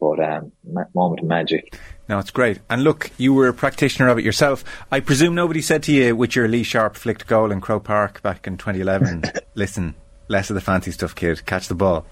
But 0.00 0.20
um, 0.20 0.52
moment 0.94 1.20
of 1.20 1.26
magic. 1.26 1.78
No, 2.08 2.18
it's 2.18 2.30
great. 2.30 2.60
And 2.70 2.84
look, 2.84 3.10
you 3.16 3.34
were 3.34 3.48
a 3.48 3.54
practitioner 3.54 4.08
of 4.08 4.18
it 4.18 4.24
yourself. 4.24 4.62
I 4.92 5.00
presume 5.00 5.34
nobody 5.34 5.60
said 5.60 5.82
to 5.84 5.92
you 5.92 6.14
with 6.14 6.36
your 6.36 6.46
Lee 6.48 6.62
Sharpe 6.62 6.96
flicked 6.96 7.26
goal 7.26 7.50
in 7.50 7.60
Croke 7.60 7.84
Park 7.84 8.22
back 8.22 8.46
in 8.46 8.56
2011, 8.56 9.24
listen, 9.54 9.94
less 10.28 10.50
of 10.50 10.54
the 10.54 10.60
fancy 10.60 10.92
stuff, 10.92 11.14
kid. 11.14 11.44
Catch 11.46 11.68
the 11.68 11.74
ball. 11.74 12.04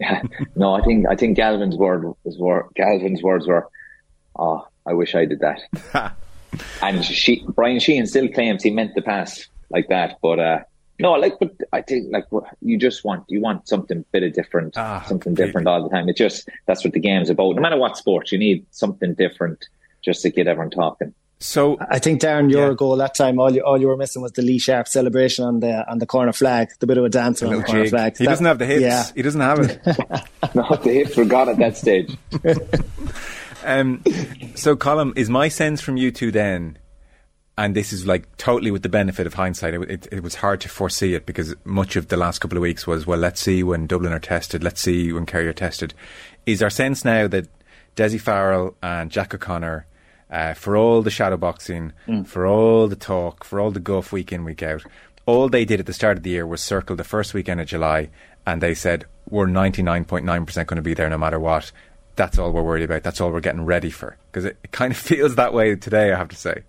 Yeah. 0.00 0.22
no, 0.56 0.74
I 0.74 0.82
think 0.82 1.06
I 1.08 1.16
think 1.16 1.38
Galvin's 1.38 1.76
word 1.76 2.04
was 2.24 2.36
Galvin's 2.76 3.22
words 3.22 3.46
were, 3.46 3.68
"Oh, 4.36 4.66
I 4.86 4.92
wish 4.94 5.14
I 5.14 5.24
did 5.24 5.40
that." 5.40 6.14
and 6.82 7.04
she, 7.04 7.44
Brian 7.48 7.80
Sheehan 7.80 8.06
still 8.06 8.28
claims 8.28 8.62
he 8.62 8.70
meant 8.70 8.94
the 8.94 9.02
pass 9.02 9.48
like 9.70 9.88
that, 9.88 10.18
but 10.22 10.38
uh, 10.38 10.58
No, 11.00 11.12
like, 11.12 11.38
but 11.38 11.54
I 11.72 11.82
think 11.82 12.08
like 12.10 12.24
you 12.60 12.76
just 12.76 13.04
want 13.04 13.24
you 13.28 13.40
want 13.40 13.68
something 13.68 14.04
bit 14.12 14.24
of 14.24 14.32
different, 14.32 14.76
ah, 14.76 15.00
something 15.02 15.30
completely. 15.30 15.46
different 15.46 15.68
all 15.68 15.82
the 15.82 15.88
time. 15.88 16.08
It's 16.08 16.18
just 16.18 16.48
that's 16.66 16.82
what 16.82 16.92
the 16.92 17.00
game's 17.00 17.30
about. 17.30 17.54
No 17.54 17.62
matter 17.62 17.76
what 17.76 17.96
sport, 17.96 18.32
you 18.32 18.38
need 18.38 18.66
something 18.70 19.14
different 19.14 19.68
just 20.04 20.22
to 20.22 20.30
get 20.30 20.48
everyone 20.48 20.70
talking. 20.70 21.14
So 21.40 21.76
I 21.80 22.00
think 22.00 22.20
Darran, 22.20 22.50
your 22.50 22.70
yeah. 22.70 22.74
goal 22.74 22.96
that 22.96 23.14
time, 23.14 23.38
all 23.38 23.52
you 23.52 23.62
all 23.64 23.80
you 23.80 23.86
were 23.86 23.96
missing 23.96 24.22
was 24.22 24.32
the 24.32 24.42
Lee 24.42 24.58
Sharpe 24.58 24.88
celebration 24.88 25.44
on 25.44 25.60
the 25.60 25.88
on 25.88 25.98
the 25.98 26.06
corner 26.06 26.32
flag, 26.32 26.70
the 26.80 26.86
bit 26.86 26.98
of 26.98 27.04
a 27.04 27.08
dance 27.08 27.42
on 27.44 27.50
the 27.50 27.62
corner 27.62 27.84
jig. 27.84 27.90
flag. 27.90 28.16
He 28.18 28.24
that, 28.24 28.30
doesn't 28.30 28.46
have 28.46 28.58
the 28.58 28.66
hips. 28.66 28.82
Yeah. 28.82 29.04
He 29.14 29.22
doesn't 29.22 29.40
have 29.40 29.60
it. 29.60 29.80
no, 30.54 30.76
the 30.82 30.92
hips 30.92 31.16
were 31.16 31.24
gone 31.24 31.48
at 31.48 31.58
that 31.58 31.76
stage. 31.76 32.16
um, 33.64 34.02
so, 34.56 34.74
Colm, 34.74 35.16
is 35.16 35.30
my 35.30 35.46
sense 35.46 35.80
from 35.80 35.96
you 35.96 36.10
two 36.10 36.32
then 36.32 36.76
and 37.58 37.74
this 37.74 37.92
is 37.92 38.06
like 38.06 38.34
totally 38.36 38.70
with 38.70 38.84
the 38.84 38.88
benefit 38.88 39.26
of 39.26 39.34
hindsight. 39.34 39.74
It, 39.74 39.90
it, 39.90 40.08
it, 40.12 40.22
was 40.22 40.36
hard 40.36 40.60
to 40.60 40.68
foresee 40.68 41.14
it 41.14 41.26
because 41.26 41.56
much 41.64 41.96
of 41.96 42.06
the 42.06 42.16
last 42.16 42.38
couple 42.38 42.56
of 42.56 42.62
weeks 42.62 42.86
was, 42.86 43.04
well, 43.04 43.18
let's 43.18 43.40
see 43.40 43.64
when 43.64 43.88
Dublin 43.88 44.12
are 44.12 44.20
tested, 44.20 44.62
let's 44.62 44.80
see 44.80 45.12
when 45.12 45.26
Kerry 45.26 45.48
are 45.48 45.52
tested. 45.52 45.92
Is 46.46 46.62
our 46.62 46.70
sense 46.70 47.04
now 47.04 47.26
that 47.26 47.48
Dessie 47.96 48.20
Farrell 48.20 48.76
and 48.80 49.10
Jack 49.10 49.34
O'Connor, 49.34 49.86
uh, 50.30 50.54
for 50.54 50.76
all 50.76 51.02
the 51.02 51.10
shadow 51.10 51.36
boxing, 51.36 51.92
mm. 52.06 52.24
for 52.24 52.46
all 52.46 52.86
the 52.86 52.94
talk, 52.94 53.42
for 53.42 53.58
all 53.58 53.72
the 53.72 53.80
guff 53.80 54.12
week 54.12 54.30
in, 54.30 54.44
week 54.44 54.62
out, 54.62 54.84
all 55.26 55.48
they 55.48 55.64
did 55.64 55.80
at 55.80 55.86
the 55.86 55.92
start 55.92 56.16
of 56.16 56.22
the 56.22 56.30
year 56.30 56.46
was 56.46 56.62
circle 56.62 56.94
the 56.94 57.02
first 57.02 57.34
weekend 57.34 57.60
of 57.60 57.66
July 57.66 58.08
and 58.46 58.62
they 58.62 58.72
said, 58.72 59.04
we're 59.28 59.48
99.9% 59.48 60.24
going 60.66 60.76
to 60.76 60.82
be 60.82 60.94
there 60.94 61.10
no 61.10 61.18
matter 61.18 61.40
what. 61.40 61.72
That's 62.14 62.38
all 62.38 62.52
we're 62.52 62.62
worried 62.62 62.84
about. 62.84 63.02
That's 63.02 63.20
all 63.20 63.32
we're 63.32 63.40
getting 63.40 63.64
ready 63.64 63.90
for. 63.90 64.16
Because 64.30 64.44
it, 64.44 64.58
it 64.62 64.70
kind 64.70 64.92
of 64.92 64.96
feels 64.96 65.34
that 65.34 65.52
way 65.52 65.74
today, 65.74 66.12
I 66.12 66.16
have 66.16 66.28
to 66.28 66.36
say. 66.36 66.62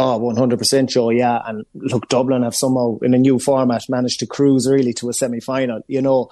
Oh, 0.00 0.20
100% 0.20 0.88
Joe, 0.88 1.10
yeah. 1.10 1.42
And 1.44 1.66
look, 1.74 2.08
Dublin 2.08 2.44
have 2.44 2.54
somehow, 2.54 2.98
in 3.02 3.14
a 3.14 3.18
new 3.18 3.40
format, 3.40 3.88
managed 3.88 4.20
to 4.20 4.26
cruise 4.28 4.68
really 4.70 4.92
to 4.92 5.08
a 5.08 5.12
semi 5.12 5.40
final, 5.40 5.80
you 5.88 6.00
know. 6.00 6.30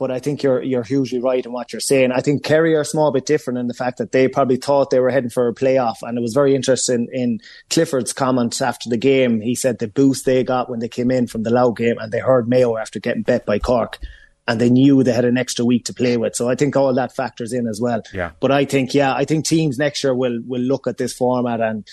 But 0.00 0.10
I 0.10 0.18
think 0.18 0.42
you're 0.42 0.60
you're 0.60 0.82
hugely 0.82 1.20
right 1.20 1.46
in 1.46 1.52
what 1.52 1.72
you're 1.72 1.78
saying. 1.78 2.10
I 2.10 2.20
think 2.20 2.42
Kerry 2.42 2.74
are 2.74 2.80
a 2.80 2.84
small 2.84 3.12
bit 3.12 3.24
different 3.24 3.60
in 3.60 3.68
the 3.68 3.74
fact 3.74 3.98
that 3.98 4.10
they 4.10 4.26
probably 4.26 4.56
thought 4.56 4.90
they 4.90 4.98
were 4.98 5.10
heading 5.10 5.30
for 5.30 5.46
a 5.46 5.54
playoff. 5.54 5.98
And 6.02 6.18
it 6.18 6.20
was 6.20 6.34
very 6.34 6.56
interesting 6.56 7.06
in 7.12 7.38
Clifford's 7.70 8.12
comments 8.12 8.60
after 8.60 8.90
the 8.90 8.96
game. 8.96 9.40
He 9.40 9.54
said 9.54 9.78
the 9.78 9.86
boost 9.86 10.26
they 10.26 10.42
got 10.42 10.68
when 10.68 10.80
they 10.80 10.88
came 10.88 11.12
in 11.12 11.28
from 11.28 11.44
the 11.44 11.50
Louth 11.50 11.76
game 11.76 11.98
and 12.00 12.10
they 12.10 12.18
heard 12.18 12.48
Mayo 12.48 12.76
after 12.76 12.98
getting 12.98 13.22
bet 13.22 13.46
by 13.46 13.60
Cork 13.60 14.00
and 14.48 14.60
they 14.60 14.68
knew 14.68 15.04
they 15.04 15.12
had 15.12 15.24
an 15.24 15.38
extra 15.38 15.64
week 15.64 15.84
to 15.84 15.94
play 15.94 16.16
with. 16.16 16.34
So 16.34 16.50
I 16.50 16.56
think 16.56 16.74
all 16.74 16.92
that 16.92 17.14
factors 17.14 17.52
in 17.52 17.68
as 17.68 17.80
well. 17.80 18.02
Yeah. 18.12 18.32
But 18.40 18.50
I 18.50 18.64
think, 18.64 18.94
yeah, 18.94 19.14
I 19.14 19.24
think 19.24 19.46
teams 19.46 19.78
next 19.78 20.02
year 20.02 20.14
will 20.14 20.40
will 20.44 20.60
look 20.60 20.88
at 20.88 20.98
this 20.98 21.14
format 21.14 21.60
and 21.60 21.86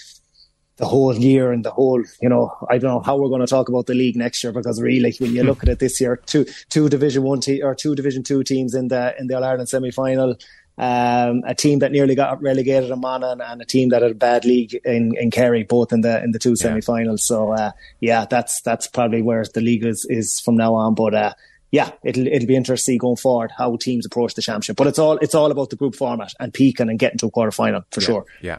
the 0.82 0.88
whole 0.88 1.16
year 1.16 1.52
and 1.52 1.64
the 1.64 1.70
whole, 1.70 2.04
you 2.24 2.28
know, 2.28 2.52
I 2.68 2.80
don't 2.80 2.90
know 2.90 3.02
how 3.02 3.16
we're 3.16 3.30
going 3.30 3.42
to 3.42 3.48
talk 3.48 3.70
about 3.70 3.86
the 3.86 3.94
league 3.94 4.16
next 4.16 4.44
year 4.44 4.52
because 4.52 4.82
really, 4.82 5.14
when 5.20 5.32
you 5.36 5.44
look 5.44 5.62
at 5.62 5.70
it 5.70 5.78
this 5.78 6.02
year, 6.02 6.16
two 6.26 6.44
two 6.70 6.90
Division 6.90 7.22
One 7.22 7.40
te- 7.40 7.62
or 7.62 7.76
two 7.76 7.94
Division 7.94 8.24
Two 8.24 8.44
teams 8.44 8.74
in 8.74 8.88
the 8.88 9.14
in 9.20 9.28
the 9.28 9.36
All 9.36 9.44
Ireland 9.44 9.70
semi 9.70 9.92
final. 9.92 10.36
Um, 10.80 11.44
a 11.46 11.54
team 11.54 11.80
that 11.80 11.92
nearly 11.92 12.16
got 12.16 12.42
relegated 12.42 12.90
in 12.90 13.00
Monaghan 13.00 13.42
and 13.42 13.62
a 13.62 13.66
team 13.66 13.90
that 13.90 14.02
had 14.02 14.12
a 14.12 14.16
bad 14.16 14.44
league 14.44 14.74
in, 14.84 15.16
in 15.16 15.30
Kerry, 15.30 15.62
both 15.62 15.94
in 15.94 16.02
the 16.02 16.24
in 16.24 16.32
the 16.32 16.40
two 16.40 16.56
semi-finals. 16.56 17.24
So 17.24 17.52
uh, 17.52 17.72
yeah, 18.00 18.26
that's 18.26 18.62
that's 18.62 18.88
probably 18.88 19.22
where 19.22 19.46
the 19.54 19.62
league 19.62 19.86
is, 19.86 20.08
is 20.10 20.40
from 20.40 20.56
now 20.56 20.74
on. 20.74 20.96
But 20.96 21.14
uh, 21.14 21.34
yeah, 21.70 21.92
it'll 22.04 22.26
it'll 22.26 22.48
be 22.48 22.56
interesting 22.56 22.98
going 22.98 23.18
forward 23.18 23.52
how 23.56 23.76
teams 23.76 24.08
approach 24.08 24.34
the 24.34 24.42
championship. 24.42 24.78
But 24.78 24.88
it's 24.88 24.98
all 24.98 25.18
it's 25.18 25.36
all 25.36 25.52
about 25.52 25.70
the 25.70 25.76
group 25.76 25.94
format 25.94 26.34
and 26.40 26.52
peaking 26.52 26.90
and 26.90 26.98
getting 26.98 27.20
to 27.20 27.28
a 27.28 27.32
quarter 27.32 27.52
final 27.52 27.84
for 27.92 28.02
yeah, 28.02 28.08
sure. 28.08 28.26
Yeah. 28.42 28.58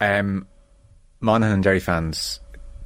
Um, 0.00 0.46
Monaghan 1.24 1.54
and 1.54 1.64
Derry 1.64 1.80
fans, 1.80 2.40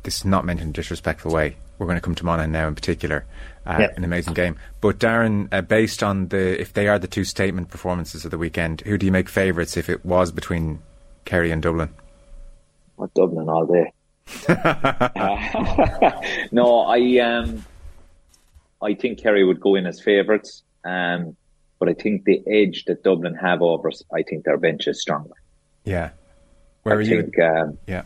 this 0.04 0.18
is 0.18 0.24
not 0.24 0.44
meant 0.44 0.60
in 0.60 0.68
a 0.68 0.72
disrespectful 0.72 1.32
way. 1.32 1.56
We're 1.78 1.86
going 1.86 1.96
to 1.96 2.02
come 2.02 2.14
to 2.14 2.24
Monaghan 2.24 2.52
now 2.52 2.68
in 2.68 2.74
particular. 2.74 3.24
Uh, 3.66 3.88
An 3.96 4.04
amazing 4.04 4.34
game. 4.34 4.56
But 4.80 4.98
Darran, 4.98 5.48
uh, 5.52 5.60
based 5.60 6.02
on 6.02 6.28
the 6.28 6.60
if 6.60 6.72
they 6.72 6.88
are 6.88 6.98
the 6.98 7.06
two 7.06 7.24
statement 7.24 7.68
performances 7.68 8.24
of 8.24 8.30
the 8.30 8.38
weekend, 8.38 8.80
who 8.82 8.96
do 8.96 9.06
you 9.06 9.12
make 9.12 9.28
favourites 9.28 9.76
if 9.76 9.90
it 9.90 10.04
was 10.04 10.32
between 10.32 10.80
Kerry 11.24 11.50
and 11.50 11.62
Dublin? 11.62 11.90
What 12.96 13.12
Dublin 13.14 13.48
all 13.48 13.66
day. 13.66 13.92
uh, 14.48 16.20
no, 16.52 16.80
I 16.80 17.18
um, 17.18 17.64
I 18.80 18.94
think 18.94 19.20
Kerry 19.20 19.44
would 19.44 19.60
go 19.60 19.74
in 19.74 19.86
as 19.86 20.00
favourites. 20.00 20.62
Um, 20.84 21.36
but 21.78 21.88
I 21.88 21.92
think 21.92 22.24
the 22.24 22.42
edge 22.46 22.84
that 22.86 23.04
Dublin 23.04 23.34
have 23.34 23.62
over 23.62 23.88
us, 23.88 24.02
I 24.12 24.22
think 24.22 24.44
their 24.44 24.56
bench 24.56 24.88
is 24.88 25.00
stronger. 25.00 25.34
Yeah. 25.84 26.10
Where 26.82 26.96
I 26.96 26.98
are 26.98 27.04
think, 27.04 27.34
you? 27.36 27.44
Um, 27.44 27.78
yeah 27.86 28.02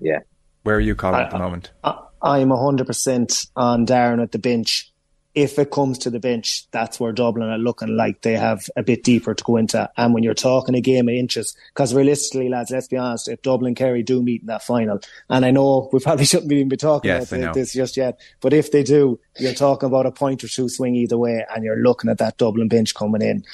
yeah. 0.00 0.20
Where 0.64 0.76
are 0.76 0.80
you, 0.80 0.96
Colm, 0.96 1.14
at 1.14 1.30
the 1.30 1.38
moment? 1.38 1.70
I, 1.84 2.38
am 2.38 2.48
100% 2.48 3.48
on 3.54 3.86
Darran 3.86 4.22
at 4.22 4.32
the 4.32 4.38
bench. 4.38 4.90
If 5.34 5.58
it 5.58 5.70
comes 5.70 5.98
to 5.98 6.10
the 6.10 6.20
bench, 6.20 6.70
that's 6.70 6.98
where 6.98 7.12
Dublin 7.12 7.50
are 7.50 7.58
looking 7.58 7.96
like 7.96 8.22
they 8.22 8.34
have 8.34 8.70
a 8.76 8.82
bit 8.82 9.02
deeper 9.02 9.34
to 9.34 9.44
go 9.44 9.56
into. 9.56 9.90
And 9.96 10.14
when 10.14 10.22
you're 10.22 10.32
talking 10.32 10.74
a 10.74 10.80
game 10.80 11.08
of 11.08 11.14
inches, 11.14 11.54
because 11.74 11.92
realistically, 11.92 12.48
lads, 12.48 12.70
let's 12.70 12.86
be 12.86 12.96
honest, 12.96 13.28
if 13.28 13.42
Dublin 13.42 13.74
Kerry 13.74 14.02
do 14.02 14.22
meet 14.22 14.42
in 14.42 14.46
that 14.46 14.62
final, 14.62 15.00
and 15.28 15.44
I 15.44 15.50
know 15.50 15.90
we 15.92 15.98
probably 15.98 16.24
shouldn't 16.24 16.52
even 16.52 16.68
be 16.68 16.76
talking 16.76 17.10
yes, 17.10 17.30
about 17.30 17.52
this 17.52 17.74
just 17.74 17.96
yet, 17.96 18.18
but 18.40 18.54
if 18.54 18.70
they 18.70 18.84
do, 18.84 19.20
you're 19.38 19.52
talking 19.52 19.88
about 19.88 20.06
a 20.06 20.12
point 20.12 20.44
or 20.44 20.48
two 20.48 20.68
swing 20.68 20.94
either 20.94 21.18
way, 21.18 21.44
and 21.54 21.62
you're 21.62 21.82
looking 21.82 22.10
at 22.10 22.18
that 22.18 22.38
Dublin 22.38 22.68
bench 22.68 22.94
coming 22.94 23.20
in, 23.20 23.44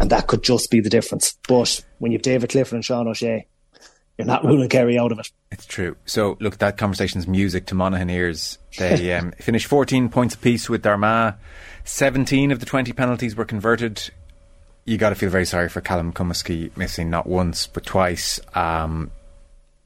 and 0.00 0.10
that 0.10 0.26
could 0.26 0.42
just 0.42 0.70
be 0.70 0.80
the 0.80 0.90
difference. 0.90 1.38
But 1.48 1.82
when 2.00 2.12
you've 2.12 2.22
David 2.22 2.50
Clifford 2.50 2.74
and 2.74 2.84
Sean 2.84 3.08
O'Shea, 3.08 3.46
you're 4.18 4.26
not 4.26 4.44
ruling 4.44 4.68
Kerry 4.68 4.98
out 4.98 5.12
of 5.12 5.18
it. 5.18 5.30
It's 5.50 5.66
true. 5.66 5.96
So, 6.06 6.36
look, 6.40 6.58
that 6.58 6.76
conversation's 6.76 7.26
music 7.26 7.66
to 7.66 7.74
Monaghan 7.74 8.10
ears. 8.10 8.58
They 8.78 9.12
um, 9.16 9.32
finished 9.32 9.66
14 9.66 10.08
points 10.08 10.34
apiece 10.34 10.68
with 10.68 10.86
Armagh. 10.86 11.34
17 11.84 12.50
of 12.50 12.60
the 12.60 12.66
20 12.66 12.92
penalties 12.92 13.36
were 13.36 13.44
converted. 13.44 14.10
You 14.84 14.98
got 14.98 15.10
to 15.10 15.14
feel 15.14 15.30
very 15.30 15.46
sorry 15.46 15.68
for 15.68 15.80
Callum 15.80 16.12
Cumiskey 16.12 16.74
missing 16.76 17.10
not 17.10 17.26
once 17.26 17.66
but 17.66 17.84
twice. 17.84 18.38
Um, 18.54 19.10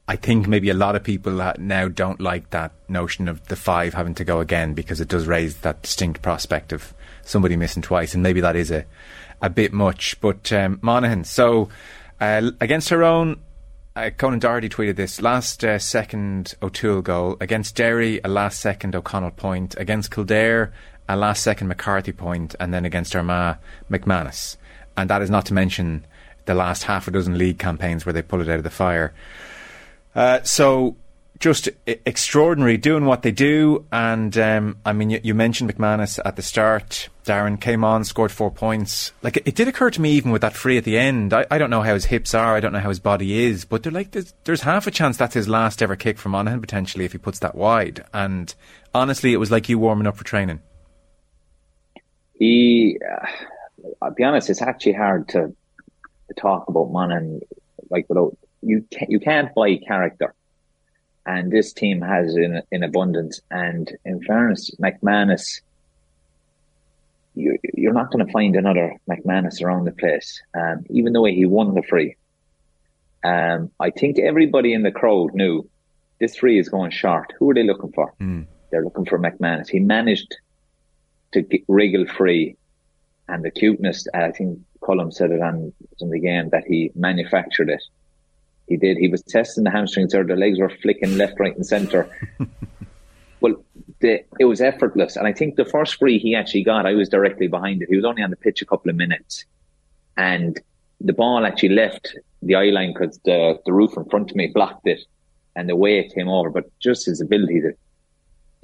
I 0.09 0.17
think 0.17 0.49
maybe 0.49 0.71
a 0.71 0.75
lot 0.75 0.97
of 0.97 1.05
people 1.05 1.33
now 1.59 1.89
don't 1.89 2.21
like 2.21 2.51
that 2.51 2.73
notion 2.89 3.29
of 3.29 3.47
the 3.49 3.57
five 3.57 3.93
having 3.93 4.15
to 4.15 4.25
go 4.25 4.41
again 4.41 4.73
because 4.73 5.01
it 5.01 5.09
does 5.09 5.27
raise 5.27 5.59
that 5.59 5.83
distinct 5.83 6.23
prospect 6.23 6.73
of 6.73 6.95
somebody 7.23 7.57
missing 7.57 7.83
twice, 7.83 8.15
and 8.15 8.23
maybe 8.23 8.41
that 8.41 8.57
is 8.57 8.71
a 8.71 8.87
a 9.43 9.51
bit 9.51 9.73
much. 9.73 10.19
But 10.21 10.51
um, 10.51 10.79
Monaghan, 10.83 11.25
so 11.25 11.69
uh, 12.21 12.51
against 12.61 12.89
Tyrone, 12.89 13.39
uh, 13.99 14.11
Conan 14.11 14.39
Doherty 14.39 14.69
tweeted 14.69 14.95
this 14.95 15.21
last 15.21 15.65
uh, 15.65 15.79
second 15.79 16.55
O'Toole 16.63 17.03
goal 17.03 17.37
against 17.41 17.75
Derry, 17.75 18.21
a 18.23 18.29
last 18.29 18.61
second 18.61 18.95
O'Connell 18.95 19.33
point 19.33 19.75
against 19.77 20.13
Kildare, 20.13 20.73
a 21.09 21.17
last 21.17 21.43
second 21.43 21.67
McCarthy 21.67 22.13
point, 22.13 22.55
and 22.61 22.73
then 22.73 22.85
against 22.85 23.17
Armagh, 23.17 23.59
McManus. 23.91 24.57
And 24.97 25.11
that 25.11 25.21
is 25.21 25.31
not 25.31 25.47
to 25.47 25.55
mention 25.55 26.07
the 26.45 26.55
last 26.55 26.85
half 26.85 27.09
a 27.09 27.11
dozen 27.11 27.37
league 27.39 27.59
campaigns 27.59 28.07
where 28.07 28.13
they 28.13 28.23
pull 28.23 28.41
it 28.41 28.49
out 28.49 28.59
of 28.59 28.65
the 28.65 28.71
fire. 28.71 29.13
Uh, 30.15 30.43
so 30.43 30.97
just 31.41 31.69
extraordinary 31.87 32.77
doing 32.77 33.05
what 33.05 33.23
they 33.23 33.31
do. 33.31 33.85
And 33.93 34.37
um, 34.39 34.79
I 34.85 34.93
mean, 34.93 35.11
you, 35.11 35.21
you, 35.23 35.35
mentioned 35.35 35.73
McManus 35.73 36.19
at 36.25 36.37
the 36.37 36.43
start. 36.43 37.09
Darren 37.25 37.61
came 37.61 37.85
on, 37.85 38.05
scored 38.05 38.33
four 38.33 38.51
points. 38.51 39.13
Like 39.23 39.37
it, 39.37 39.49
it, 39.49 39.55
did 39.55 39.69
occur 39.69 39.91
to 39.91 40.01
me, 40.01 40.13
even 40.13 40.33
with 40.33 40.43
that 40.43 40.55
free 40.55 40.79
at 40.79 40.85
the 40.85 40.99
end. 40.99 41.33
I, 41.33 41.47
I, 41.51 41.59
don't 41.59 41.71
know 41.71 41.83
how 41.83 41.95
his 41.95 42.07
hips 42.07 42.35
are. 42.35 42.57
I 42.57 42.61
don't 42.61 42.73
know 42.73 42.81
how 42.81 42.89
his 42.89 42.99
body 42.99 43.45
is, 43.45 43.65
but 43.65 43.83
they're 43.83 43.93
like 43.93 44.11
there's, 44.11 44.35
there's 44.45 44.63
half 44.63 44.87
a 44.87 44.91
chance 44.91 45.17
that's 45.17 45.35
his 45.35 45.49
last 45.49 45.83
ever 45.83 45.95
kick 45.95 46.19
from 46.19 46.33
Monaghan 46.33 46.61
potentially 46.61 47.05
if 47.05 47.13
he 47.13 47.19
puts 47.19 47.39
that 47.41 47.55
wide. 47.55 48.05
And 48.13 48.53
honestly, 48.95 49.33
it 49.33 49.39
was 49.39 49.51
like 49.51 49.69
you 49.69 49.79
warming 49.79 50.07
up 50.07 50.17
for 50.17 50.25
training. 50.25 50.61
He, 52.35 52.99
uh, 53.09 53.27
I'll 54.03 54.15
be 54.15 54.25
honest, 54.25 54.51
it's 54.51 54.63
actually 54.63 54.95
hard 54.95 55.29
to, 55.31 55.55
talk 56.37 56.69
about 56.69 56.93
Monaghan 56.93 57.41
like 57.91 58.07
without 58.09 58.37
you. 58.61 58.85
Can't, 58.91 59.11
you 59.11 59.19
can't 59.19 59.53
buy 59.55 59.77
character 59.77 60.35
and 61.29 61.53
this 61.53 61.73
team 61.75 62.01
has 62.01 62.35
in 62.35 62.63
in 62.73 62.83
abundance. 62.83 63.41
And 63.51 63.87
in 64.05 64.23
fairness, 64.23 64.71
McManus, 64.83 65.61
you, 67.35 67.59
you're 67.75 67.93
not 67.93 68.11
going 68.11 68.25
to 68.27 68.33
find 68.33 68.57
another 68.57 68.97
McManus 69.09 69.63
around 69.63 69.85
the 69.85 69.93
place. 69.93 70.43
Um, 70.59 70.87
even 70.89 71.13
the 71.13 71.21
way 71.21 71.35
he 71.35 71.45
won 71.45 71.75
the 71.75 71.83
free, 71.83 72.17
um, 73.23 73.71
I 73.79 73.91
think 73.91 74.19
everybody 74.19 74.73
in 74.73 74.83
the 74.83 74.91
crowd 74.91 75.35
knew 75.35 75.69
this 76.19 76.37
free 76.37 76.59
is 76.59 76.71
going 76.71 76.91
short. 76.91 77.35
Who 77.39 77.51
are 77.51 77.55
they 77.55 77.63
looking 77.63 77.93
for? 77.93 78.15
Mm. 78.21 78.47
They're 78.71 78.85
looking 78.85 79.05
for 79.05 79.19
McManus. 79.19 79.69
He 79.69 79.81
managed 79.81 80.35
to 81.33 81.43
get, 81.43 81.63
wriggle 81.69 82.07
free, 82.07 82.57
and 83.29 83.45
the 83.45 83.51
cuteness. 83.51 84.07
I 84.15 84.31
think 84.31 84.61
Colm 84.81 85.13
said 85.13 85.31
it 85.31 85.43
on, 85.43 85.75
on 86.01 86.09
the 86.09 86.21
game 86.21 86.49
that 86.51 86.65
he 86.67 86.91
manufactured 86.95 87.69
it 87.69 87.83
he 88.69 88.77
did. 88.77 88.97
He 88.97 89.09
was 89.09 89.23
testing 89.23 89.65
the 89.65 89.71
hamstrings 89.71 90.15
or 90.15 90.25
the 90.25 90.37
legs 90.37 90.59
were 90.59 90.71
flicking 90.71 91.17
left, 91.17 91.41
right, 91.41 91.57
and 91.57 91.67
centre. 91.67 92.09
well, 93.41 93.57
the, 94.01 94.25
it 94.39 94.45
was 94.45 94.61
effortless. 94.61 95.17
And 95.17 95.27
I 95.27 95.33
think 95.33 95.57
the 95.57 95.65
first 95.65 95.97
free 95.97 96.19
he 96.19 96.35
actually 96.35 96.65
got, 96.65 96.87
I 96.87 96.95
was 96.95 97.09
directly 97.09 97.49
behind 97.49 97.83
it. 97.83 97.89
He 97.89 97.97
was 97.97 98.05
only 98.05 98.23
on 98.23 98.31
the 98.31 98.37
pitch 98.37 98.63
a 98.63 98.67
couple 98.67 98.91
of 98.91 98.97
minutes. 98.97 99.45
And 100.17 100.61
the 101.01 101.13
ball 101.13 101.47
actually 101.47 101.71
left 101.71 102.17
the 102.43 102.57
eye 102.57 102.71
line 102.71 102.93
because 102.93 103.19
the, 103.25 103.59
the 103.65 103.73
roof 103.73 103.97
in 103.97 104.05
front 104.07 104.31
of 104.31 104.37
me 104.37 104.49
blocked 104.49 104.87
it 104.87 105.01
and 105.57 105.69
the 105.69 105.77
way 105.77 105.99
it 105.99 106.15
came 106.15 106.29
over. 106.29 106.51
But 106.51 106.71
just 106.81 107.07
his 107.07 107.21
ability 107.21 107.63
to 107.63 107.73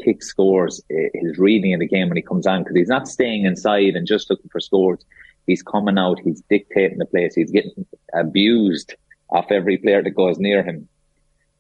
kick 0.02 0.22
scores, 0.22 0.82
his 0.88 1.38
reading 1.38 1.74
of 1.74 1.80
the 1.80 1.86
game 1.86 2.08
when 2.08 2.16
he 2.16 2.22
comes 2.22 2.46
on, 2.46 2.62
because 2.62 2.76
he's 2.76 2.88
not 2.88 3.08
staying 3.08 3.44
inside 3.44 3.94
and 3.94 4.06
just 4.06 4.28
looking 4.30 4.50
for 4.50 4.60
scores. 4.60 5.04
He's 5.46 5.62
coming 5.62 5.98
out, 5.98 6.20
he's 6.20 6.42
dictating 6.48 6.98
the 6.98 7.04
place, 7.04 7.34
he's 7.34 7.50
getting 7.50 7.86
abused 8.14 8.94
off 9.34 9.50
every 9.50 9.76
player 9.78 10.02
that 10.02 10.10
goes 10.10 10.38
near 10.38 10.62
him. 10.62 10.88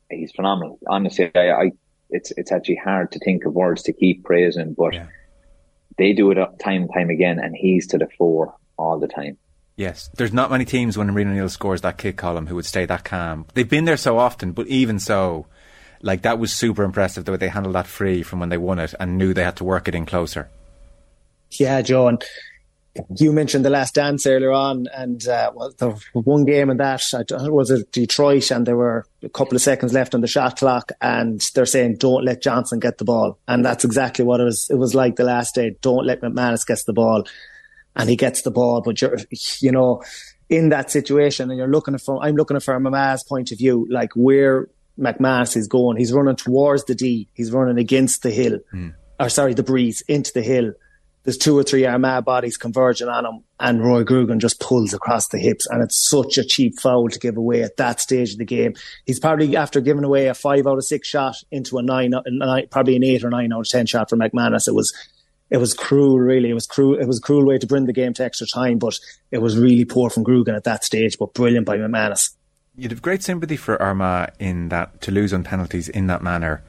He's 0.08 0.32
phenomenal. 0.32 0.78
Honestly, 0.86 1.30
I, 1.34 1.50
I 1.50 1.70
it's 2.10 2.30
it's 2.36 2.52
actually 2.52 2.80
hard 2.82 3.10
to 3.12 3.18
think 3.18 3.44
of 3.44 3.52
words 3.52 3.82
to 3.82 3.92
keep 3.92 4.24
praising, 4.24 4.74
but 4.74 4.94
yeah. 4.94 5.06
they 5.98 6.12
do 6.12 6.30
it 6.30 6.38
time 6.60 6.82
and 6.82 6.90
time 6.94 7.10
again, 7.10 7.38
and 7.38 7.54
he's 7.56 7.88
to 7.88 7.98
the 7.98 8.08
fore 8.16 8.54
all 8.76 8.98
the 8.98 9.08
time. 9.08 9.36
Yes, 9.76 10.08
there's 10.16 10.32
not 10.32 10.52
many 10.52 10.64
teams 10.64 10.96
when 10.96 11.10
Rian 11.10 11.26
O'Neill 11.26 11.48
scores 11.48 11.80
that 11.80 11.98
kick 11.98 12.16
Colm 12.16 12.46
who 12.46 12.54
would 12.54 12.64
stay 12.64 12.86
that 12.86 13.04
calm. 13.04 13.46
They've 13.54 13.68
been 13.68 13.86
there 13.86 13.96
so 13.96 14.18
often, 14.18 14.52
but 14.52 14.68
even 14.68 15.00
so, 15.00 15.46
like 16.00 16.22
that 16.22 16.38
was 16.38 16.52
super 16.52 16.84
impressive 16.84 17.24
the 17.24 17.32
way 17.32 17.38
they 17.38 17.48
handled 17.48 17.74
that 17.74 17.88
free 17.88 18.22
from 18.22 18.38
when 18.38 18.50
they 18.50 18.58
won 18.58 18.78
it 18.78 18.94
and 19.00 19.18
knew 19.18 19.34
they 19.34 19.42
had 19.42 19.56
to 19.56 19.64
work 19.64 19.88
it 19.88 19.96
in 19.96 20.06
closer. 20.06 20.48
Yeah, 21.58 21.82
John. 21.82 22.18
You 23.16 23.32
mentioned 23.32 23.64
the 23.64 23.70
last 23.70 23.94
dance 23.94 24.26
earlier 24.26 24.52
on, 24.52 24.86
and 24.94 25.26
uh, 25.26 25.50
well, 25.54 25.72
the 25.76 25.90
one 26.12 26.44
game 26.44 26.70
in 26.70 26.76
that 26.76 27.02
was 27.30 27.70
it 27.70 27.90
Detroit, 27.90 28.50
and 28.52 28.64
there 28.66 28.76
were 28.76 29.04
a 29.22 29.28
couple 29.28 29.56
of 29.56 29.62
seconds 29.62 29.92
left 29.92 30.14
on 30.14 30.20
the 30.20 30.28
shot 30.28 30.58
clock, 30.58 30.92
and 31.00 31.40
they're 31.54 31.66
saying, 31.66 31.96
"Don't 31.96 32.24
let 32.24 32.40
Johnson 32.40 32.78
get 32.78 32.98
the 32.98 33.04
ball," 33.04 33.38
and 33.48 33.64
that's 33.64 33.84
exactly 33.84 34.24
what 34.24 34.40
it 34.40 34.44
was. 34.44 34.70
It 34.70 34.76
was 34.76 34.94
like 34.94 35.16
the 35.16 35.24
last 35.24 35.56
day. 35.56 35.76
Don't 35.80 36.06
let 36.06 36.20
McManus 36.20 36.64
get 36.64 36.84
the 36.86 36.92
ball, 36.92 37.24
and 37.96 38.08
he 38.08 38.16
gets 38.16 38.42
the 38.42 38.50
ball, 38.52 38.80
but 38.80 39.00
you're, 39.00 39.18
you 39.60 39.72
know, 39.72 40.02
in 40.48 40.68
that 40.68 40.90
situation, 40.90 41.50
and 41.50 41.58
you're 41.58 41.68
looking 41.68 41.98
from, 41.98 42.18
I'm 42.20 42.36
looking 42.36 42.60
from 42.60 42.84
Armagh's 42.84 43.24
point 43.24 43.50
of 43.50 43.58
view, 43.58 43.86
like 43.90 44.12
where 44.14 44.68
McManus 44.98 45.56
is 45.56 45.68
going. 45.68 45.96
He's 45.96 46.12
running 46.12 46.36
towards 46.36 46.84
the 46.84 46.94
D. 46.94 47.28
He's 47.34 47.50
running 47.50 47.78
against 47.78 48.22
the 48.22 48.30
hill, 48.30 48.60
mm. 48.72 48.94
or 49.18 49.28
sorry, 49.28 49.54
the 49.54 49.62
breeze 49.62 50.02
into 50.08 50.32
the 50.32 50.42
hill. 50.42 50.74
There's 51.24 51.38
two 51.38 51.56
or 51.56 51.62
three 51.62 51.86
Armagh 51.86 52.24
bodies 52.24 52.56
converging 52.56 53.08
on 53.08 53.24
him, 53.24 53.44
and 53.58 53.82
Rory 53.82 54.04
Grugan 54.04 54.38
just 54.38 54.60
pulls 54.60 54.92
across 54.92 55.28
the 55.28 55.38
hips, 55.38 55.66
and 55.66 55.82
it's 55.82 56.08
such 56.08 56.38
a 56.38 56.44
cheap 56.44 56.78
foul 56.78 57.08
to 57.08 57.18
give 57.18 57.36
away 57.36 57.62
at 57.62 57.78
that 57.78 58.00
stage 58.00 58.32
of 58.32 58.38
the 58.38 58.44
game. 58.44 58.74
He's 59.06 59.18
probably 59.18 59.56
after 59.56 59.80
giving 59.80 60.04
away 60.04 60.26
a 60.26 60.34
five 60.34 60.66
out 60.66 60.78
of 60.78 60.84
six 60.84 61.08
shot 61.08 61.36
into 61.50 61.78
a 61.78 61.82
nine, 61.82 62.12
a 62.12 62.22
nine 62.26 62.66
probably 62.70 62.96
an 62.96 63.04
eight 63.04 63.24
or 63.24 63.30
nine 63.30 63.52
out 63.52 63.60
of 63.60 63.68
ten 63.68 63.86
shot 63.86 64.10
for 64.10 64.16
McManus. 64.16 64.68
It 64.68 64.74
was 64.74 64.92
it 65.50 65.56
was 65.56 65.72
cruel, 65.72 66.18
really. 66.18 66.50
It 66.50 66.54
was 66.54 66.66
cruel. 66.66 66.98
It 66.98 67.06
was 67.06 67.18
a 67.18 67.22
cruel 67.22 67.46
way 67.46 67.58
to 67.58 67.66
bring 67.66 67.86
the 67.86 67.92
game 67.92 68.12
to 68.14 68.24
extra 68.24 68.46
time, 68.46 68.78
but 68.78 68.98
it 69.30 69.38
was 69.38 69.58
really 69.58 69.84
poor 69.84 70.10
from 70.10 70.24
Grugan 70.24 70.56
at 70.56 70.64
that 70.64 70.84
stage, 70.84 71.16
but 71.18 71.32
brilliant 71.34 71.66
by 71.66 71.78
McManus 71.78 72.30
you'd 72.76 72.90
have 72.90 73.02
great 73.02 73.22
sympathy 73.22 73.56
for 73.56 73.80
Armagh 73.80 74.32
in 74.38 74.68
that 74.68 75.00
to 75.02 75.10
lose 75.10 75.32
on 75.32 75.44
penalties 75.44 75.88
in 75.88 76.06
that 76.08 76.22
manner 76.22 76.62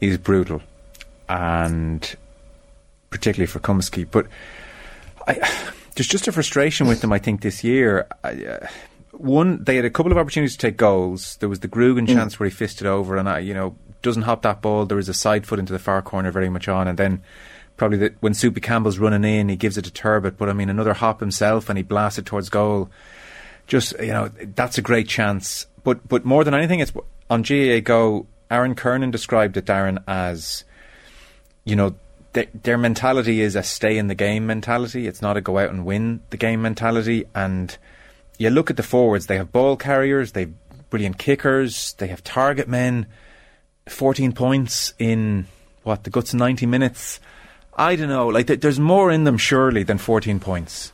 is 0.00 0.16
brutal, 0.16 0.62
and 1.28 2.16
particularly 3.10 3.46
for 3.46 3.60
Cumiskey. 3.60 4.06
But 4.10 4.26
I, 5.26 5.34
there's 5.94 6.08
just 6.08 6.28
a 6.28 6.32
frustration 6.32 6.86
with 6.86 7.00
them. 7.00 7.12
I 7.12 7.18
think 7.18 7.42
this 7.42 7.62
year. 7.62 8.06
I, 8.24 8.44
uh, 8.44 8.66
one, 9.12 9.62
they 9.64 9.76
had 9.76 9.84
a 9.84 9.90
couple 9.90 10.12
of 10.12 10.16
opportunities 10.16 10.56
to 10.56 10.58
take 10.58 10.78
goals. 10.78 11.36
There 11.38 11.48
was 11.48 11.60
the 11.60 11.68
Grugan 11.68 12.06
mm. 12.06 12.14
chance 12.14 12.40
where 12.40 12.48
he 12.48 12.54
fisted 12.54 12.86
over, 12.86 13.16
and 13.16 13.28
I, 13.28 13.40
you 13.40 13.52
know, 13.52 13.76
doesn't 14.00 14.22
hop 14.22 14.42
that 14.42 14.62
ball. 14.62 14.86
There 14.86 14.96
was 14.96 15.10
a 15.10 15.14
side 15.14 15.46
foot 15.46 15.58
into 15.58 15.74
the 15.74 15.78
far 15.78 16.00
corner, 16.00 16.30
very 16.30 16.48
much 16.48 16.68
on, 16.68 16.88
and 16.88 16.96
then 16.96 17.22
probably 17.76 17.98
the, 17.98 18.14
when 18.20 18.32
Soupy 18.32 18.62
Campbell's 18.62 18.98
running 18.98 19.24
in, 19.24 19.50
he 19.50 19.56
gives 19.56 19.76
it 19.76 19.82
to 19.82 19.90
Turbitt. 19.90 20.38
But 20.38 20.48
I 20.48 20.54
mean, 20.54 20.70
another 20.70 20.94
hop 20.94 21.20
himself, 21.20 21.68
and 21.68 21.76
he 21.76 21.82
blasted 21.82 22.24
towards 22.24 22.48
goal 22.48 22.88
just 23.70 23.98
you 24.00 24.08
know 24.08 24.28
that's 24.54 24.76
a 24.76 24.82
great 24.82 25.08
chance. 25.08 25.66
But 25.82 26.06
but 26.06 26.26
more 26.26 26.44
than 26.44 26.52
anything, 26.52 26.80
it's 26.80 26.92
on 27.30 27.42
GAA 27.42 27.80
Go. 27.80 28.26
Aaron 28.50 28.74
Kernan 28.74 29.12
described 29.12 29.56
it, 29.56 29.64
Darran, 29.64 30.02
as 30.06 30.64
you 31.64 31.76
know 31.76 31.94
th- 32.34 32.48
their 32.62 32.78
mentality 32.78 33.40
is 33.40 33.56
a 33.56 33.62
stay 33.62 33.98
in 33.98 34.08
the 34.08 34.14
game 34.14 34.46
mentality. 34.46 35.06
It's 35.06 35.22
not 35.22 35.36
a 35.36 35.40
go 35.40 35.58
out 35.58 35.70
and 35.70 35.84
win 35.84 36.20
the 36.30 36.36
game 36.36 36.62
mentality. 36.62 37.24
And 37.34 37.76
you 38.38 38.50
look 38.50 38.70
at 38.70 38.76
the 38.76 38.82
forwards; 38.82 39.26
they 39.26 39.36
have 39.36 39.52
ball 39.52 39.76
carriers, 39.76 40.32
they 40.32 40.42
have 40.42 40.90
brilliant 40.90 41.18
kickers, 41.18 41.94
they 41.94 42.08
have 42.08 42.24
target 42.24 42.68
men. 42.68 43.06
Fourteen 43.88 44.32
points 44.32 44.94
in 44.98 45.46
what 45.82 46.04
the 46.04 46.10
guts 46.10 46.34
ninety 46.34 46.66
minutes. 46.66 47.20
I 47.76 47.96
don't 47.96 48.08
know. 48.08 48.28
Like 48.28 48.46
th- 48.46 48.60
there's 48.60 48.78
more 48.78 49.10
in 49.10 49.24
them 49.24 49.38
surely 49.38 49.82
than 49.82 49.98
fourteen 49.98 50.38
points 50.38 50.92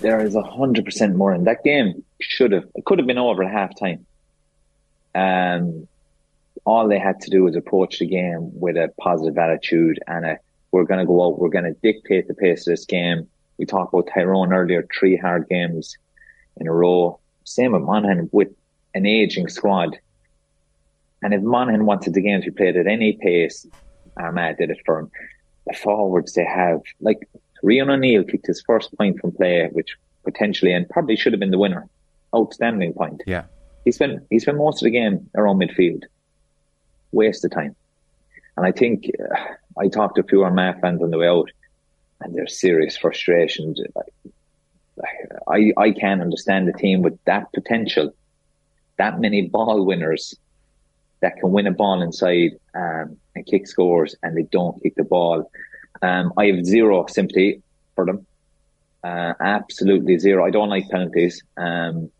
there 0.00 0.20
is 0.24 0.36
hundred 0.36 0.84
percent 0.84 1.16
more 1.16 1.34
in 1.34 1.44
that 1.44 1.64
game. 1.64 2.04
Should 2.20 2.52
have, 2.52 2.64
it 2.74 2.84
could 2.84 2.98
have 2.98 3.06
been 3.06 3.18
over 3.18 3.42
at 3.42 3.50
half 3.50 3.70
time. 3.78 4.06
Um, 5.14 5.88
all 6.64 6.88
they 6.88 6.98
had 6.98 7.20
to 7.20 7.30
do 7.30 7.44
was 7.44 7.56
approach 7.56 7.98
the 7.98 8.06
game 8.06 8.50
with 8.54 8.76
a 8.76 8.92
positive 9.00 9.36
attitude 9.36 9.98
and 10.06 10.24
a, 10.24 10.38
we're 10.72 10.84
going 10.84 11.00
to 11.00 11.06
go 11.06 11.24
out, 11.24 11.38
we're 11.38 11.48
going 11.48 11.64
to 11.64 11.76
dictate 11.82 12.28
the 12.28 12.34
pace 12.34 12.66
of 12.66 12.72
this 12.72 12.84
game. 12.84 13.28
We 13.58 13.66
talked 13.66 13.92
about 13.92 14.08
Tyrone 14.12 14.52
earlier, 14.52 14.86
three 14.98 15.16
hard 15.16 15.48
games 15.48 15.96
in 16.56 16.66
a 16.66 16.72
row. 16.72 17.18
Same 17.44 17.72
with 17.72 17.82
Monaghan 17.82 18.28
with 18.32 18.48
an 18.94 19.06
aging 19.06 19.48
squad. 19.48 19.98
And 21.22 21.34
if 21.34 21.42
Monaghan 21.42 21.86
wanted 21.86 22.14
the 22.14 22.20
game 22.20 22.40
to 22.42 22.50
be 22.50 22.56
played 22.56 22.76
at 22.76 22.86
any 22.86 23.14
pace, 23.20 23.66
Armagh 24.16 24.58
did 24.58 24.70
it 24.70 24.78
for 24.84 25.00
them. 25.00 25.10
The 25.66 25.74
forwards 25.74 26.34
they 26.34 26.44
have, 26.44 26.80
like 27.00 27.28
Rian 27.62 27.90
O'Neill 27.90 28.24
kicked 28.24 28.46
his 28.46 28.62
first 28.62 28.96
point 28.96 29.20
from 29.20 29.32
play, 29.32 29.68
which 29.72 29.96
potentially 30.24 30.72
and 30.72 30.88
probably 30.88 31.16
should 31.16 31.32
have 31.32 31.40
been 31.40 31.50
the 31.50 31.58
winner. 31.58 31.88
Outstanding 32.34 32.92
point. 32.92 33.22
Yeah. 33.26 33.44
He 33.84 33.92
spent 33.92 34.22
he 34.30 34.38
spent 34.38 34.58
most 34.58 34.82
of 34.82 34.84
the 34.84 34.90
game 34.90 35.30
around 35.36 35.60
midfield. 35.60 36.02
Waste 37.14 37.44
of 37.44 37.50
time. 37.50 37.74
And 38.56 38.66
I 38.66 38.72
think 38.72 39.10
uh, 39.18 39.54
I 39.78 39.88
talked 39.88 40.16
to 40.16 40.22
a 40.22 40.24
few 40.24 40.42
Armagh 40.44 40.80
fans 40.80 41.02
on 41.02 41.10
the 41.10 41.18
way 41.18 41.28
out, 41.28 41.50
and 42.20 42.34
there's 42.34 42.60
serious 42.60 42.96
frustrations. 42.96 43.80
I 45.48 45.72
I 45.76 45.90
can't 45.90 46.20
understand 46.20 46.68
the 46.68 46.72
team 46.72 47.02
with 47.02 47.18
that 47.24 47.52
potential, 47.52 48.14
that 48.96 49.20
many 49.20 49.42
ball 49.48 49.84
winners 49.84 50.34
that 51.20 51.36
can 51.38 51.50
win 51.52 51.66
a 51.66 51.72
ball 51.72 52.02
inside 52.02 52.52
um, 52.74 53.16
and 53.34 53.46
kick 53.46 53.66
scores, 53.66 54.14
and 54.22 54.36
they 54.36 54.42
don't 54.42 54.80
kick 54.82 54.94
the 54.94 55.04
ball. 55.04 55.50
Um, 56.02 56.32
I 56.36 56.46
have 56.46 56.64
zero 56.64 57.06
sympathy 57.06 57.62
for 57.94 58.06
them. 58.06 58.26
Uh, 59.02 59.34
absolutely 59.40 60.18
zero. 60.18 60.46
I 60.46 60.50
don't 60.50 60.70
like 60.70 60.88
penalties. 60.88 61.42
Um, 61.56 62.10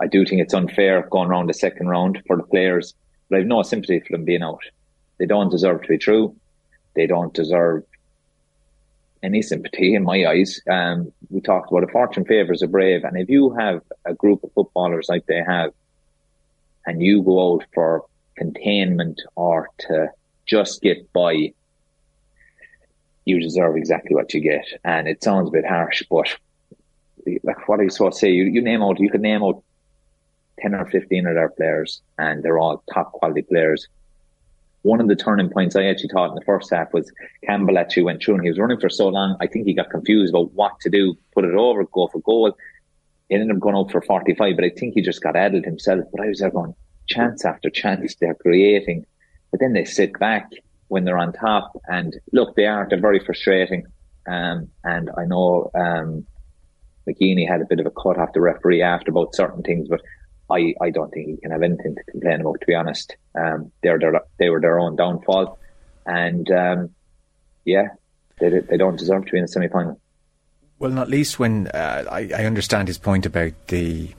I 0.00 0.06
do 0.06 0.24
think 0.24 0.40
it's 0.40 0.54
unfair 0.54 1.06
going 1.10 1.28
around 1.28 1.48
the 1.48 1.54
second 1.54 1.88
round 1.88 2.22
for 2.26 2.36
the 2.36 2.42
players, 2.42 2.94
but 3.30 3.36
I 3.36 3.38
have 3.38 3.48
no 3.48 3.62
sympathy 3.62 4.00
for 4.00 4.12
them 4.12 4.24
being 4.24 4.42
out. 4.42 4.62
They 5.18 5.26
don't 5.26 5.50
deserve 5.50 5.82
to 5.82 5.88
be 5.88 5.98
true. 5.98 6.34
They 6.94 7.06
don't 7.06 7.32
deserve 7.32 7.84
any 9.22 9.42
sympathy 9.42 9.94
in 9.94 10.02
my 10.02 10.26
eyes. 10.26 10.60
Um, 10.68 11.12
we 11.28 11.40
talked 11.40 11.70
about 11.70 11.84
a 11.84 11.88
fortune 11.88 12.24
favours 12.24 12.62
a 12.62 12.66
brave, 12.66 13.04
and 13.04 13.16
if 13.16 13.28
you 13.28 13.54
have 13.54 13.82
a 14.04 14.14
group 14.14 14.42
of 14.42 14.52
footballers 14.52 15.08
like 15.08 15.26
they 15.26 15.42
have, 15.46 15.72
and 16.86 17.02
you 17.02 17.22
go 17.22 17.54
out 17.54 17.64
for 17.74 18.06
containment 18.36 19.20
or 19.36 19.68
to 19.80 20.08
just 20.46 20.80
get 20.80 21.12
by, 21.12 21.52
you 23.26 23.40
deserve 23.40 23.76
exactly 23.76 24.14
what 24.14 24.32
you 24.34 24.40
get. 24.40 24.64
And 24.82 25.06
it 25.06 25.22
sounds 25.22 25.48
a 25.48 25.52
bit 25.52 25.66
harsh, 25.66 26.02
but 26.10 26.34
like 27.44 27.68
what 27.68 27.78
are 27.78 27.84
you 27.84 27.90
supposed 27.90 28.14
to 28.16 28.20
say? 28.20 28.30
You, 28.30 28.44
you 28.44 28.62
name 28.62 28.82
out, 28.82 28.98
you 28.98 29.10
could 29.10 29.20
name 29.20 29.42
out 29.42 29.62
10 30.60 30.74
or 30.74 30.86
15 30.86 31.26
of 31.26 31.34
their 31.34 31.50
players 31.50 32.02
and 32.18 32.42
they're 32.42 32.58
all 32.58 32.82
top 32.92 33.12
quality 33.12 33.42
players. 33.42 33.88
One 34.82 35.00
of 35.00 35.08
the 35.08 35.16
turning 35.16 35.50
points 35.50 35.76
I 35.76 35.84
actually 35.84 36.08
thought 36.08 36.30
in 36.30 36.34
the 36.34 36.44
first 36.44 36.70
half 36.72 36.92
was 36.92 37.12
Campbell 37.44 37.78
actually 37.78 38.04
went 38.04 38.22
through 38.22 38.36
and 38.36 38.44
he 38.44 38.50
was 38.50 38.58
running 38.58 38.80
for 38.80 38.88
so 38.88 39.08
long. 39.08 39.36
I 39.40 39.46
think 39.46 39.66
he 39.66 39.74
got 39.74 39.90
confused 39.90 40.32
about 40.32 40.52
what 40.54 40.80
to 40.80 40.90
do, 40.90 41.16
put 41.34 41.44
it 41.44 41.54
over, 41.54 41.84
go 41.84 42.08
for 42.08 42.20
goal. 42.20 42.56
He 43.28 43.34
ended 43.34 43.54
up 43.54 43.60
going 43.60 43.76
out 43.76 43.90
for 43.90 44.00
45, 44.00 44.56
but 44.56 44.64
I 44.64 44.70
think 44.70 44.94
he 44.94 45.02
just 45.02 45.22
got 45.22 45.36
addled 45.36 45.64
himself. 45.64 46.04
But 46.10 46.22
I 46.22 46.28
was 46.28 46.40
there 46.40 46.50
going, 46.50 46.74
chance 47.08 47.44
after 47.44 47.68
chance 47.68 48.14
they're 48.14 48.34
creating, 48.34 49.04
but 49.50 49.60
then 49.60 49.74
they 49.74 49.84
sit 49.84 50.18
back 50.18 50.50
when 50.88 51.04
they're 51.04 51.18
on 51.18 51.32
top. 51.32 51.72
And 51.88 52.18
look, 52.32 52.56
they 52.56 52.66
are, 52.66 52.86
they're 52.88 53.00
very 53.00 53.20
frustrating. 53.20 53.86
Um, 54.26 54.68
and 54.82 55.10
I 55.16 55.24
know, 55.26 55.70
um, 55.74 56.26
McGeeney 57.08 57.48
had 57.48 57.60
a 57.60 57.66
bit 57.66 57.80
of 57.80 57.86
a 57.86 57.90
cut 57.90 58.18
off 58.18 58.32
the 58.32 58.40
referee 58.40 58.82
after 58.82 59.10
about 59.10 59.34
certain 59.34 59.62
things, 59.62 59.88
but 59.88 60.00
I, 60.50 60.74
I 60.80 60.90
don't 60.90 61.10
think 61.10 61.28
he 61.28 61.36
can 61.36 61.50
have 61.50 61.62
anything 61.62 61.94
to 61.94 62.02
complain 62.10 62.40
about, 62.40 62.60
to 62.60 62.66
be 62.66 62.74
honest. 62.74 63.16
Um, 63.34 63.72
they're, 63.82 63.98
they 64.38 64.50
were 64.50 64.60
their 64.60 64.78
own 64.78 64.96
downfall. 64.96 65.58
And, 66.06 66.50
um, 66.50 66.90
yeah, 67.64 67.88
they, 68.38 68.60
they 68.60 68.76
don't 68.76 68.96
deserve 68.96 69.26
to 69.26 69.32
be 69.32 69.38
in 69.38 69.44
the 69.44 69.48
semi 69.48 69.68
final. 69.68 70.00
Well, 70.78 70.90
not 70.90 71.10
least 71.10 71.38
when 71.38 71.68
uh, 71.68 72.04
I, 72.10 72.30
I 72.34 72.44
understand 72.46 72.88
his 72.88 72.98
point 72.98 73.26
about 73.26 73.52
the 73.68 74.10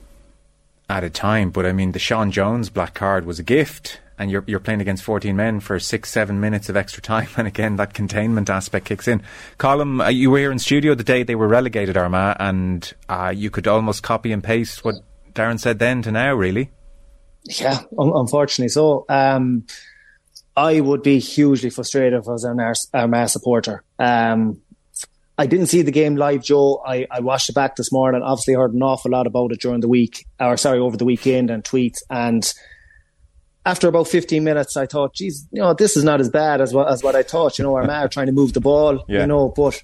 added 0.88 1.14
time, 1.14 1.50
but 1.50 1.66
I 1.66 1.72
mean, 1.72 1.92
the 1.92 1.98
Sean 1.98 2.30
Jones 2.30 2.70
black 2.70 2.94
card 2.94 3.26
was 3.26 3.38
a 3.38 3.42
gift 3.42 4.00
and 4.22 4.30
you're 4.30 4.44
you're 4.46 4.60
playing 4.60 4.80
against 4.80 5.02
14 5.02 5.34
men 5.34 5.58
for 5.60 5.78
six 5.80 6.10
seven 6.10 6.40
minutes 6.40 6.68
of 6.68 6.76
extra 6.76 7.02
time, 7.02 7.28
and 7.36 7.48
again 7.48 7.76
that 7.76 7.92
containment 7.92 8.48
aspect 8.48 8.86
kicks 8.86 9.08
in. 9.08 9.22
Colm, 9.58 10.04
uh, 10.04 10.08
you 10.08 10.30
were 10.30 10.38
here 10.38 10.52
in 10.52 10.58
studio 10.58 10.94
the 10.94 11.04
day 11.04 11.22
they 11.22 11.34
were 11.34 11.48
relegated, 11.48 11.96
Armagh, 11.96 12.36
and 12.38 12.92
uh, 13.08 13.32
you 13.34 13.50
could 13.50 13.66
almost 13.66 14.02
copy 14.02 14.32
and 14.32 14.42
paste 14.42 14.84
what 14.84 14.94
Darran 15.32 15.58
said 15.58 15.78
then 15.78 16.02
to 16.02 16.12
now, 16.12 16.34
really. 16.34 16.70
Yeah, 17.44 17.80
un- 17.98 18.12
unfortunately 18.14 18.68
so. 18.68 19.04
Um, 19.08 19.66
I 20.56 20.80
would 20.80 21.02
be 21.02 21.18
hugely 21.18 21.70
frustrated 21.70 22.20
if 22.20 22.28
I 22.28 22.32
was 22.32 22.44
an 22.44 22.60
Armagh 22.92 23.28
supporter. 23.28 23.82
Um, 23.98 24.60
I 25.38 25.46
didn't 25.46 25.68
see 25.68 25.82
the 25.82 25.90
game 25.90 26.16
live, 26.16 26.42
Joe. 26.42 26.82
I, 26.86 27.06
I 27.10 27.20
watched 27.20 27.48
it 27.48 27.54
back 27.54 27.76
this 27.76 27.90
morning. 27.90 28.22
Obviously, 28.22 28.54
heard 28.54 28.74
an 28.74 28.82
awful 28.82 29.10
lot 29.10 29.26
about 29.26 29.52
it 29.52 29.60
during 29.60 29.80
the 29.80 29.88
week, 29.88 30.26
or 30.38 30.56
sorry, 30.56 30.78
over 30.78 30.96
the 30.96 31.06
weekend 31.06 31.50
and 31.50 31.64
tweets. 31.64 31.98
And 32.10 32.52
after 33.64 33.88
about 33.88 34.08
15 34.08 34.44
minutes, 34.44 34.76
I 34.76 34.86
thought, 34.86 35.14
geez, 35.14 35.48
you 35.50 35.62
know, 35.62 35.72
this 35.72 35.96
is 35.96 36.04
not 36.04 36.20
as 36.20 36.28
bad 36.28 36.60
as 36.60 36.74
what, 36.74 36.88
as 36.88 37.02
what 37.02 37.14
I 37.14 37.22
thought. 37.22 37.58
You 37.58 37.64
know, 37.64 37.74
Armagh 37.74 38.10
trying 38.10 38.26
to 38.26 38.32
move 38.32 38.52
the 38.52 38.60
ball, 38.60 39.04
yeah. 39.08 39.20
you 39.20 39.26
know, 39.26 39.48
but 39.48 39.82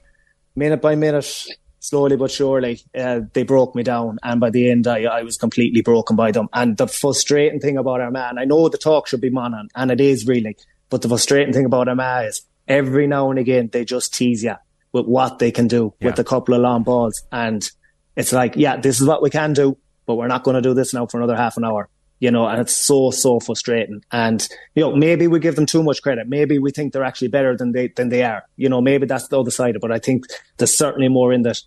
minute 0.55 0.82
by 0.82 0.96
minute, 0.96 1.46
slowly 1.89 2.16
but 2.16 2.30
surely, 2.30 2.80
uh, 2.95 3.20
they 3.32 3.43
broke 3.43 3.74
me 3.74 3.82
down. 3.82 4.18
And 4.22 4.41
by 4.41 4.51
the 4.51 4.70
end, 4.70 4.86
I, 4.86 5.05
I 5.05 5.22
was 5.22 5.36
completely 5.36 5.80
broken 5.80 6.16
by 6.16 6.32
them. 6.32 6.49
And 6.53 6.76
the 6.76 6.86
frustrating 6.86 7.61
thing 7.61 7.78
about 7.78 8.01
Armagh, 8.01 8.36
I 8.39 8.45
know 8.45 8.68
the 8.68 8.78
talk 8.78 9.07
should 9.07 9.20
be 9.20 9.30
Monaghan, 9.30 9.68
and 9.74 9.91
it 9.91 10.01
is 10.01 10.26
really, 10.26 10.57
but 10.91 11.03
the 11.03 11.09
frustrating 11.09 11.53
thing 11.53 11.64
about 11.64 11.89
Armagh 11.89 12.28
is 12.28 12.43
every 12.66 13.07
now 13.07 13.30
and 13.30 13.39
again, 13.39 13.70
they 13.72 13.84
just 13.84 14.14
tease 14.14 14.45
you 14.45 14.57
with 14.93 15.07
what 15.07 15.39
they 15.39 15.51
can 15.51 15.68
do 15.68 15.95
yeah. 16.01 16.09
with 16.09 16.18
a 16.18 16.24
couple 16.24 16.55
of 16.55 16.61
long 16.61 16.82
balls. 16.82 17.22
And 17.32 17.68
it's 18.16 18.32
like, 18.32 18.57
yeah, 18.57 18.76
this 18.76 19.01
is 19.01 19.07
what 19.07 19.22
we 19.22 19.30
can 19.30 19.53
do, 19.53 19.76
but 20.07 20.16
we're 20.16 20.28
not 20.28 20.43
going 20.43 20.57
to 20.57 20.62
do 20.62 20.74
this 20.74 20.93
now 20.93 21.07
for 21.07 21.18
another 21.18 21.36
half 21.36 21.57
an 21.57 21.64
hour 21.64 21.89
you 22.20 22.30
know, 22.30 22.47
and 22.47 22.61
it's 22.61 22.76
so, 22.76 23.11
so 23.11 23.39
frustrating. 23.41 24.03
And, 24.11 24.47
you 24.74 24.82
know, 24.82 24.95
maybe 24.95 25.26
we 25.26 25.39
give 25.39 25.57
them 25.57 25.66
too 25.66 25.82
much 25.82 26.03
credit. 26.03 26.28
Maybe 26.28 26.59
we 26.59 26.70
think 26.70 26.93
they're 26.93 27.05
actually 27.05 27.28
better 27.28 27.57
than 27.57 27.72
they, 27.72 27.89
than 27.89 28.09
they 28.09 28.24
are. 28.24 28.45
You 28.57 28.68
know, 28.68 28.80
maybe 28.80 29.07
that's 29.07 29.28
the 29.28 29.39
other 29.39 29.51
side 29.51 29.70
of 29.70 29.76
it. 29.76 29.82
But 29.82 29.93
I 29.93 29.99
think 29.99 30.24
there's 30.57 30.76
certainly 30.76 31.09
more 31.09 31.32
in 31.32 31.43
that. 31.43 31.61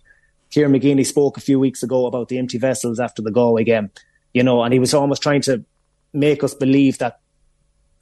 Kieran 0.52 0.72
McGeeney 0.72 1.04
spoke 1.04 1.36
a 1.36 1.40
few 1.40 1.58
weeks 1.58 1.82
ago 1.82 2.06
about 2.06 2.28
the 2.28 2.38
empty 2.38 2.58
vessels 2.58 3.00
after 3.00 3.22
the 3.22 3.32
Galway 3.32 3.64
game, 3.64 3.90
you 4.32 4.42
know, 4.42 4.62
and 4.62 4.72
he 4.72 4.78
was 4.78 4.94
almost 4.94 5.22
trying 5.22 5.40
to 5.42 5.64
make 6.12 6.44
us 6.44 6.54
believe 6.54 6.98
that 6.98 7.20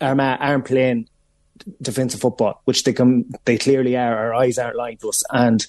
Armagh 0.01 0.39
aren't 0.41 0.65
playing 0.65 1.09
defensive 1.81 2.21
football, 2.21 2.61
which 2.65 2.85
they 2.85 2.93
can, 2.93 3.31
they 3.45 3.57
clearly 3.57 3.97
are. 3.97 4.17
Our 4.17 4.35
eyes 4.35 4.59
aren't 4.59 4.77
lying 4.77 4.99
to 4.99 5.09
us. 5.09 5.23
And 5.31 5.65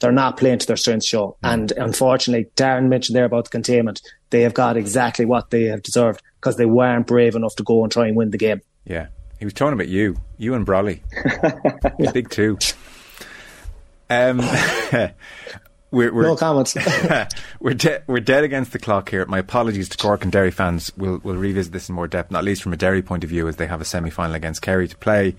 they're 0.00 0.12
not 0.12 0.36
playing 0.36 0.58
to 0.58 0.66
their 0.66 0.76
strengths 0.76 1.06
show. 1.06 1.36
Mm. 1.42 1.52
And 1.52 1.72
unfortunately, 1.72 2.50
Darran 2.56 2.88
mentioned 2.88 3.16
there 3.16 3.24
about 3.24 3.44
the 3.44 3.50
containment. 3.50 4.02
They 4.30 4.42
have 4.42 4.54
got 4.54 4.76
exactly 4.76 5.24
what 5.24 5.50
they 5.50 5.64
have 5.64 5.82
deserved 5.82 6.22
because 6.40 6.56
they 6.56 6.66
weren't 6.66 7.06
brave 7.06 7.34
enough 7.34 7.56
to 7.56 7.62
go 7.62 7.82
and 7.82 7.90
try 7.90 8.06
and 8.08 8.16
win 8.16 8.30
the 8.30 8.38
game. 8.38 8.60
Yeah. 8.84 9.06
He 9.38 9.44
was 9.44 9.54
talking 9.54 9.74
about 9.74 9.88
you, 9.88 10.16
you 10.38 10.54
and 10.54 10.66
Brolly. 10.66 11.00
Big 12.12 12.30
two. 12.30 12.58
Um, 14.08 14.40
we're, 15.96 16.12
we're, 16.12 16.22
no 16.22 16.36
comments. 16.36 16.76
we're, 17.60 17.74
de- 17.74 18.02
we're 18.06 18.20
dead 18.20 18.44
against 18.44 18.72
the 18.72 18.78
clock 18.78 19.08
here. 19.08 19.24
My 19.26 19.38
apologies 19.38 19.88
to 19.88 19.96
Cork 19.98 20.22
and 20.22 20.30
Derry 20.30 20.50
fans. 20.50 20.92
We'll, 20.96 21.20
we'll 21.22 21.36
revisit 21.36 21.72
this 21.72 21.88
in 21.88 21.94
more 21.94 22.06
depth, 22.06 22.30
not 22.30 22.44
least 22.44 22.62
from 22.62 22.72
a 22.74 22.76
Derry 22.76 23.02
point 23.02 23.24
of 23.24 23.30
view, 23.30 23.48
as 23.48 23.56
they 23.56 23.66
have 23.66 23.80
a 23.80 23.84
semi 23.84 24.10
final 24.10 24.34
against 24.34 24.60
Kerry 24.60 24.88
to 24.88 24.96
play. 24.96 25.34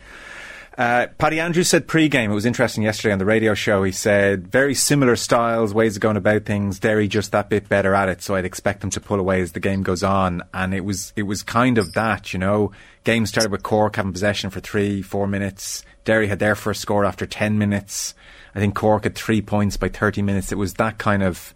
Uh, 0.77 1.07
Paddy 1.17 1.39
Andrews 1.39 1.69
said 1.69 1.87
pre-game. 1.87 2.29
It 2.29 2.35
was 2.35 2.45
interesting 2.45 2.83
yesterday 2.83 3.11
on 3.11 3.17
the 3.17 3.25
radio 3.25 3.55
show. 3.55 3.81
He 3.81 3.91
said 3.91 4.47
very 4.47 4.75
similar 4.75 5.15
styles, 5.15 5.73
ways 5.73 5.95
of 5.95 6.03
going 6.03 6.17
about 6.17 6.45
things. 6.45 6.77
Derry 6.77 7.07
just 7.07 7.31
that 7.31 7.49
bit 7.49 7.67
better 7.67 7.95
at 7.95 8.09
it. 8.09 8.21
So 8.21 8.35
I'd 8.35 8.45
expect 8.45 8.81
them 8.81 8.91
to 8.91 9.01
pull 9.01 9.19
away 9.19 9.41
as 9.41 9.53
the 9.53 9.59
game 9.59 9.81
goes 9.81 10.03
on. 10.03 10.43
And 10.53 10.75
it 10.75 10.85
was 10.85 11.13
it 11.15 11.23
was 11.23 11.41
kind 11.41 11.79
of 11.79 11.93
that, 11.93 12.31
you 12.31 12.37
know. 12.37 12.71
Game 13.03 13.25
started 13.25 13.51
with 13.51 13.63
Cork 13.63 13.95
having 13.95 14.13
possession 14.13 14.51
for 14.51 14.59
three, 14.59 15.01
four 15.01 15.25
minutes. 15.25 15.83
Derry 16.05 16.27
had 16.27 16.37
their 16.37 16.53
first 16.53 16.81
score 16.81 17.05
after 17.05 17.25
ten 17.25 17.57
minutes. 17.57 18.13
I 18.53 18.59
think 18.59 18.75
Cork 18.75 19.05
had 19.05 19.15
three 19.15 19.41
points 19.41 19.77
by 19.77 19.89
thirty 19.89 20.21
minutes. 20.21 20.51
It 20.51 20.59
was 20.59 20.75
that 20.75 20.99
kind 20.99 21.23
of 21.23 21.55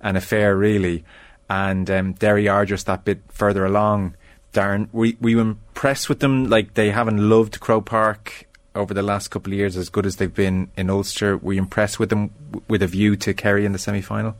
an 0.00 0.16
affair, 0.16 0.56
really. 0.56 1.04
And 1.50 1.90
um, 1.90 2.12
Derry 2.14 2.48
are 2.48 2.64
just 2.64 2.86
that 2.86 3.04
bit 3.04 3.20
further 3.28 3.66
along. 3.66 4.16
Darran, 4.54 4.88
we 4.92 5.18
we 5.20 5.38
impressed 5.38 6.08
with 6.08 6.20
them. 6.20 6.46
Like 6.46 6.72
they 6.72 6.90
haven't 6.90 7.18
loved 7.18 7.60
Croke 7.60 7.84
Park 7.84 8.46
over 8.74 8.94
the 8.94 9.02
last 9.02 9.28
couple 9.28 9.52
of 9.52 9.58
years, 9.58 9.76
as 9.76 9.88
good 9.88 10.06
as 10.06 10.16
they've 10.16 10.32
been 10.32 10.70
in 10.76 10.90
Ulster, 10.90 11.36
were 11.36 11.52
you 11.52 11.60
impressed 11.60 11.98
with 11.98 12.10
them 12.10 12.30
with 12.68 12.82
a 12.82 12.86
view 12.86 13.16
to 13.16 13.34
Kerry 13.34 13.64
in 13.64 13.72
the 13.72 13.78
semi 13.78 14.00
final? 14.00 14.34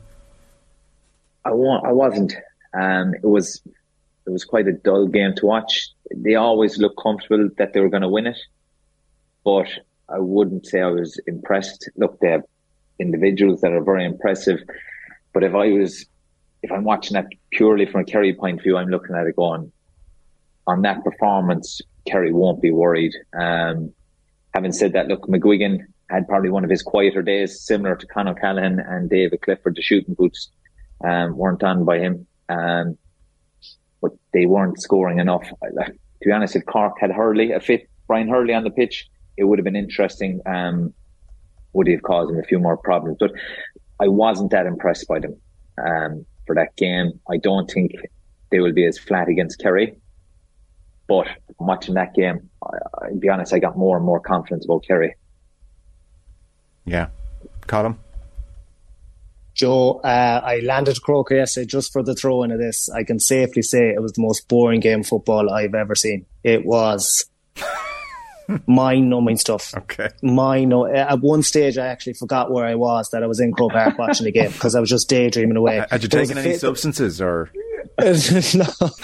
I, 1.45 1.49
I 1.49 1.91
wasn't. 1.91 2.33
Um, 2.73 3.13
it 3.15 3.25
was 3.25 3.61
it 4.25 4.29
was 4.29 4.45
quite 4.45 4.67
a 4.67 4.73
dull 4.73 5.07
game 5.07 5.33
to 5.35 5.45
watch. 5.45 5.89
They 6.15 6.35
always 6.35 6.77
looked 6.77 6.99
comfortable 7.01 7.49
that 7.57 7.73
they 7.73 7.79
were 7.79 7.89
going 7.89 8.03
to 8.03 8.09
win 8.09 8.27
it, 8.27 8.37
but 9.43 9.67
I 10.09 10.19
wouldn't 10.19 10.65
say 10.65 10.81
I 10.81 10.87
was 10.87 11.19
impressed. 11.27 11.89
Look, 11.95 12.19
they 12.19 12.29
have 12.29 12.43
individuals 12.99 13.61
that 13.61 13.73
are 13.73 13.83
very 13.83 14.05
impressive, 14.05 14.59
but 15.33 15.43
if 15.43 15.53
I 15.53 15.71
was, 15.71 16.05
if 16.61 16.71
I'm 16.71 16.83
watching 16.83 17.15
that 17.15 17.27
purely 17.51 17.85
from 17.85 18.01
a 18.01 18.05
Kerry 18.05 18.33
point 18.33 18.59
of 18.59 18.63
view, 18.63 18.77
I'm 18.77 18.89
looking 18.89 19.15
at 19.15 19.27
it 19.27 19.35
going, 19.35 19.71
on 20.65 20.81
that 20.83 21.03
performance, 21.03 21.81
Kerry 22.05 22.31
won't 22.31 22.61
be 22.61 22.71
worried. 22.71 23.13
Um, 23.37 23.93
having 24.53 24.71
said 24.71 24.93
that, 24.93 25.07
look, 25.07 25.27
McGuigan 25.27 25.79
had 26.09 26.27
probably 26.27 26.49
one 26.49 26.63
of 26.63 26.69
his 26.69 26.81
quieter 26.81 27.21
days, 27.21 27.61
similar 27.61 27.95
to 27.95 28.05
Con 28.07 28.27
O'Callaghan 28.27 28.79
and 28.79 29.09
David 29.09 29.41
Clifford. 29.41 29.75
The 29.75 29.81
shooting 29.81 30.13
boots 30.13 30.49
um, 31.03 31.35
weren't 31.37 31.63
on 31.63 31.85
by 31.85 31.99
him, 31.99 32.27
um, 32.49 32.97
but 34.01 34.11
they 34.33 34.45
weren't 34.45 34.81
scoring 34.81 35.19
enough. 35.19 35.47
to 35.61 35.93
be 36.21 36.31
honest, 36.31 36.55
if 36.55 36.65
Cork 36.65 36.95
had 36.99 37.11
Hurley, 37.11 37.51
a 37.51 37.59
fit 37.59 37.89
Brian 38.07 38.29
Hurley 38.29 38.53
on 38.53 38.63
the 38.63 38.69
pitch, 38.69 39.07
it 39.37 39.45
would 39.45 39.57
have 39.59 39.63
been 39.63 39.75
interesting. 39.75 40.41
Um, 40.45 40.93
would 41.73 41.87
he 41.87 41.93
have 41.93 42.03
caused 42.03 42.31
him 42.31 42.39
a 42.39 42.43
few 42.43 42.59
more 42.59 42.77
problems? 42.77 43.17
But 43.19 43.31
I 43.99 44.07
wasn't 44.07 44.51
that 44.51 44.67
impressed 44.67 45.07
by 45.07 45.19
them 45.19 45.35
um, 45.83 46.25
for 46.45 46.55
that 46.55 46.75
game. 46.75 47.19
I 47.29 47.37
don't 47.37 47.69
think 47.69 47.93
they 48.51 48.59
will 48.59 48.73
be 48.73 48.85
as 48.85 48.99
flat 48.99 49.29
against 49.29 49.59
Kerry. 49.59 49.95
But 51.07 51.27
watching 51.59 51.95
that 51.95 52.13
game, 52.13 52.49
I, 52.63 53.09
will 53.09 53.19
be 53.19 53.29
honest, 53.29 53.53
I 53.53 53.59
got 53.59 53.77
more 53.77 53.97
and 53.97 54.05
more 54.05 54.19
confidence 54.19 54.65
about 54.65 54.85
Kerry. 54.87 55.15
Yeah. 56.85 57.07
Colm? 57.67 57.97
Joe, 59.53 59.99
uh, 60.03 60.41
I 60.43 60.59
landed 60.59 61.01
Croker 61.01 61.35
yesterday 61.35 61.67
just 61.67 61.93
for 61.93 62.01
the 62.01 62.15
throw 62.15 62.43
in 62.43 62.51
of 62.51 62.59
this. 62.59 62.89
I 62.89 63.03
can 63.03 63.19
safely 63.19 63.61
say 63.61 63.89
it 63.89 64.01
was 64.01 64.13
the 64.13 64.21
most 64.21 64.47
boring 64.47 64.79
game 64.79 65.01
of 65.01 65.07
football 65.07 65.51
I've 65.51 65.75
ever 65.75 65.93
seen. 65.93 66.25
It 66.43 66.65
was 66.65 67.29
mind 68.67 69.11
numbing 69.11 69.37
stuff. 69.37 69.73
Okay. 69.77 70.09
Mind 70.23 70.73
At 70.73 71.21
one 71.21 71.43
stage, 71.43 71.77
I 71.77 71.87
actually 71.87 72.13
forgot 72.13 72.51
where 72.51 72.65
I 72.65 72.75
was, 72.75 73.09
that 73.11 73.21
I 73.21 73.27
was 73.27 73.39
in 73.39 73.53
Croke 73.53 73.73
Park 73.73 73.97
watching 73.99 74.25
the 74.25 74.31
game 74.31 74.51
because 74.51 74.73
I 74.73 74.79
was 74.79 74.89
just 74.89 75.07
daydreaming 75.07 75.57
away. 75.57 75.85
Had 75.89 76.01
you 76.01 76.09
taken 76.09 76.37
any 76.37 76.55
substances 76.55 77.21
or? 77.21 77.51
No, 77.99 78.65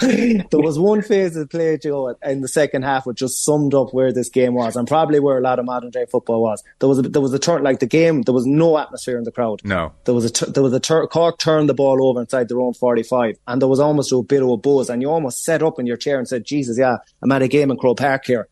there 0.50 0.60
was 0.60 0.78
one 0.78 1.02
phase 1.02 1.36
of 1.36 1.48
play, 1.48 1.78
Joe, 1.78 2.16
in 2.24 2.40
the 2.40 2.48
second 2.48 2.82
half, 2.82 3.06
which 3.06 3.18
just 3.18 3.44
summed 3.44 3.72
up 3.72 3.94
where 3.94 4.12
this 4.12 4.28
game 4.28 4.54
was, 4.54 4.74
and 4.74 4.88
probably 4.88 5.20
where 5.20 5.38
a 5.38 5.40
lot 5.40 5.60
of 5.60 5.64
modern 5.64 5.90
day 5.90 6.06
football 6.10 6.42
was. 6.42 6.64
There 6.80 6.88
was 6.88 6.98
a, 6.98 7.02
there 7.02 7.22
was 7.22 7.32
a 7.32 7.38
turn 7.38 7.62
like 7.62 7.78
the 7.78 7.86
game. 7.86 8.22
There 8.22 8.34
was 8.34 8.46
no 8.46 8.78
atmosphere 8.78 9.16
in 9.16 9.24
the 9.24 9.30
crowd. 9.30 9.60
No, 9.64 9.92
there 10.04 10.14
was 10.14 10.42
a 10.42 10.50
there 10.50 10.62
was 10.62 10.72
a 10.72 10.80
tur- 10.80 11.06
Cork 11.06 11.38
turned 11.38 11.68
the 11.68 11.74
ball 11.74 12.04
over 12.04 12.20
inside 12.20 12.48
their 12.48 12.60
own 12.60 12.74
forty 12.74 13.04
five, 13.04 13.36
and 13.46 13.62
there 13.62 13.68
was 13.68 13.78
almost 13.78 14.12
a 14.12 14.22
bit 14.22 14.42
of 14.42 14.48
a 14.48 14.56
buzz, 14.56 14.90
and 14.90 15.02
you 15.02 15.10
almost 15.10 15.44
set 15.44 15.62
up 15.62 15.78
in 15.78 15.86
your 15.86 15.96
chair 15.96 16.18
and 16.18 16.26
said, 16.26 16.44
"Jesus, 16.44 16.76
yeah, 16.76 16.96
I'm 17.22 17.30
at 17.30 17.42
a 17.42 17.48
game 17.48 17.70
in 17.70 17.76
Croke 17.76 17.98
Park 17.98 18.24
here." 18.26 18.48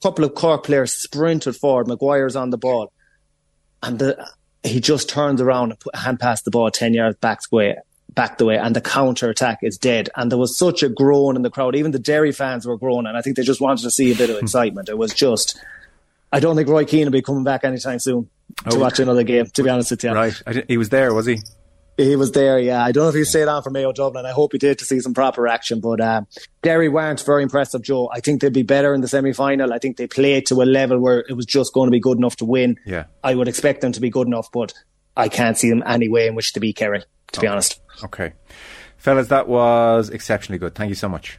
A 0.00 0.02
couple 0.02 0.24
of 0.24 0.34
Cork 0.34 0.64
players 0.64 0.94
sprinted 0.94 1.54
forward. 1.54 1.86
Maguire's 1.86 2.36
on 2.36 2.48
the 2.48 2.58
ball, 2.58 2.92
and 3.82 3.98
the, 3.98 4.26
he 4.62 4.80
just 4.80 5.10
turned 5.10 5.40
around 5.40 5.72
and 5.72 5.80
put 5.80 5.94
a 5.94 5.98
hand 5.98 6.18
past 6.18 6.46
the 6.46 6.50
ball 6.50 6.70
ten 6.70 6.94
yards 6.94 7.18
back 7.18 7.40
way 7.52 7.76
back 8.16 8.38
the 8.38 8.44
way 8.44 8.58
and 8.58 8.74
the 8.74 8.80
counter 8.80 9.30
attack 9.30 9.60
is 9.62 9.78
dead. 9.78 10.08
And 10.16 10.32
there 10.32 10.38
was 10.38 10.58
such 10.58 10.82
a 10.82 10.88
groan 10.88 11.36
in 11.36 11.42
the 11.42 11.50
crowd. 11.50 11.76
Even 11.76 11.92
the 11.92 12.00
Derry 12.00 12.32
fans 12.32 12.66
were 12.66 12.76
groaning. 12.76 13.14
I 13.14 13.22
think 13.22 13.36
they 13.36 13.44
just 13.44 13.60
wanted 13.60 13.82
to 13.82 13.90
see 13.92 14.10
a 14.10 14.16
bit 14.16 14.30
of 14.30 14.38
excitement. 14.38 14.88
It 14.88 14.98
was 14.98 15.14
just, 15.14 15.62
I 16.32 16.40
don't 16.40 16.56
think 16.56 16.68
Roy 16.68 16.84
Keane 16.84 17.04
will 17.04 17.12
be 17.12 17.22
coming 17.22 17.44
back 17.44 17.62
anytime 17.62 18.00
soon 18.00 18.28
to 18.68 18.76
oh, 18.76 18.80
watch 18.80 18.98
another 18.98 19.22
game, 19.22 19.46
to 19.46 19.62
be 19.62 19.68
honest 19.68 19.92
with 19.92 20.02
you. 20.02 20.12
Right. 20.12 20.34
he 20.66 20.78
was 20.78 20.88
there, 20.88 21.14
was 21.14 21.26
he? 21.26 21.38
He 21.98 22.14
was 22.14 22.32
there, 22.32 22.58
yeah. 22.58 22.84
I 22.84 22.92
don't 22.92 23.04
know 23.04 23.08
if 23.08 23.14
he 23.14 23.24
stayed 23.24 23.48
on 23.48 23.62
for 23.62 23.70
Mayo 23.70 23.90
Dublin. 23.90 24.26
I 24.26 24.32
hope 24.32 24.52
he 24.52 24.58
did 24.58 24.78
to 24.80 24.84
see 24.84 25.00
some 25.00 25.14
proper 25.14 25.48
action. 25.48 25.80
But 25.80 26.00
uh, 26.00 26.22
Derry 26.60 26.90
weren't 26.90 27.24
very 27.24 27.42
impressive, 27.42 27.80
Joe. 27.80 28.10
I 28.12 28.20
think 28.20 28.42
they'd 28.42 28.52
be 28.52 28.62
better 28.62 28.92
in 28.92 29.00
the 29.00 29.08
semi 29.08 29.32
final. 29.32 29.72
I 29.72 29.78
think 29.78 29.96
they 29.96 30.06
played 30.06 30.44
to 30.46 30.56
a 30.56 30.64
level 30.64 31.00
where 31.00 31.24
it 31.26 31.32
was 31.32 31.46
just 31.46 31.72
going 31.72 31.86
to 31.86 31.90
be 31.90 32.00
good 32.00 32.18
enough 32.18 32.36
to 32.36 32.44
win. 32.44 32.76
Yeah. 32.84 33.04
I 33.24 33.34
would 33.34 33.48
expect 33.48 33.80
them 33.80 33.92
to 33.92 34.00
be 34.00 34.10
good 34.10 34.26
enough, 34.26 34.50
but 34.52 34.74
I 35.16 35.30
can't 35.30 35.56
see 35.56 35.70
them 35.70 35.82
any 35.86 36.08
way 36.08 36.26
in 36.26 36.34
which 36.34 36.52
to 36.52 36.60
beat 36.60 36.76
Kerry, 36.76 37.02
to 37.32 37.38
okay. 37.38 37.46
be 37.46 37.48
oh. 37.48 37.52
honest. 37.52 37.80
Okay. 38.04 38.32
Fellas, 38.96 39.28
that 39.28 39.48
was 39.48 40.10
exceptionally 40.10 40.58
good. 40.58 40.74
Thank 40.74 40.88
you 40.88 40.94
so 40.94 41.08
much. 41.08 41.38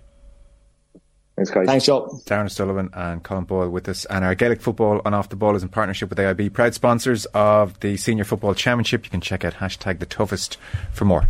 Thanks, 1.37 1.51
guys. 1.51 1.67
Thanks, 1.67 1.85
Joe. 1.85 2.19
Darran 2.25 2.49
Sullivan 2.49 2.89
and 2.93 3.23
Colm 3.23 3.45
Boyle 3.45 3.69
with 3.69 3.87
us. 3.87 4.05
And 4.05 4.25
our 4.25 4.33
Gaelic 4.33 4.59
football 4.59 5.01
on 5.05 5.13
Off 5.13 5.29
the 5.29 5.35
Ball 5.35 5.55
is 5.55 5.61
in 5.61 5.69
partnership 5.69 6.09
with 6.09 6.17
AIB, 6.17 6.51
proud 6.53 6.73
sponsors 6.73 7.25
of 7.27 7.79
the 7.81 7.95
Senior 7.95 8.23
Football 8.23 8.55
Championship. 8.55 9.05
You 9.05 9.11
can 9.11 9.21
check 9.21 9.45
out 9.45 9.53
hashtag 9.53 9.99
the 9.99 10.07
toughest 10.07 10.57
for 10.93 11.05
more. 11.05 11.27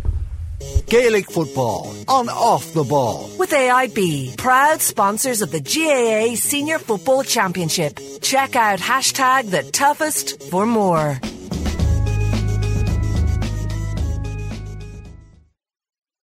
Gaelic 0.86 1.30
football 1.30 1.94
on 2.08 2.30
Off 2.30 2.72
the 2.72 2.84
Ball. 2.84 3.30
With 3.38 3.50
AIB, 3.50 4.38
proud 4.38 4.80
sponsors 4.80 5.42
of 5.42 5.50
the 5.50 5.60
GAA 5.60 6.36
Senior 6.36 6.78
Football 6.78 7.22
Championship. 7.22 8.00
Check 8.22 8.56
out 8.56 8.78
hashtag 8.78 9.50
the 9.50 9.70
toughest 9.70 10.42
for 10.50 10.64
more. 10.64 11.20